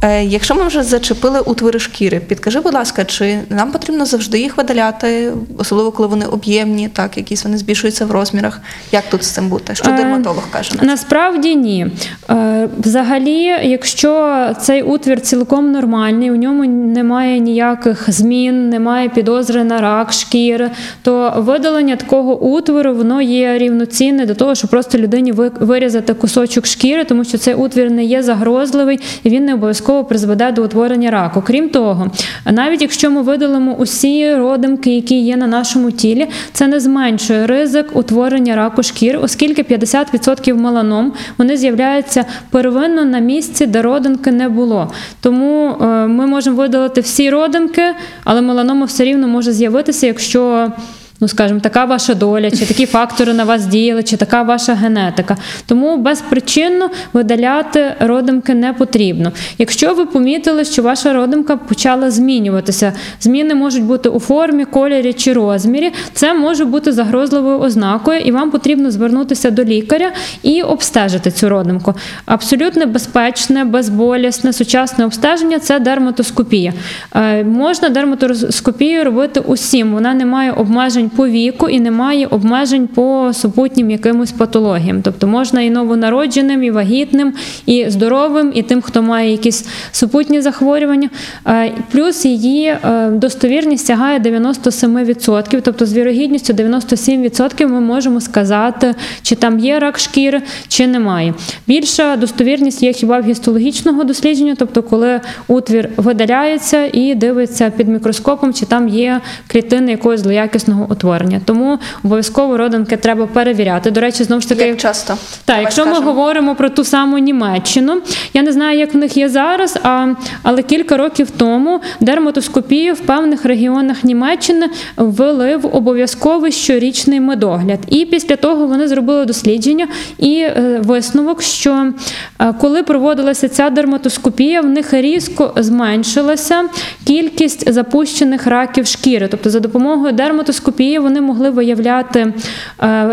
Е, 0.02 0.24
якщо 0.24 0.54
ми 0.54 0.64
вже 0.66 0.82
зачепили 0.82 1.40
утвори 1.40 1.78
шкіри, 1.78 2.20
підкажи, 2.20 2.60
будь 2.60 2.74
ласка, 2.74 3.04
чи 3.04 3.38
нам 3.48 3.72
потрібно 3.72 4.04
завжди 4.06 4.38
їх 4.38 4.56
видаляти, 4.56 5.32
особливо 5.58 5.90
коли 5.90 6.08
вони 6.08 6.26
об'ємні, 6.26 6.88
так 6.88 7.16
якісь 7.16 7.44
вони 7.44 7.58
збільшуються 7.58 8.06
в 8.06 8.10
розмірах. 8.10 8.60
Як 8.92 9.04
тут 9.10 9.24
з 9.24 9.30
цим 9.30 9.48
бути? 9.48 9.74
Що 9.74 9.90
Е, 9.90 9.96
дерматолог 9.96 10.42
каже 10.50 10.74
на 10.74 10.80
це? 10.80 10.86
Насправді 10.86 11.56
ні. 11.56 11.86
Е, 12.30 12.68
Взагалі, 12.78 13.42
якщо 13.62 14.38
цей 14.60 14.82
утвір 14.82 15.20
цілком 15.20 15.72
нормальний, 15.72 16.30
у 16.30 16.36
ньому 16.36 16.64
немає 16.64 17.38
ніяких 17.38 18.04
змін, 18.10 18.70
немає 18.70 19.08
підозри 19.08 19.64
на 19.64 19.80
рак 19.80 20.12
шкіри, 20.12 20.70
то 21.02 21.34
видалення 21.36 21.96
такого 21.96 22.40
утвору 22.40 22.94
воно 22.94 23.22
є 23.22 23.58
рівноцінне 23.58 24.26
до 24.26 24.34
того, 24.34 24.54
щоб 24.54 24.70
просто 24.70 24.98
людині 24.98 25.32
вирізати 25.60 26.14
кусочок 26.14 26.66
шкіри, 26.66 27.04
тому 27.04 27.24
що 27.24 27.38
цей 27.38 27.54
утвір 27.54 27.90
не 27.90 28.04
є 28.04 28.22
загрозливий 28.22 29.00
і 29.22 29.30
він 29.30 29.44
не 29.44 29.54
обов'язково 29.54 29.87
призведе 30.08 30.52
до 30.52 30.64
утворення 30.64 31.10
раку. 31.10 31.42
Крім 31.46 31.68
того, 31.68 32.10
навіть 32.52 32.82
якщо 32.82 33.10
ми 33.10 33.22
видалимо 33.22 33.74
усі 33.78 34.34
родимки, 34.34 34.94
які 34.94 35.20
є 35.20 35.36
на 35.36 35.46
нашому 35.46 35.90
тілі, 35.90 36.28
це 36.52 36.66
не 36.66 36.80
зменшує 36.80 37.46
ризик 37.46 37.96
утворення 37.96 38.56
раку 38.56 38.82
шкір, 38.82 39.18
оскільки 39.22 39.62
50% 39.62 40.54
меланом 40.54 41.12
вони 41.38 41.56
з'являються 41.56 42.24
первинно 42.50 43.04
на 43.04 43.18
місці, 43.18 43.66
де 43.66 43.82
родинки 43.82 44.32
не 44.32 44.48
було. 44.48 44.92
Тому 45.20 45.68
е, 45.80 45.84
ми 46.06 46.26
можемо 46.26 46.56
видалити 46.56 47.00
всі 47.00 47.30
родинки, 47.30 47.82
але 48.24 48.40
меланома 48.40 48.84
все 48.84 49.04
рівно 49.04 49.28
може 49.28 49.52
з'явитися, 49.52 50.06
якщо. 50.06 50.72
Ну, 51.20 51.28
скажімо, 51.28 51.60
така 51.60 51.84
ваша 51.84 52.14
доля, 52.14 52.50
чи 52.50 52.66
такі 52.66 52.86
фактори 52.86 53.32
на 53.32 53.44
вас 53.44 53.66
діяли, 53.66 54.02
чи 54.02 54.16
така 54.16 54.42
ваша 54.42 54.74
генетика. 54.74 55.36
Тому 55.66 55.96
безпричинно 55.96 56.90
видаляти 57.12 57.94
родимки 58.00 58.54
не 58.54 58.72
потрібно. 58.72 59.32
Якщо 59.58 59.94
ви 59.94 60.06
помітили, 60.06 60.64
що 60.64 60.82
ваша 60.82 61.12
родимка 61.12 61.56
почала 61.56 62.10
змінюватися, 62.10 62.92
зміни 63.20 63.54
можуть 63.54 63.82
бути 63.82 64.08
у 64.08 64.20
формі, 64.20 64.64
кольорі 64.64 65.12
чи 65.12 65.32
розмірі, 65.32 65.92
це 66.12 66.34
може 66.34 66.64
бути 66.64 66.92
загрозливою 66.92 67.58
ознакою, 67.58 68.20
і 68.20 68.32
вам 68.32 68.50
потрібно 68.50 68.90
звернутися 68.90 69.50
до 69.50 69.64
лікаря 69.64 70.12
і 70.42 70.62
обстежити 70.62 71.30
цю 71.30 71.48
родимку. 71.48 71.94
Абсолютно 72.26 72.86
безпечне, 72.86 73.64
безболісне, 73.64 74.52
сучасне 74.52 75.04
обстеження 75.04 75.58
це 75.58 75.80
дерматоскопія. 75.80 76.72
Е, 77.14 77.44
Можна 77.44 77.88
дерматоскопію 77.88 79.04
робити 79.04 79.40
усім. 79.40 79.92
Вона 79.92 80.14
не 80.14 80.26
має 80.26 80.52
обмежень 80.52 81.07
по 81.08 81.28
віку 81.28 81.68
і 81.68 81.80
не 81.80 81.90
має 81.90 82.26
обмежень 82.26 82.86
по 82.86 83.30
супутнім 83.34 83.90
якимось 83.90 84.32
патологіям. 84.32 85.02
Тобто 85.02 85.26
можна 85.26 85.62
і 85.62 85.70
новонародженим, 85.70 86.62
і 86.62 86.70
вагітним, 86.70 87.32
і 87.66 87.90
здоровим, 87.90 88.52
і 88.54 88.62
тим, 88.62 88.82
хто 88.82 89.02
має 89.02 89.30
якісь 89.30 89.66
супутні 89.92 90.40
захворювання. 90.40 91.10
Е, 91.46 91.72
Плюс 91.90 92.24
її 92.24 92.66
е, 92.66 93.10
достовірність 93.10 93.86
сягає 93.86 94.18
97%, 94.18 95.60
тобто 95.64 95.86
з 95.86 95.92
вірогідністю 95.94 96.52
97% 96.52 97.66
ми 97.66 97.80
можемо 97.80 98.20
сказати, 98.20 98.94
чи 99.22 99.34
там 99.34 99.58
є 99.58 99.78
рак 99.78 99.98
шкіри, 99.98 100.42
чи 100.68 100.86
немає. 100.86 101.34
Більша 101.66 102.16
достовірність 102.16 102.82
є 102.82 102.92
хіба 102.92 103.18
в 103.20 103.24
гістологічного 103.24 104.04
дослідження, 104.04 104.54
тобто 104.58 104.82
коли 104.82 105.20
утвір 105.48 105.88
видаляється 105.96 106.90
і 106.92 107.14
дивиться 107.14 107.70
під 107.70 107.88
мікроскопом, 107.88 108.54
чи 108.54 108.66
там 108.66 108.88
є 108.88 109.20
клітини 109.46 109.90
якогось 109.90 110.20
злоякісного 110.20 110.82
утворення. 110.82 110.97
Тому 111.44 111.78
обов'язково 112.04 112.56
родинки 112.56 112.96
треба 112.96 113.26
перевіряти. 113.26 113.90
До 113.90 114.00
речі, 114.00 114.24
знову 114.24 114.40
ж 114.42 114.48
таки, 114.48 114.64
Як 114.64 114.76
часто? 114.76 115.16
так, 115.44 115.56
якщо 115.60 115.86
ми 115.86 116.00
говоримо 116.00 116.54
про 116.54 116.68
ту 116.68 116.84
саму 116.84 117.18
Німеччину, 117.18 118.02
я 118.34 118.42
не 118.42 118.52
знаю, 118.52 118.78
як 118.78 118.94
в 118.94 118.96
них 118.96 119.16
є 119.16 119.28
зараз, 119.28 119.78
а, 119.82 120.06
але 120.42 120.62
кілька 120.62 120.96
років 120.96 121.30
тому 121.30 121.80
дерматоскопію 122.00 122.94
в 122.94 123.00
певних 123.00 123.44
регіонах 123.44 124.04
Німеччини 124.04 124.68
ввели 124.96 125.56
в 125.56 125.76
обов'язковий 125.76 126.52
щорічний 126.52 127.20
медогляд. 127.20 127.78
І 127.88 128.04
після 128.04 128.36
того 128.36 128.66
вони 128.66 128.88
зробили 128.88 129.24
дослідження 129.24 129.88
і 130.18 130.40
е, 130.40 130.80
висновок, 130.84 131.42
що 131.42 131.92
е, 132.40 132.54
коли 132.60 132.82
проводилася 132.82 133.48
ця 133.48 133.70
дерматоскопія, 133.70 134.60
в 134.60 134.66
них 134.66 134.92
різко 134.92 135.52
зменшилася 135.56 136.64
кількість 137.06 137.72
запущених 137.72 138.46
раків 138.46 138.86
шкіри. 138.86 139.28
Тобто, 139.30 139.50
за 139.50 139.60
допомогою 139.60 140.12
дерматоскопії 140.12 140.87
вони 140.98 141.20
могли 141.20 141.50
виявляти 141.50 142.20
е, 142.20 142.32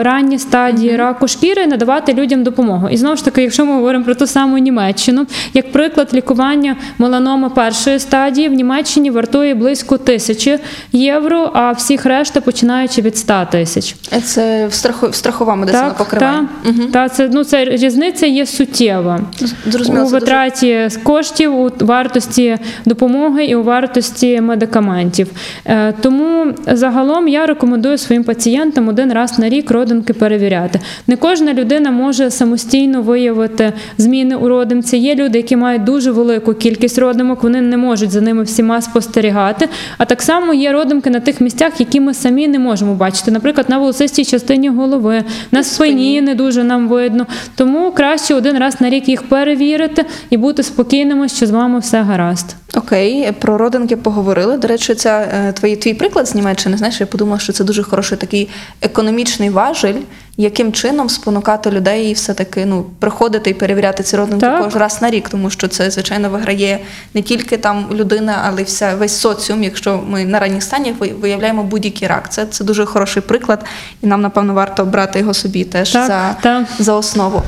ранні 0.03 0.39
стадії 0.39 0.95
раку 0.95 1.27
шкіри 1.27 1.63
і 1.63 1.67
надавати 1.67 2.13
людям 2.13 2.43
допомогу. 2.43 2.89
І 2.89 2.97
знову 2.97 3.15
ж 3.15 3.25
таки, 3.25 3.41
якщо 3.41 3.65
ми 3.65 3.73
говоримо 3.73 4.05
про 4.05 4.15
ту 4.15 4.27
саму 4.27 4.57
Німеччину, 4.57 5.25
як 5.53 5.71
приклад 5.71 6.09
лікування 6.13 6.75
меланоми 6.97 7.49
першої 7.49 7.99
стадії 7.99 8.49
в 8.49 8.53
Німеччині 8.53 9.11
вартує 9.11 9.53
близько 9.55 9.97
тисячі 9.97 10.59
євро, 10.91 11.51
а 11.53 11.71
всіх 11.71 12.05
решта 12.05 12.41
починаючи 12.41 13.01
від 13.01 13.17
100 13.17 13.47
тисяч. 13.51 13.95
Е, 14.13 14.21
Це 14.21 14.67
в 14.67 14.73
страху 14.73 15.07
страхова 15.13 15.55
медицина 15.55 15.89
покриває. 15.97 16.39
та, 16.63 16.71
та, 16.91 17.09
це, 17.09 17.29
ну, 17.33 17.43
це 17.43 17.65
різниця 17.65 18.25
є 18.25 18.45
суттєва 18.45 19.19
Зрозуміло, 19.65 20.03
у 20.03 20.05
це 20.07 20.11
дуже- 20.11 20.25
витраті 20.25 20.89
коштів, 21.03 21.55
у 21.59 21.71
вартості 21.79 22.57
допомоги 22.85 23.45
і 23.45 23.55
у 23.55 23.63
вартості 23.63 24.41
медикаментів. 24.41 25.27
Е, 25.65 25.93
Тому 26.01 26.53
загалом 26.67 27.27
я 27.27 27.45
рекомендую 27.45 27.64
своїм 27.97 28.23
пацієнтам 28.23 28.87
один 28.87 29.13
раз 29.13 29.39
на 29.39 29.49
рік 29.49 29.71
родинки 29.71 30.13
перевіряти. 30.13 30.79
Не 31.07 31.15
кожна 31.15 31.53
людина 31.53 31.91
може 31.91 32.31
самостійно 32.31 33.01
виявити 33.01 33.73
зміни 33.97 34.35
у 34.35 34.47
родимці. 34.47 34.97
Є 34.97 35.15
люди, 35.15 35.37
які 35.37 35.55
мають 35.55 35.83
дуже 35.83 36.11
велику 36.11 36.53
кількість 36.53 36.99
родимок, 36.99 37.43
вони 37.43 37.61
не 37.61 37.77
можуть 37.77 38.11
за 38.11 38.21
ними 38.21 38.43
всіма 38.43 38.81
спостерігати. 38.81 39.69
А 39.97 40.05
так 40.05 40.21
само 40.21 40.53
є 40.53 40.71
родимки 40.71 41.09
на 41.09 41.19
тих 41.19 41.41
місцях, 41.41 41.79
які 41.79 41.99
ми 41.99 42.13
самі 42.13 42.47
не 42.47 42.59
можемо 42.59 42.95
бачити. 42.95 43.31
Наприклад, 43.31 43.69
на 43.69 43.77
волосистій 43.77 44.25
частині 44.25 44.69
голови, 44.69 45.23
на 45.51 45.63
спині 45.63 46.21
не 46.21 46.35
дуже 46.35 46.63
нам 46.63 46.87
видно. 46.87 47.27
Тому 47.55 47.91
краще 47.91 48.35
один 48.35 48.57
раз 48.57 48.81
на 48.81 48.89
рік 48.89 49.09
їх 49.09 49.23
перевірити 49.23 50.05
і 50.29 50.37
бути 50.37 50.63
спокійними, 50.63 51.29
що 51.29 51.45
з 51.45 51.51
вами 51.51 51.79
все 51.79 52.01
гаразд. 52.01 52.55
Окей, 52.75 53.31
про 53.31 53.57
родинки 53.57 53.95
поговорили. 53.97 54.57
До 54.57 54.67
речі, 54.67 54.95
ця 54.95 55.27
е, 55.33 55.51
твій, 55.53 55.75
твій 55.75 55.93
приклад 55.93 56.27
з 56.27 56.35
Німеччини, 56.35 56.77
знаєш, 56.77 56.99
я 56.99 57.05
подумала, 57.05 57.39
що 57.39 57.53
це 57.53 57.63
дуже 57.63 57.83
хороший 57.83 58.17
такий 58.17 58.49
економічний 58.81 59.49
важель, 59.49 59.95
яким 60.37 60.73
чином 60.73 61.09
спонукати 61.09 61.71
людей 61.71 62.09
і 62.11 62.13
все-таки 62.13 62.65
ну, 62.65 62.85
приходити 62.99 63.49
і 63.49 63.53
перевіряти 63.53 64.03
ці 64.03 64.17
родинки 64.17 64.45
Так. 64.45 64.63
кожен 64.63 64.79
раз 64.81 65.01
на 65.01 65.09
рік, 65.09 65.29
тому 65.29 65.49
що 65.49 65.67
це, 65.67 65.91
звичайно, 65.91 66.29
виграє 66.29 66.79
не 67.13 67.21
тільки 67.21 67.57
там 67.57 67.85
людина, 67.91 68.41
але 68.45 68.61
й 68.61 68.65
вся 68.65 68.95
весь 68.95 69.17
соціум. 69.19 69.63
Якщо 69.63 70.03
ми 70.07 70.25
на 70.25 70.39
ранніх 70.39 70.63
станях 70.63 70.95
ви- 70.99 71.13
виявляємо 71.21 71.63
будь-який 71.63 72.07
рак. 72.07 72.31
Це, 72.33 72.45
це 72.45 72.63
дуже 72.63 72.85
хороший 72.85 73.23
приклад, 73.23 73.65
і 74.03 74.07
нам, 74.07 74.21
напевно, 74.21 74.53
варто 74.53 74.85
брати 74.85 75.19
його 75.19 75.33
собі 75.33 75.63
теж 75.63 75.91
Так, 75.91 76.07
за, 76.07 76.35
так. 76.41 76.65
за 76.79 76.93
основу. 76.93 77.41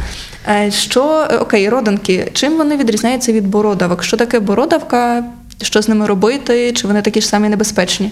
Е, 0.49 0.71
Що 0.71 1.27
е, 1.31 1.37
окей, 1.37 1.69
родинки, 1.69 2.31
чим 2.33 2.57
вони 2.57 2.77
відрізняються 2.77 3.31
від 3.31 3.47
бородавок? 3.47 4.03
Що 4.03 4.17
таке 4.17 4.39
бородавка? 4.39 5.23
Що 5.61 5.81
з 5.81 5.87
ними 5.87 6.07
робити? 6.07 6.73
Чи 6.73 6.87
вони 6.87 7.01
такі 7.01 7.21
ж 7.21 7.27
самі 7.27 7.49
небезпечні? 7.49 8.11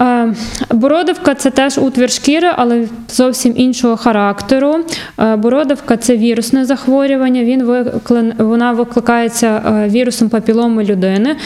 Е, 0.00 0.34
Бородавка 0.70 1.34
це 1.34 1.50
теж 1.50 1.78
утвір 1.78 2.10
шкіри, 2.10 2.48
але 2.56 2.88
зовсім 3.08 3.52
іншого 3.56 3.96
характеру. 3.96 4.76
Е, 5.18 5.36
Бородавка 5.36 5.96
це 5.96 6.16
вірусне 6.16 6.64
захворювання. 6.64 7.44
Він 7.44 7.64
виклин, 7.64 8.32
вона 8.38 8.72
викликається 8.72 9.62
е, 9.66 9.88
вірусом 9.88 10.28
папіломи 10.28 10.84
людини, 10.84 11.36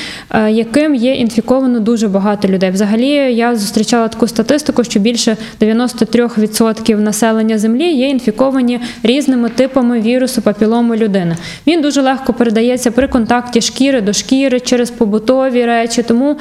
яким 0.48 0.94
є 0.94 1.14
інфіковано 1.14 1.80
дуже 1.80 2.08
багато 2.08 2.48
людей. 2.48 2.70
Взагалі, 2.70 3.08
я 3.34 3.56
зустрічала 3.56 4.08
таку 4.08 4.28
статистику, 4.28 4.84
що 4.84 5.00
більше 5.00 5.36
93% 5.60 7.00
населення 7.00 7.58
землі 7.58 7.92
є 7.92 8.08
інфіковані 8.08 8.80
різними 9.02 9.48
типами 9.48 10.00
вірусу 10.00 10.42
папіломи 10.42 10.96
людини. 10.96 11.36
Він 11.66 11.80
дуже 11.80 12.00
легко 12.00 12.32
передається 12.32 12.90
при 12.90 13.08
контакті 13.08 13.60
шкіри 13.60 14.00
до 14.00 14.12
шкіри 14.12 14.60
через 14.60 14.90
побутові 14.90 15.64
речі. 15.64 16.02
Тому, 16.02 16.36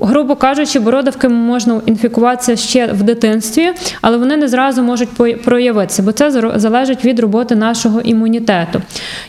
грубо 0.00 0.36
кажучи, 0.36 0.80
бородавки 1.22 1.28
можна 1.28 1.80
інфікуватися 1.86 2.56
ще 2.56 2.86
в 2.86 3.02
дитинстві, 3.02 3.72
але 4.00 4.16
вони 4.16 4.36
не 4.36 4.48
зразу 4.48 4.82
можуть 4.82 5.08
проявитися, 5.42 6.02
бо 6.02 6.12
це 6.12 6.30
залежить 6.54 7.04
від 7.04 7.20
роботи 7.20 7.56
нашого 7.56 8.00
імунітету. 8.00 8.82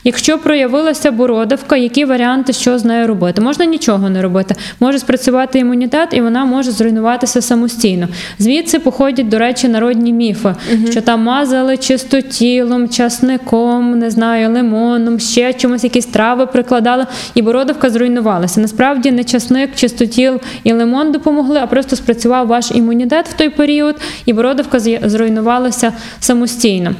Якщо 0.03 0.37
проявилася 0.37 1.11
бородавка, 1.11 1.77
які 1.77 2.05
варіанти, 2.05 2.53
що 2.53 2.79
з 2.79 2.85
нею 2.85 3.07
робити? 3.07 3.41
Можна 3.41 3.65
нічого 3.65 4.09
не 4.09 4.21
робити. 4.21 4.55
Може 4.79 4.99
спрацювати 4.99 5.59
імунітет, 5.59 6.09
і 6.11 6.21
вона 6.21 6.45
може 6.45 6.71
зруйнуватися 6.71 7.41
самостійно. 7.41 8.07
Звідси 8.39 8.79
походять, 8.79 9.29
до 9.29 9.37
речі, 9.39 9.67
народні 9.67 10.13
міфи, 10.13 10.55
що 10.91 11.01
там 11.01 11.21
мазали 11.23 11.77
чистотілом, 11.77 12.89
часником, 12.89 13.99
не 13.99 14.11
знаю, 14.11 14.49
лимоном, 14.53 15.19
ще 15.19 15.53
чомусь 15.53 15.83
якісь 15.83 16.05
трави 16.05 16.45
прикладали, 16.45 17.05
і 17.35 17.41
бородавка 17.41 17.89
зруйнувалася. 17.89 18.61
Насправді 18.61 19.11
не 19.11 19.23
часник, 19.23 19.75
чистотіл 19.75 20.39
і 20.63 20.73
лимон 20.73 21.11
допомогли, 21.11 21.59
а 21.63 21.67
просто 21.67 21.82
спрацював 21.89 22.47
ваш 22.47 22.71
імунітет 22.71 23.27
в 23.29 23.33
той 23.33 23.49
період, 23.49 23.95
і 24.25 24.33
бородавка 24.33 24.79
зруйнувалася 24.79 25.93
самостійно. 26.19 26.95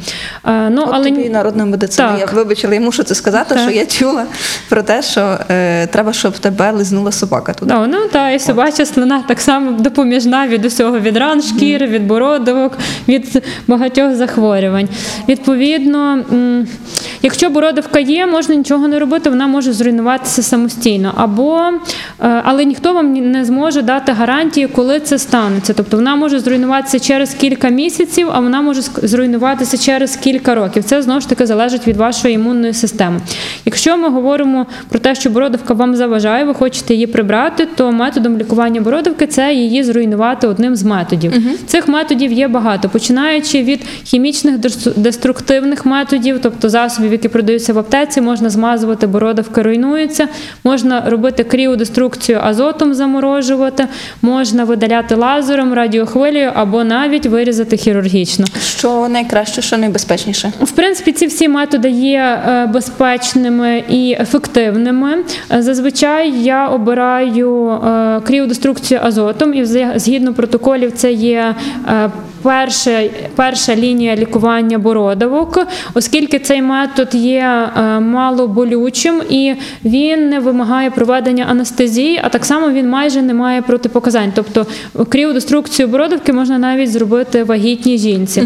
Е, 0.46 0.70
Ну, 0.70 0.82
От 0.82 0.90
але 0.92 1.10
тобі 1.12 1.30
народна 1.30 1.66
медицина. 1.66 2.10
Так. 2.10 2.20
Я 2.20 2.26
вибачила, 2.26 2.74
я 2.74 2.82
мушу 2.82 3.04
це 3.04 3.16
сказати, 3.16 3.56
Так. 3.56 3.60
що 3.64 3.72
я 3.72 3.86
чула 3.86 4.26
про 4.70 4.84
те, 4.84 5.02
що 5.02 5.38
е, 5.50 5.88
треба, 5.88 6.14
щоб 6.14 6.38
тебе 6.40 6.72
лизнула 6.72 7.12
собака 7.12 7.54
туди. 7.54 7.74
Ну, 7.74 7.88
ну 7.88 7.98
та 8.12 8.32
і 8.32 8.40
собача 8.40 8.86
слина 8.86 9.24
так 9.28 9.42
само 9.42 9.72
допоміжна 9.72 10.48
від 10.48 10.66
усього 10.66 11.00
від 11.00 11.18
ран, 11.18 11.42
шкіри, 11.42 11.88
від 11.88 12.08
бородавок, 12.08 12.78
від 13.08 13.44
багатьох 13.68 14.16
захворювань. 14.16 14.90
Відповідно, 15.30 16.20
якщо 17.22 17.50
бородавка 17.50 18.00
є, 18.00 18.28
можна 18.28 18.56
нічого 18.56 18.88
не 18.88 19.00
робити, 19.00 19.30
вона 19.30 19.48
може 19.48 19.74
зруйнуватися 19.74 20.44
самостійно. 20.44 21.14
Або, 21.16 21.60
е, 21.60 22.42
але 22.44 22.66
ніхто 22.66 22.94
вам 22.94 23.14
не 23.32 23.46
зможе 23.46 23.82
дати 23.82 24.12
гарантії, 24.12 24.68
коли 24.68 25.00
це 25.00 25.20
станеться. 25.20 25.74
Тобто 25.74 25.98
вона 25.98 26.16
може 26.16 26.40
зруйнуватися 26.40 27.00
через 27.00 27.34
кілька 27.34 27.70
місяців, 27.70 28.28
а 28.32 28.40
вона 28.40 28.62
може 28.62 28.82
зруйнуватися 28.82 29.78
через 29.78 30.16
кілька 30.16 30.56
років. 30.56 30.84
Це 30.84 31.02
знову 31.02 31.22
ж 31.22 31.30
таки 31.30 31.46
залежить 31.46 31.88
від 31.88 31.98
вашої 31.98 32.36
імунної 32.36 32.74
системи. 32.74 33.22
Якщо 33.66 33.98
ми 33.98 34.10
говоримо 34.10 34.66
про 34.90 35.00
те, 35.00 35.16
що 35.16 35.30
бородавка 35.30 35.74
вам 35.74 35.96
заважає, 35.96 36.44
ви 36.44 36.54
хочете 36.54 36.94
її 36.94 37.08
прибрати, 37.08 37.68
то 37.76 37.92
методом 37.92 38.38
лікування 38.38 38.82
бородавки 38.82 39.28
це 39.28 39.54
її 39.54 39.84
зруйнувати 39.84 40.48
одним 40.48 40.76
з 40.76 40.84
методів. 40.84 41.34
Цих 41.66 41.88
методів 41.88 42.32
є 42.32 42.48
багато, 42.48 42.90
починаючи 42.90 43.64
від 43.64 43.82
хімічних 44.04 44.58
деструктивних 44.96 45.86
методів, 45.86 46.40
тобто 46.42 46.70
засобів, 46.70 47.03
які 47.12 47.28
продаються 47.28 47.74
в 47.74 47.80
аптеці, 47.80 48.22
можна 48.22 48.50
змазувати, 48.50 49.08
бородавки 49.08 49.62
руйнуються, 49.62 50.28
можна 50.64 51.04
робити 51.10 51.44
кріодеструкцію 51.44 52.40
азотом, 52.44 52.94
заморожувати, 52.94 53.88
можна 54.22 54.64
видаляти 54.64 55.16
лазером, 55.16 55.74
радіохвилею 55.74 56.52
або 56.56 56.84
навіть 56.84 57.26
вирізати 57.26 57.78
хірургічно. 57.78 58.46
Що 58.62 59.08
найкраще, 59.10 59.62
що 59.62 59.78
найбезпечніше. 59.78 60.52
В 60.62 60.72
принципі, 60.72 61.12
ці 61.12 61.28
всі 61.28 61.48
методи 61.48 61.90
є 61.90 62.20
е, 62.20 62.66
безпечними 62.66 63.84
і 63.90 64.18
ефективними. 64.20 65.18
Е, 65.52 65.62
Зазвичай 65.62 66.32
я 66.42 66.68
обираю 66.68 67.70
е, 67.70 68.20
кріодеструкцію 68.28 69.00
азотом, 69.04 69.54
і 69.54 69.66
згідно 69.96 70.34
протоколів, 70.34 70.92
це 70.92 71.12
є 71.12 71.56
перша, 72.44 73.04
перша 73.36 73.76
лінія 73.76 74.16
лікування 74.16 74.78
бородавок, 74.78 75.68
оскільки 75.94 76.40
цей 76.40 76.62
метод 76.62 76.93
є 77.14 77.70
е, 77.78 78.00
малоболючим 78.00 79.22
і 79.30 79.56
він 79.86 80.30
не 80.30 80.40
вимагає 80.40 80.92
проведення 80.92 81.46
анестезії, 81.50 82.20
а 82.24 82.30
так 82.30 82.46
само 82.46 82.70
він 82.70 82.90
майже 82.90 83.22
не 83.22 83.34
має 83.34 83.62
протипоказань. 83.62 84.32
Тобто 84.36 84.66
кріодеструкцію 85.10 85.88
бородавки 85.88 86.34
можна 86.34 86.58
навіть 86.58 86.92
зробити 86.92 87.44
вагітній 87.44 87.98
жінці. 87.98 88.44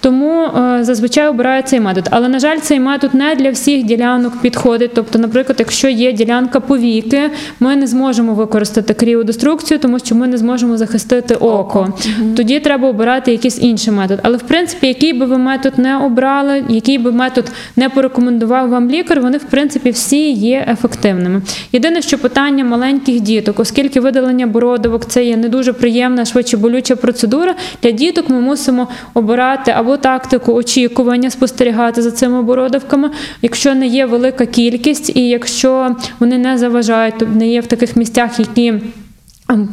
Тому 0.00 0.42
е, 0.44 0.84
зазвичай 0.84 1.28
обираю 1.28 1.62
цей 1.62 1.80
метод. 1.80 2.08
Але, 2.10 2.28
на 2.28 2.38
жаль, 2.38 2.58
цей 2.58 2.80
метод 2.80 3.14
не 3.14 3.34
для 3.34 3.50
всіх 3.50 3.84
ділянок 3.84 4.40
підходить. 4.40 4.90
Тобто, 4.94 5.18
наприклад, 5.18 5.56
якщо 5.58 5.88
є 5.88 6.12
ділянка 6.12 6.60
повіки, 6.60 7.30
ми 7.60 7.76
не 7.76 7.86
зможемо 7.86 8.34
використати 8.34 8.94
кріодеструкцію, 8.94 9.78
тому 9.78 9.98
що 9.98 10.14
ми 10.14 10.26
не 10.26 10.38
зможемо 10.38 10.76
захистити 10.76 11.34
око. 11.34 11.94
Тоді 12.36 12.60
треба 12.60 12.88
обирати 12.88 13.32
якийсь 13.32 13.62
інший 13.62 13.94
метод. 13.94 14.18
Але 14.22 14.36
в 14.36 14.42
принципі, 14.42 14.86
який 14.86 15.12
би 15.12 15.26
ви 15.26 15.38
метод 15.38 15.72
не 15.76 15.96
обрали, 15.96 16.64
який 16.68 16.98
би 16.98 17.12
метод 17.12 17.44
не 17.80 17.88
порекомендував 17.88 18.68
вам 18.68 18.90
лікар, 18.90 19.20
вони 19.20 19.38
в 19.38 19.44
принципі 19.44 19.90
всі 19.90 20.32
є 20.32 20.66
ефективними. 20.68 21.42
Єдине, 21.72 22.02
що 22.02 22.18
питання 22.18 22.64
маленьких 22.64 23.20
діток, 23.20 23.60
оскільки 23.60 24.00
видалення 24.00 24.46
бородавок 24.46 25.06
це 25.06 25.24
є 25.24 25.36
не 25.36 25.48
дуже 25.48 25.72
приємна, 25.72 26.24
швидше 26.24 26.56
болюча 26.56 26.96
процедура. 26.96 27.54
Для 27.82 27.90
діток 27.90 28.28
ми 28.28 28.40
мусимо 28.40 28.88
обирати 29.14 29.70
або 29.70 29.96
тактику 29.96 30.52
очікування, 30.52 31.30
спостерігати 31.30 32.02
за 32.02 32.10
цими 32.10 32.42
бородавками, 32.42 33.10
якщо 33.42 33.74
не 33.74 33.86
є 33.86 34.06
велика 34.06 34.46
кількість, 34.46 35.16
і 35.16 35.28
якщо 35.28 35.96
вони 36.18 36.38
не 36.38 36.58
заважають, 36.58 37.18
то 37.18 37.26
не 37.26 37.48
є 37.48 37.60
в 37.60 37.66
таких 37.66 37.96
місцях, 37.96 38.38
які. 38.38 38.74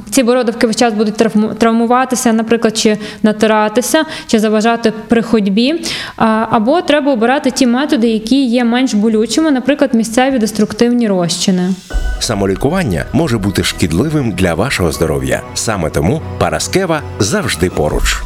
Ці 0.10 0.24
бородавки 0.24 0.68
весь 0.68 0.76
час 0.76 0.94
будуть 0.94 1.18
травму- 1.22 1.56
травмуватися, 1.56 2.34
наприклад, 2.34 2.78
чи 2.78 2.98
натиратися, 3.24 4.04
чи 4.28 4.40
заважати 4.40 4.94
при 5.08 5.22
ходьбі. 5.22 5.82
Або 6.50 6.82
треба 6.82 7.14
обирати 7.14 7.52
ті 7.52 7.68
методи, 7.68 8.08
які 8.08 8.46
є 8.46 8.64
менш 8.64 8.94
болючими, 8.94 9.52
наприклад, 9.52 9.94
місцеві 9.94 10.40
деструктивні 10.40 11.08
розчини. 11.08 11.70
Самолікування 12.20 13.06
може 13.14 13.38
бути 13.38 13.64
шкідливим 13.64 14.32
для 14.32 14.54
вашого 14.54 14.92
здоров'я. 14.92 15.42
Саме 15.54 15.90
тому 15.90 16.22
Параскева 16.40 17.02
завжди 17.20 17.70
поруч. 17.70 18.22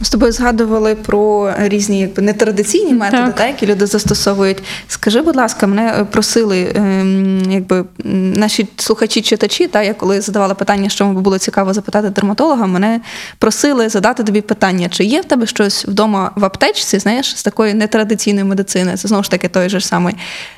Ми 0.00 0.06
з 0.06 0.10
тобою 0.10 0.32
згадували 0.32 0.94
про 0.94 1.52
різні 1.58 2.00
якби 2.00 2.22
нетрадиційні 2.22 2.94
методи, 2.94 3.22
Так. 3.22 3.34
та, 3.34 3.46
які 3.46 3.66
люди 3.66 3.86
застосовують. 3.86 4.62
Скажи, 4.88 5.22
будь 5.22 5.36
ласка, 5.36 5.66
мене 5.66 5.94
е, 6.00 6.04
просили 6.04 6.72
ем, 6.74 7.42
якби 7.50 7.84
наші 8.04 8.68
слухачі-читачі, 8.76 9.68
та 9.68 9.82
я 9.82 9.94
коли 9.94 10.20
задавала 10.20 10.54
питання, 10.54 10.88
що 10.88 11.06
би 11.06 11.20
було 11.20 11.38
цікаво 11.38 11.74
запитати 11.74 12.10
дерматолога, 12.10 12.66
мене 12.66 13.00
просили 13.38 13.88
задати 13.88 14.24
тобі 14.24 14.40
питання, 14.40 14.88
чи 14.88 15.04
є 15.04 15.20
в 15.20 15.24
тебе 15.24 15.46
щось 15.46 15.86
вдома 15.86 16.30
в 16.36 16.44
аптечці, 16.44 16.98
знаєш, 16.98 17.36
з 17.36 17.42
такої 17.42 17.74
нетрадиційної 17.74 18.44
медицини. 18.44 18.96
Це 18.96 19.08
знову 19.08 19.22
ж 19.22 19.30
таки 19.30 19.48
той 19.48 19.68
же 19.68 19.80
ж 19.80 19.86
самий. 19.86 20.14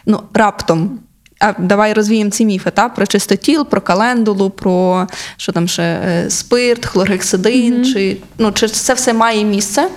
Ну, 0.07 0.20
раптом. 0.34 0.99
А 1.41 1.53
давай 1.59 1.93
розвіємо 1.93 2.30
ці 2.30 2.45
міфи, 2.45 2.70
та 2.70 2.89
про 2.89 3.07
чистотіл, 3.07 3.66
про 3.66 3.80
календулу, 3.80 4.51
про 4.51 5.07
що 5.36 5.53
там 5.53 5.68
ще 5.68 5.82
е, 5.82 6.30
спирт, 6.30 6.86
хлоргексидин, 6.86 7.84
чи 7.84 8.16
ну 8.39 8.53
чи 8.53 8.68
це 8.68 8.95
все 8.95 9.12
має 9.12 9.45
місце? 9.45 9.89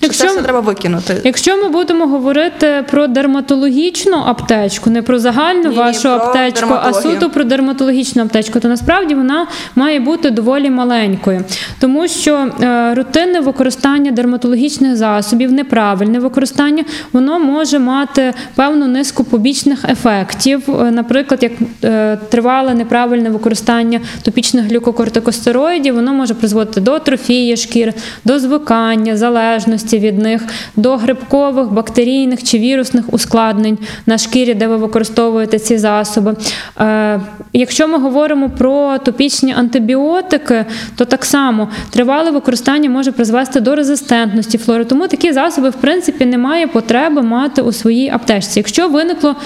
Якщо 0.00 0.24
це 0.24 0.30
все 0.30 0.42
треба 0.42 0.60
викинути? 0.60 1.20
Якщо 1.24 1.56
ми 1.56 1.68
будемо 1.68 2.06
говорити 2.06 2.84
про 2.90 3.06
дерматологічну 3.06 4.16
аптечку, 4.16 4.90
не 4.90 5.02
про 5.02 5.18
загальну 5.18 5.62
Ні-ні, 5.62 5.76
вашу 5.76 6.02
про 6.02 6.10
аптечку, 6.10 6.74
а 6.82 6.92
суто 6.92 7.30
про 7.30 7.44
дерматологічну 7.44 8.22
аптечку, 8.22 8.60
то 8.60 8.68
насправді 8.68 9.14
вона 9.14 9.46
має 9.74 10.00
бути 10.00 10.30
доволі 10.30 10.70
маленькою, 10.70 11.44
тому 11.80 12.08
що 12.08 12.34
е, 12.62 12.94
рутинне 12.94 13.40
використання 13.40 14.10
дерматологічних 14.10 14.96
засобів, 14.96 15.52
неправильне 15.52 16.18
використання, 16.18 16.84
воно 17.12 17.38
може 17.38 17.78
мати 17.78 18.34
певну 18.54 18.86
низку 18.86 19.24
побічних 19.24 19.84
ефектів. 19.84 20.62
Е, 20.68 20.90
Наприклад, 20.90 21.42
як 21.42 21.52
е, 21.84 22.18
тривале 22.28 22.74
неправильне 22.74 23.30
використання 23.30 24.00
топічних 24.22 24.64
глюкокортикостероїдів, 24.64 25.94
воно 25.94 26.12
може 26.12 26.34
призводити 26.34 26.80
до 26.80 26.92
атрофії 26.92 27.56
шкіри, 27.56 27.92
до 28.24 28.38
звикання, 28.38 29.16
залежності 29.16 29.53
від 29.98 30.18
них, 30.18 30.42
до 30.76 30.96
грибкових, 30.96 31.72
бактерійних 31.72 32.42
чи 32.42 32.58
вірусних 32.58 33.04
ускладнень 33.12 33.78
на 34.06 34.18
шкірі, 34.18 34.54
де 34.54 34.66
ви 34.66 34.76
використовуєте 34.76 35.58
ці 35.58 35.78
засоби. 35.78 36.36
Е, 36.80 37.20
Якщо 37.52 37.88
ми 37.88 37.98
говоримо 37.98 38.50
про 38.50 38.98
топічні 38.98 39.52
антибіотики, 39.52 40.64
то 40.96 41.04
так 41.04 41.24
само 41.24 41.68
тривале 41.90 42.30
використання 42.30 42.90
може 42.90 43.12
призвести 43.12 43.60
до 43.60 43.74
резистентності 43.74 44.58
флори. 44.58 44.84
Тому 44.84 45.08
такі 45.08 45.32
засоби, 45.32 45.70
в 45.70 45.74
принципі, 45.74 46.26
немає 46.26 46.66
потреби 46.66 47.22
мати 47.22 47.62
у 47.62 47.72
своїй 47.72 48.10
аптечці. 48.10 48.58
Якщо 48.58 48.88
виникло 48.88 49.36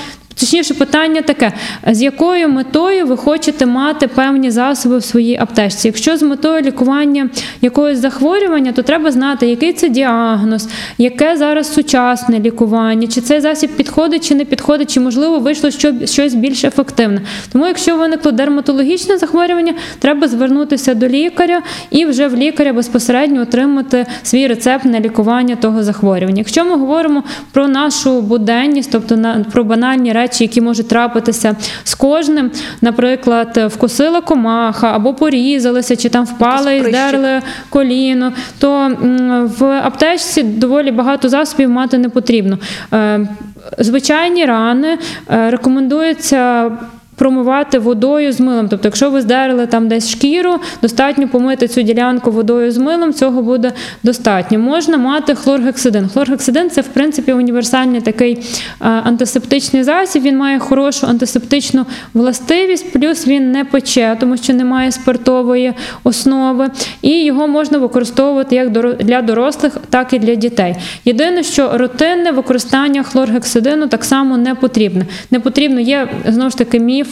Точніше, 0.40 0.74
питання 0.74 1.22
таке: 1.22 1.52
з 1.86 2.02
якою 2.02 2.48
метою 2.48 3.06
ви 3.06 3.16
хочете 3.16 3.66
мати 3.66 4.08
певні 4.08 4.50
засоби 4.50 4.98
в 4.98 5.04
своїй 5.04 5.36
аптечці? 5.36 5.88
Якщо 5.88 6.16
з 6.16 6.22
метою 6.22 6.62
лікування 6.62 7.30
якогось 7.62 7.98
захворювання, 7.98 8.72
то 8.72 8.82
треба 8.82 9.10
знати, 9.10 9.46
який 9.46 9.72
це 9.72 9.88
діагноз, 9.88 10.68
яке 10.98 11.36
зараз 11.36 11.72
сучасне 11.74 12.40
лікування, 12.40 13.06
чи 13.06 13.20
цей 13.20 13.40
засіб 13.40 13.70
підходить 13.70 14.28
чи 14.28 14.34
не 14.34 14.44
підходить, 14.44 14.90
чи 14.90 15.00
можливо 15.00 15.38
вийшло 15.38 15.70
щось 16.04 16.34
більш 16.34 16.64
ефективне. 16.64 17.20
Тому, 17.52 17.66
якщо 17.66 17.96
виникло 17.96 18.32
дерматологічне 18.32 19.18
захворювання, 19.18 19.74
треба 19.98 20.28
звернутися 20.28 20.94
до 20.94 21.08
лікаря 21.08 21.62
і 21.90 22.04
вже 22.04 22.28
в 22.28 22.36
лікаря 22.36 22.72
безпосередньо 22.72 23.42
отримати 23.42 24.06
свій 24.22 24.46
рецепт 24.46 24.84
на 24.84 25.00
лікування 25.00 25.56
того 25.56 25.82
захворювання. 25.82 26.38
Якщо 26.38 26.64
ми 26.64 26.76
говоримо 26.76 27.22
про 27.52 27.68
нашу 27.68 28.20
буденність, 28.20 28.92
тобто 28.92 29.16
на 29.16 29.44
про 29.52 29.64
банальні 29.64 30.12
речі, 30.12 30.27
які 30.40 30.60
можуть 30.60 30.88
трапитися 30.88 31.56
з 31.84 31.94
кожним, 31.94 32.50
наприклад, 32.80 33.70
вкусила 33.74 34.20
комаха 34.20 34.92
або 34.94 35.14
порізалися, 35.14 35.96
чи 35.96 36.08
там 36.08 36.24
впали 36.24 36.76
і 36.76 36.84
здерли 36.84 37.42
коліно, 37.70 38.32
то 38.58 38.96
в 39.58 39.64
аптечці 39.64 40.42
доволі 40.42 40.90
багато 40.90 41.28
засобів 41.28 41.70
мати 41.70 41.98
не 41.98 42.08
потрібно. 42.08 42.58
Е, 42.92 43.28
Звичайні 43.78 44.44
рани 44.44 44.98
е, 45.30 45.50
рекомендується. 45.50 46.70
Промивати 47.18 47.78
водою 47.78 48.32
з 48.32 48.40
милом. 48.40 48.68
Тобто, 48.68 48.88
якщо 48.88 49.10
ви 49.10 49.20
здерли 49.20 49.66
там 49.66 49.88
десь 49.88 50.10
шкіру, 50.10 50.54
достатньо 50.82 51.28
помити 51.28 51.68
цю 51.68 51.82
ділянку 51.82 52.30
водою 52.30 52.72
з 52.72 52.78
милом, 52.78 53.12
цього 53.12 53.42
буде 53.42 53.72
достатньо. 54.02 54.58
Можна 54.58 54.96
мати 54.96 55.34
хлоргексидин. 55.34 56.08
Хлоргексидин 56.08 56.70
це 56.70 56.80
в 56.80 56.88
принципі 56.88 57.32
універсальний 57.32 58.00
такий 58.00 58.38
антисептичний 58.78 59.82
засіб. 59.82 60.22
Він 60.22 60.36
має 60.36 60.58
хорошу 60.58 61.06
антисептичну 61.06 61.86
властивість, 62.14 62.92
плюс 62.92 63.26
він 63.26 63.52
не 63.52 63.64
пече, 63.64 64.16
тому 64.20 64.36
що 64.36 64.52
немає 64.52 64.92
спиртової 64.92 65.72
основи, 66.04 66.70
і 67.02 67.24
його 67.24 67.48
можна 67.48 67.78
використовувати 67.78 68.56
як 68.56 68.70
для 68.98 69.22
дорослих, 69.22 69.76
так 69.90 70.12
і 70.12 70.18
для 70.18 70.34
дітей. 70.34 70.76
Єдине, 71.04 71.42
що 71.42 71.70
рутинне 71.74 72.30
використання 72.30 73.02
хлоргексидину 73.02 73.86
так 73.88 74.04
само 74.04 74.36
не 74.36 74.54
потрібне. 74.54 75.06
Не 75.30 75.40
потрібно 75.40 75.80
є 75.80 76.08
знову 76.28 76.50
ж 76.50 76.58
таки 76.58 76.80
міф, 76.80 77.07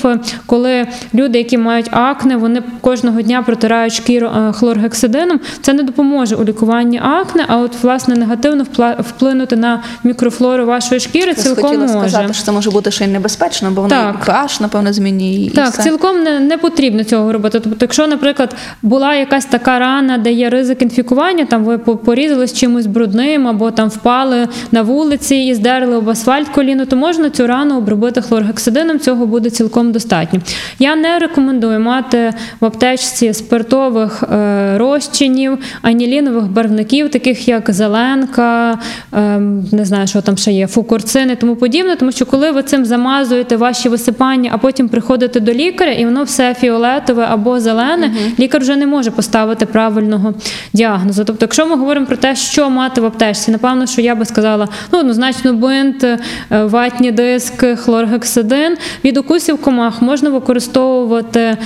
коли 0.47 0.87
люди, 1.15 1.39
які 1.39 1.59
мають 1.59 1.89
акне, 1.91 2.37
вони 2.37 2.63
кожного 2.81 3.23
дня 3.23 3.43
протирають 3.43 3.93
шкіру 3.93 4.27
е, 4.27 4.53
хлоргексидином. 4.53 5.41
Це 5.61 5.73
не 5.73 5.83
допоможе 5.83 6.37
у 6.37 6.45
лікуванні 6.45 7.01
акне, 7.05 7.45
а 7.49 7.57
от 7.57 7.83
власне 7.83 8.15
негативно 8.17 8.65
вплинути 8.99 9.57
на 9.57 9.83
мікрофлору 10.05 10.67
вашої 10.67 11.01
шкіри 11.01 11.27
Я 11.29 11.35
цілком 11.35 11.65
хотіла 11.65 11.87
може. 11.87 11.99
сказати, 11.99 12.33
що 12.33 12.43
це 12.45 12.53
може 12.53 12.71
бути 12.71 12.91
ще 12.91 13.05
й 13.05 13.09
небезпечно, 13.09 13.71
бо 13.71 13.87
Так. 13.89 14.27
pH, 14.29 14.63
напевно, 14.63 14.93
змінює 14.93 15.35
і 15.47 15.51
Так, 15.51 15.69
все. 15.73 15.83
цілком 15.83 16.23
не, 16.23 16.41
не 16.41 16.59
потрібно 16.59 17.05
цього 17.05 17.33
робити. 17.33 17.61
Тобто, 17.61 17.79
якщо, 17.81 18.07
наприклад, 18.07 18.55
була 18.83 19.15
якась 19.15 19.45
така 19.45 19.79
рана, 19.79 20.19
де 20.19 20.33
є 20.33 20.51
ризик 20.51 20.83
інфікування, 20.83 21.45
там 21.45 21.65
ви 21.65 21.79
по- 21.79 21.97
порізались 21.97 22.53
чимось 22.53 22.87
брудним 22.87 23.49
або 23.49 23.71
там 23.71 23.89
впали 23.89 24.49
на 24.73 24.83
вулиці 24.83 25.37
і 25.37 25.55
здерли 25.55 25.97
об 25.97 26.11
асфальт 26.11 26.49
коліно, 26.49 26.87
то 26.87 26.97
можна 26.97 27.31
цю 27.31 27.47
рану 27.47 27.79
обробити 27.79 28.23
хлоргексидином, 28.23 28.99
цього 29.01 29.27
буде 29.27 29.51
цілком 29.51 29.86
достатньо. 29.93 30.41
Я 30.79 30.97
не 30.97 31.19
рекомендую 31.19 31.81
мати 31.81 32.33
в 32.61 32.65
аптечці 32.65 33.33
спиртових 33.33 34.23
е, 34.23 34.79
розчинів, 34.79 35.59
анілінових 35.83 36.45
барвників, 36.45 37.11
таких 37.11 37.49
як 37.49 37.71
зеленка, 37.71 38.79
е, 39.13 39.39
не 39.73 39.85
знаю, 39.85 40.07
що 40.07 40.21
там 40.21 40.37
ще 40.37 40.53
є, 40.53 40.67
фукурцин 40.67 41.31
і 41.31 41.37
тому 41.37 41.57
подібне, 41.57 41.97
тому 41.97 42.13
що 42.13 42.27
коли 42.27 42.51
ви 42.51 42.63
цим 42.63 42.85
замазуєте 42.85 43.57
ваші 43.57 43.89
висипання, 43.89 44.51
а 44.53 44.59
потім 44.59 44.89
приходите 44.89 45.41
до 45.41 45.53
лікаря, 45.53 45.93
і 45.93 46.05
воно 46.05 46.23
все 46.23 46.55
фіолетове 46.55 47.27
або 47.31 47.61
зелене, 47.61 48.11
лікар 48.39 48.61
вже 48.61 48.77
не 48.77 48.87
може 48.87 49.11
поставити 49.11 49.67
правильного 49.67 50.35
діагнозу. 50.73 51.25
Тобто, 51.25 51.45
якщо 51.45 51.67
ми 51.67 51.77
говоримо 51.77 52.07
про 52.07 52.17
те, 52.17 52.37
що 52.37 52.71
мати 52.71 53.01
в 53.01 53.07
аптечці, 53.07 53.51
напевно, 53.51 53.87
що 53.87 54.01
я 54.01 54.15
би 54.15 54.25
сказала, 54.25 54.69
ну 54.93 54.99
однозначно 54.99 55.53
бинт, 55.53 56.05
е, 56.05 56.19
ватні 56.51 57.13
диски, 57.13 57.77
хлоргексидин. 57.77 58.77
Від 59.05 59.17
укусів 59.17 59.63
комах 59.77 60.03
можна 60.03 60.31
використовувати 60.31 61.41
е, 61.41 61.57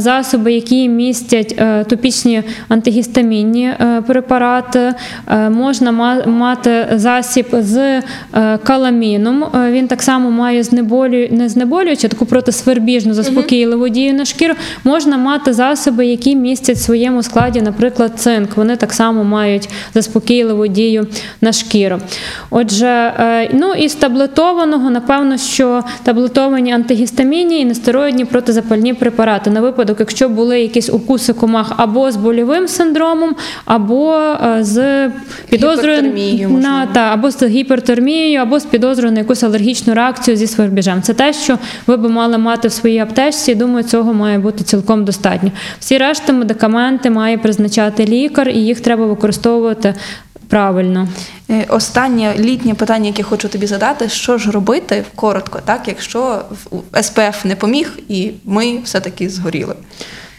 засоби, 0.00 0.52
які 0.52 0.88
містять 0.88 1.54
е, 1.58 1.84
топічні 1.84 2.42
антигістамінні 2.68 3.64
е, 3.66 4.02
препарати. 4.06 4.94
Можна 5.50 5.92
мати 6.26 6.86
засіб 6.92 7.46
з 7.52 8.02
каламіном. 8.64 9.44
Він 9.70 9.88
так 9.88 10.02
само 10.02 10.30
має 10.30 10.62
знеболю... 10.62 11.28
не 11.30 11.48
знеболюючи, 11.48 12.06
а 12.06 12.10
таку 12.10 12.26
протисвербіжну 12.26 13.14
заспокійливу 13.14 13.88
дію 13.88 14.14
на 14.14 14.24
шкіру. 14.24 14.54
Можна 14.84 15.16
мати 15.16 15.52
засоби, 15.52 16.06
які 16.06 16.36
містять 16.36 16.76
в 16.76 16.80
своєму 16.80 17.22
складі, 17.22 17.62
наприклад, 17.62 18.12
цинк. 18.16 18.56
Вони 18.56 18.76
так 18.76 18.92
само 18.92 19.24
мають 19.24 19.68
заспокійливу 19.94 20.66
дію 20.66 21.06
на 21.40 21.52
шкіру. 21.52 21.98
Отже, 22.50 23.12
ну 23.52 23.72
і 23.72 23.88
з 23.88 23.94
таблетованого, 23.94 24.90
напевно, 24.90 25.38
що 25.38 25.84
таблетовані 26.02 26.72
антигістамінні 26.72 27.53
і 27.60 27.64
нестероїдні 27.64 28.24
протизапальні 28.24 28.94
препарати 28.94 29.50
на 29.50 29.60
випадок, 29.60 29.96
якщо 30.00 30.28
були 30.28 30.60
якісь 30.60 30.90
укуси 30.90 31.32
комах 31.32 31.72
або 31.76 32.10
з 32.10 32.16
больовим 32.16 32.68
синдромом, 32.68 33.36
або 33.64 34.14
е, 34.14 34.64
з 34.64 35.08
підозрою 35.48 36.02
на 36.50 36.86
та 36.86 37.00
або 37.00 37.30
з 37.30 37.48
гіпертермією, 37.48 38.40
або 38.40 38.60
з 38.60 38.64
підозрою 38.64 39.12
на 39.12 39.18
якусь 39.18 39.42
алергічну 39.42 39.94
реакцію 39.94 40.36
зі 40.36 40.46
свербіжем. 40.46 41.02
Це 41.02 41.14
те, 41.14 41.32
що 41.32 41.58
ви 41.86 41.96
би 41.96 42.08
мали 42.08 42.38
мати 42.38 42.68
в 42.68 42.72
своїй 42.72 42.98
аптечці. 42.98 43.52
і, 43.52 43.54
Думаю, 43.54 43.84
цього 43.84 44.14
має 44.14 44.38
бути 44.38 44.64
цілком 44.64 45.04
достатньо. 45.04 45.50
Всі 45.80 45.98
решта 45.98 46.32
медикаменти 46.32 47.10
має 47.10 47.38
призначати 47.38 48.06
лікар, 48.06 48.48
і 48.48 48.58
їх 48.58 48.80
треба 48.80 49.06
використовувати 49.06 49.94
правильно. 50.48 51.08
Е, 51.50 51.66
Останнє 51.68 52.34
літнє 52.38 52.74
питання, 52.74 53.06
яке 53.06 53.22
хочу 53.22 53.48
тобі 53.48 53.66
задати: 53.66 54.08
що 54.08 54.38
ж 54.38 54.50
робити 54.50 55.04
коротко, 55.14 55.60
так, 55.64 55.88
якщо 55.88 56.42
СПФ 57.02 57.44
не 57.44 57.56
поміг, 57.56 57.98
і 58.08 58.30
ми 58.44 58.78
все-таки 58.84 59.28
згоріли. 59.28 59.74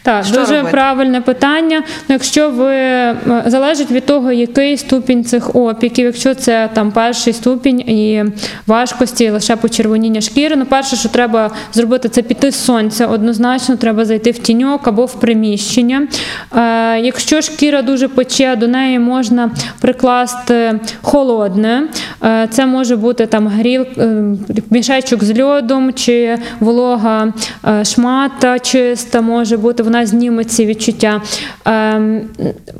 Так, 0.06 0.24
Що 0.24 0.40
дуже 0.40 0.56
робити? 0.56 0.72
правильне 0.72 1.20
питання. 1.20 1.82
Ну, 1.86 2.12
якщо 2.14 2.50
ви 2.50 2.74
е, 2.74 3.16
залежить 3.46 3.90
від 3.90 4.06
того, 4.06 4.32
який 4.32 4.76
ступінь 4.76 5.24
цих 5.24 5.56
опіків, 5.56 6.04
якщо 6.04 6.34
це 6.34 6.68
там 6.72 6.92
перший 6.92 7.32
ступінь 7.32 7.80
і 7.80 8.24
важкості 8.66 9.30
лише 9.30 9.56
почервоніння 9.56 10.20
шкіри. 10.20 10.56
Ну, 10.56 10.66
перше, 10.66 10.96
що 10.96 11.08
треба 11.08 11.50
зробити, 11.72 12.08
це 12.08 12.22
піти 12.22 12.50
з 12.50 12.64
сонця. 12.64 13.06
Однозначно, 13.06 13.76
треба 13.76 14.04
зайти 14.04 14.30
в 14.30 14.38
тіньок 14.38 14.88
або 14.88 15.04
в 15.04 15.20
приміщення. 15.20 16.08
Е, 16.56 17.00
якщо 17.00 17.42
шкіра 17.42 17.82
дуже 17.82 18.08
пече, 18.08 18.56
до 18.56 18.68
неї 18.68 18.98
можна 18.98 19.50
прикласти 19.80 20.80
холодне. 21.02 21.82
Е, 22.24 22.48
це 22.50 22.66
може 22.66 22.96
бути 22.96 23.26
там 23.26 23.48
гріл, 23.48 23.86
е, 23.98 24.22
мішечок 24.70 25.24
з 25.24 25.40
льодом 25.40 25.92
чи 25.92 26.38
волога 26.60 27.32
е, 27.66 27.84
шмата 27.84 28.58
чиста, 28.58 29.20
може 29.20 29.56
бути, 29.56 29.82
вона 29.82 29.95
зніме 30.04 30.44
ці 30.44 30.66
відчуття. 30.66 31.22
Ем, 31.64 32.20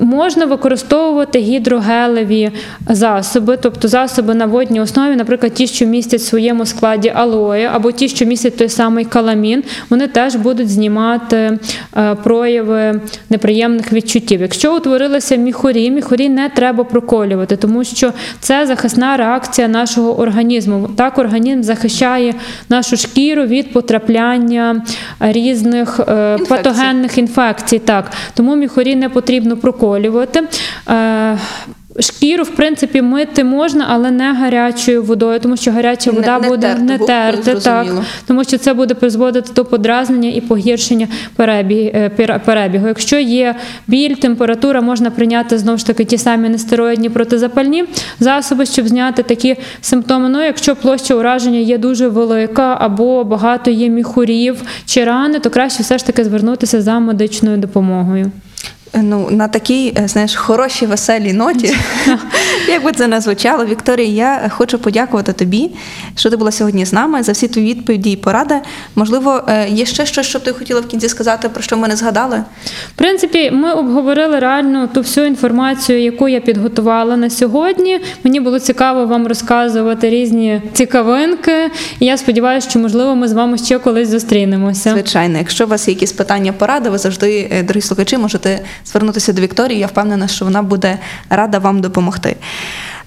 Можна 0.01 0.45
використовувати 0.45 1.39
гідрогелеві 1.39 2.51
засоби, 2.89 3.59
тобто 3.63 3.89
засоби 3.89 4.35
на 4.35 4.47
водній 4.47 4.81
основі, 4.81 5.17
наприклад, 5.17 5.55
ті, 5.55 5.67
що 5.67 5.87
містять 5.87 6.21
в 6.21 6.25
своєму 6.25 6.67
складі 6.67 7.13
алоє, 7.15 7.71
або 7.75 7.93
ті, 7.93 8.09
що 8.09 8.25
містять 8.25 8.57
той 8.57 8.69
самий 8.69 9.05
каламін, 9.05 9.65
вони 9.91 10.07
теж 10.07 10.37
будуть 10.37 10.71
знімати 10.71 11.59
е, 11.97 12.15
прояви 12.15 13.01
неприємних 13.31 13.93
відчуттів. 13.93 14.41
Якщо 14.41 14.77
утворилися 14.77 15.37
міхурі, 15.37 15.91
міхурі 15.91 16.29
не 16.29 16.49
треба 16.49 16.85
проколювати, 16.85 17.57
тому 17.57 17.85
що 17.85 18.13
це 18.41 18.67
захисна 18.67 19.17
реакція 19.17 19.69
нашого 19.69 20.19
організму. 20.21 20.89
Так 20.97 21.19
організм 21.19 21.63
захищає 21.63 22.35
нашу 22.69 22.97
шкіру 22.97 23.43
від 23.43 23.73
потрапляння 23.73 24.83
різних 25.21 26.01
е, 26.01 26.39
Інфекцій. 27.15 27.79
Так, 27.79 28.13
тому 28.35 28.57
міхорі 28.57 28.97
не 28.97 29.09
потрібно 29.09 29.57
проколювати. 29.57 30.43
Шкіру, 32.01 32.45
в 32.45 32.49
принципі, 32.51 33.03
мити 33.03 33.45
можна, 33.45 33.87
але 33.89 34.11
не 34.11 34.33
гарячою 34.33 35.03
водою, 35.03 35.41
тому 35.41 35.57
що 35.57 35.73
гаряча 35.73 36.11
Не- 36.13 36.17
вода 36.19 36.39
не 36.39 36.49
буде 36.49 36.67
терти 36.67 36.83
не 36.83 36.99
терти, 36.99 37.55
так, 37.55 37.87
тому 38.27 38.45
що 38.45 38.59
це 38.59 38.75
буде 38.75 38.95
призводити 38.95 39.53
до 39.55 39.65
подразнення 39.65 40.31
і 40.31 40.41
погіршення 40.41 41.09
перебі- 41.39 41.91
е, 42.21 42.39
перебігу. 42.45 42.87
Якщо 42.89 43.19
є 43.19 43.55
біль, 43.87 44.15
температура, 44.15 44.81
можна 44.81 45.11
прийняти 45.11 45.59
знову 45.59 45.79
ж 45.79 45.87
таки 45.87 46.05
ті 46.05 46.19
самі 46.19 46.49
нестероїдні 46.49 47.09
протизапальні 47.11 47.85
засоби, 48.21 48.67
щоб 48.67 48.89
зняти 48.89 49.23
такі 49.23 49.57
симптоми. 49.81 50.29
Ну, 50.29 50.45
якщо 50.45 50.77
площа 50.77 51.15
ураження 51.15 51.59
є 51.59 51.79
дуже 51.79 52.09
велика 52.09 52.77
або 52.81 53.25
багато 53.25 53.71
є 53.71 53.89
міхурів 53.89 54.63
чи 54.87 55.05
рани, 55.05 55.39
то 55.39 55.51
краще 55.51 55.83
все 55.83 55.99
ж 55.99 56.07
таки 56.07 56.25
звернутися 56.25 56.83
за 56.83 56.99
медичною 56.99 57.57
допомогою. 57.57 58.31
Ну, 59.03 59.29
на 59.31 59.49
такій, 59.49 59.95
е, 59.99 60.09
знаєш, 60.09 60.35
хорошій, 60.35 60.87
веселій 60.87 61.33
ноті, 61.33 61.77
як 62.69 62.85
би 62.85 62.93
це 62.93 63.07
не 63.07 63.21
звучало, 63.21 63.65
Вікторія, 63.65 64.09
я 64.09 64.49
хочу 64.49 64.79
подякувати 64.79 65.33
тобі, 65.33 65.71
що 66.17 66.31
ти 66.31 66.37
була 66.37 66.53
сьогодні 66.53 66.87
з 66.87 66.93
нами 66.93 67.23
за 67.23 67.33
всі 67.33 67.49
твої 67.49 67.69
відповіді 67.69 68.11
і 68.11 68.17
поради. 68.17 68.55
Можливо, 68.95 69.43
е, 69.49 69.69
є 69.69 69.87
ще 69.87 70.07
щось, 70.07 70.27
що 70.27 70.39
ти 70.39 70.53
хотіла 70.53 70.81
в 70.81 70.87
кінці 70.87 71.09
сказати, 71.09 71.49
про 71.49 71.63
що 71.63 71.77
ми 71.77 71.89
не 71.89 71.97
згадали? 71.97 72.45
В 72.89 72.99
принципі, 72.99 73.51
ми 73.51 73.73
обговорили 73.73 74.39
реально 74.39 74.87
ту 74.87 75.01
всю 75.01 75.27
інформацію, 75.27 76.03
яку 76.03 76.29
я 76.29 76.41
підготувала 76.41 77.17
на 77.17 77.31
сьогодні. 77.31 78.01
Мені 78.25 78.41
було 78.41 78.61
цікаво 78.61 79.07
вам 79.07 79.27
розказувати 79.27 80.11
різні 80.11 80.63
цікавинки. 80.73 81.71
І 82.01 82.07
я 82.07 82.17
сподіваюся, 82.17 82.71
що 82.71 82.79
можливо 82.79 83.17
ми 83.17 83.29
з 83.29 83.33
вами 83.33 83.59
ще 83.59 83.79
колись 83.79 84.09
зустрінемося. 84.09 84.91
Звичайно, 84.91 85.39
якщо 85.39 85.65
у 85.65 85.69
вас 85.69 85.89
є 85.89 85.95
якісь 85.95 86.13
питання, 86.13 86.53
поради, 86.53 86.91
ви 86.91 86.99
завжди, 86.99 87.49
е, 87.53 87.63
дорогі 87.63 87.83
слухачі, 87.83 88.19
можете 88.19 88.61
звернутися 88.87 89.33
до 89.33 89.43
Вікторії. 89.43 89.79
Я 89.79 89.87
впевнена, 89.87 90.29
що 90.29 90.45
вона 90.45 90.63
буде 90.63 90.99
рада 91.31 91.59
вам 91.59 91.81
допомогти. 91.81 92.37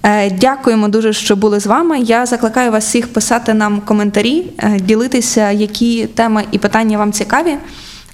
Е, 0.03 0.29
Дякуємо 0.29 0.87
дуже, 0.87 1.13
що 1.13 1.35
були 1.35 1.59
з 1.59 1.67
вами. 1.67 1.99
Я 1.99 2.25
закликаю 2.25 2.71
вас 2.71 2.85
всіх 2.85 3.13
писати 3.13 3.53
нам 3.53 3.81
коментарі, 3.81 4.45
е, 4.57 4.79
ділитися, 4.79 5.51
які 5.51 6.05
теми 6.05 6.43
і 6.51 6.57
питання 6.57 6.97
вам 6.97 7.11
цікаві. 7.11 7.55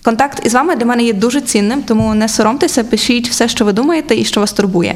Контакт 0.04 0.46
із 0.46 0.54
вами 0.54 0.76
для 0.76 0.86
мене 0.86 1.04
є 1.04 1.14
дуже 1.14 1.42
цінним, 1.42 1.84
тому 1.84 2.14
не 2.14 2.28
соромтеся, 2.28 2.84
пишіть 2.84 3.30
все, 3.30 3.48
що 3.48 3.66
ви 3.66 3.74
думаєте 3.74 4.16
і 4.16 4.26
що 4.26 4.40
вас 4.40 4.54
турбує. 4.54 4.96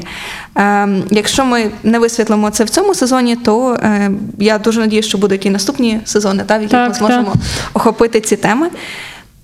Е, 0.58 0.88
якщо 1.10 1.44
ми 1.44 1.70
не 1.82 1.98
висвітлимо 1.98 2.50
це 2.50 2.64
в 2.64 2.70
цьому 2.70 2.94
сезоні, 2.94 3.36
то 3.36 3.74
е, 3.74 4.10
я 4.38 4.58
дуже 4.58 4.80
надію, 4.80 5.02
що 5.02 5.18
будуть 5.18 5.46
і 5.46 5.50
наступні 5.50 6.00
сезони, 6.04 6.42
та, 6.46 6.58
в 6.58 6.62
яких 6.62 6.70
Так, 6.70 6.88
ми 6.88 6.94
зможемо 6.94 7.32
так. 7.32 7.42
охопити 7.74 8.20
ці 8.20 8.36
теми. 8.36 8.70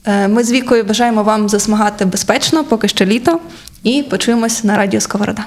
Е, 0.07 0.29
Ми 0.29 0.45
з 0.45 0.53
Вікою 0.53 0.85
бажаємо 0.85 1.23
вам 1.23 1.49
засмагати 1.49 2.05
безпечно, 2.05 2.65
поки 2.65 2.89
що 2.89 3.05
літо, 3.05 3.41
і 3.83 4.03
почуємось 4.03 4.65
на 4.65 4.77
радіо 4.77 5.01
Сковорода. 5.01 5.45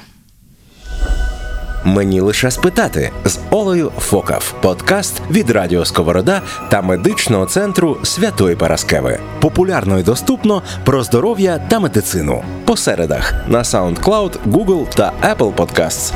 Мені 1.84 2.22
лише 2.22 2.52
спитати 2.52 3.12
з 3.26 3.38
Олею 3.50 3.92
Фокав. 4.00 4.54
Подкаст 4.62 5.22
від 5.32 5.50
Радіо 5.50 5.86
Сковорода 5.86 6.42
та 6.70 6.82
медичного 6.82 7.46
центру 7.46 7.98
Святої 8.04 8.56
Параскеви. 8.56 9.20
Популярно 9.42 10.00
і 10.00 10.04
доступно 10.04 10.64
про 10.86 11.04
здоров'я 11.04 11.60
та 11.68 11.80
медицину. 11.80 12.44
По 12.66 12.78
середах 12.78 13.34
на 13.48 13.60
SoundCloud, 13.60 14.32
Google 14.48 14.96
та 14.96 15.14
Apple 15.36 15.54
Podcasts. 15.56 16.14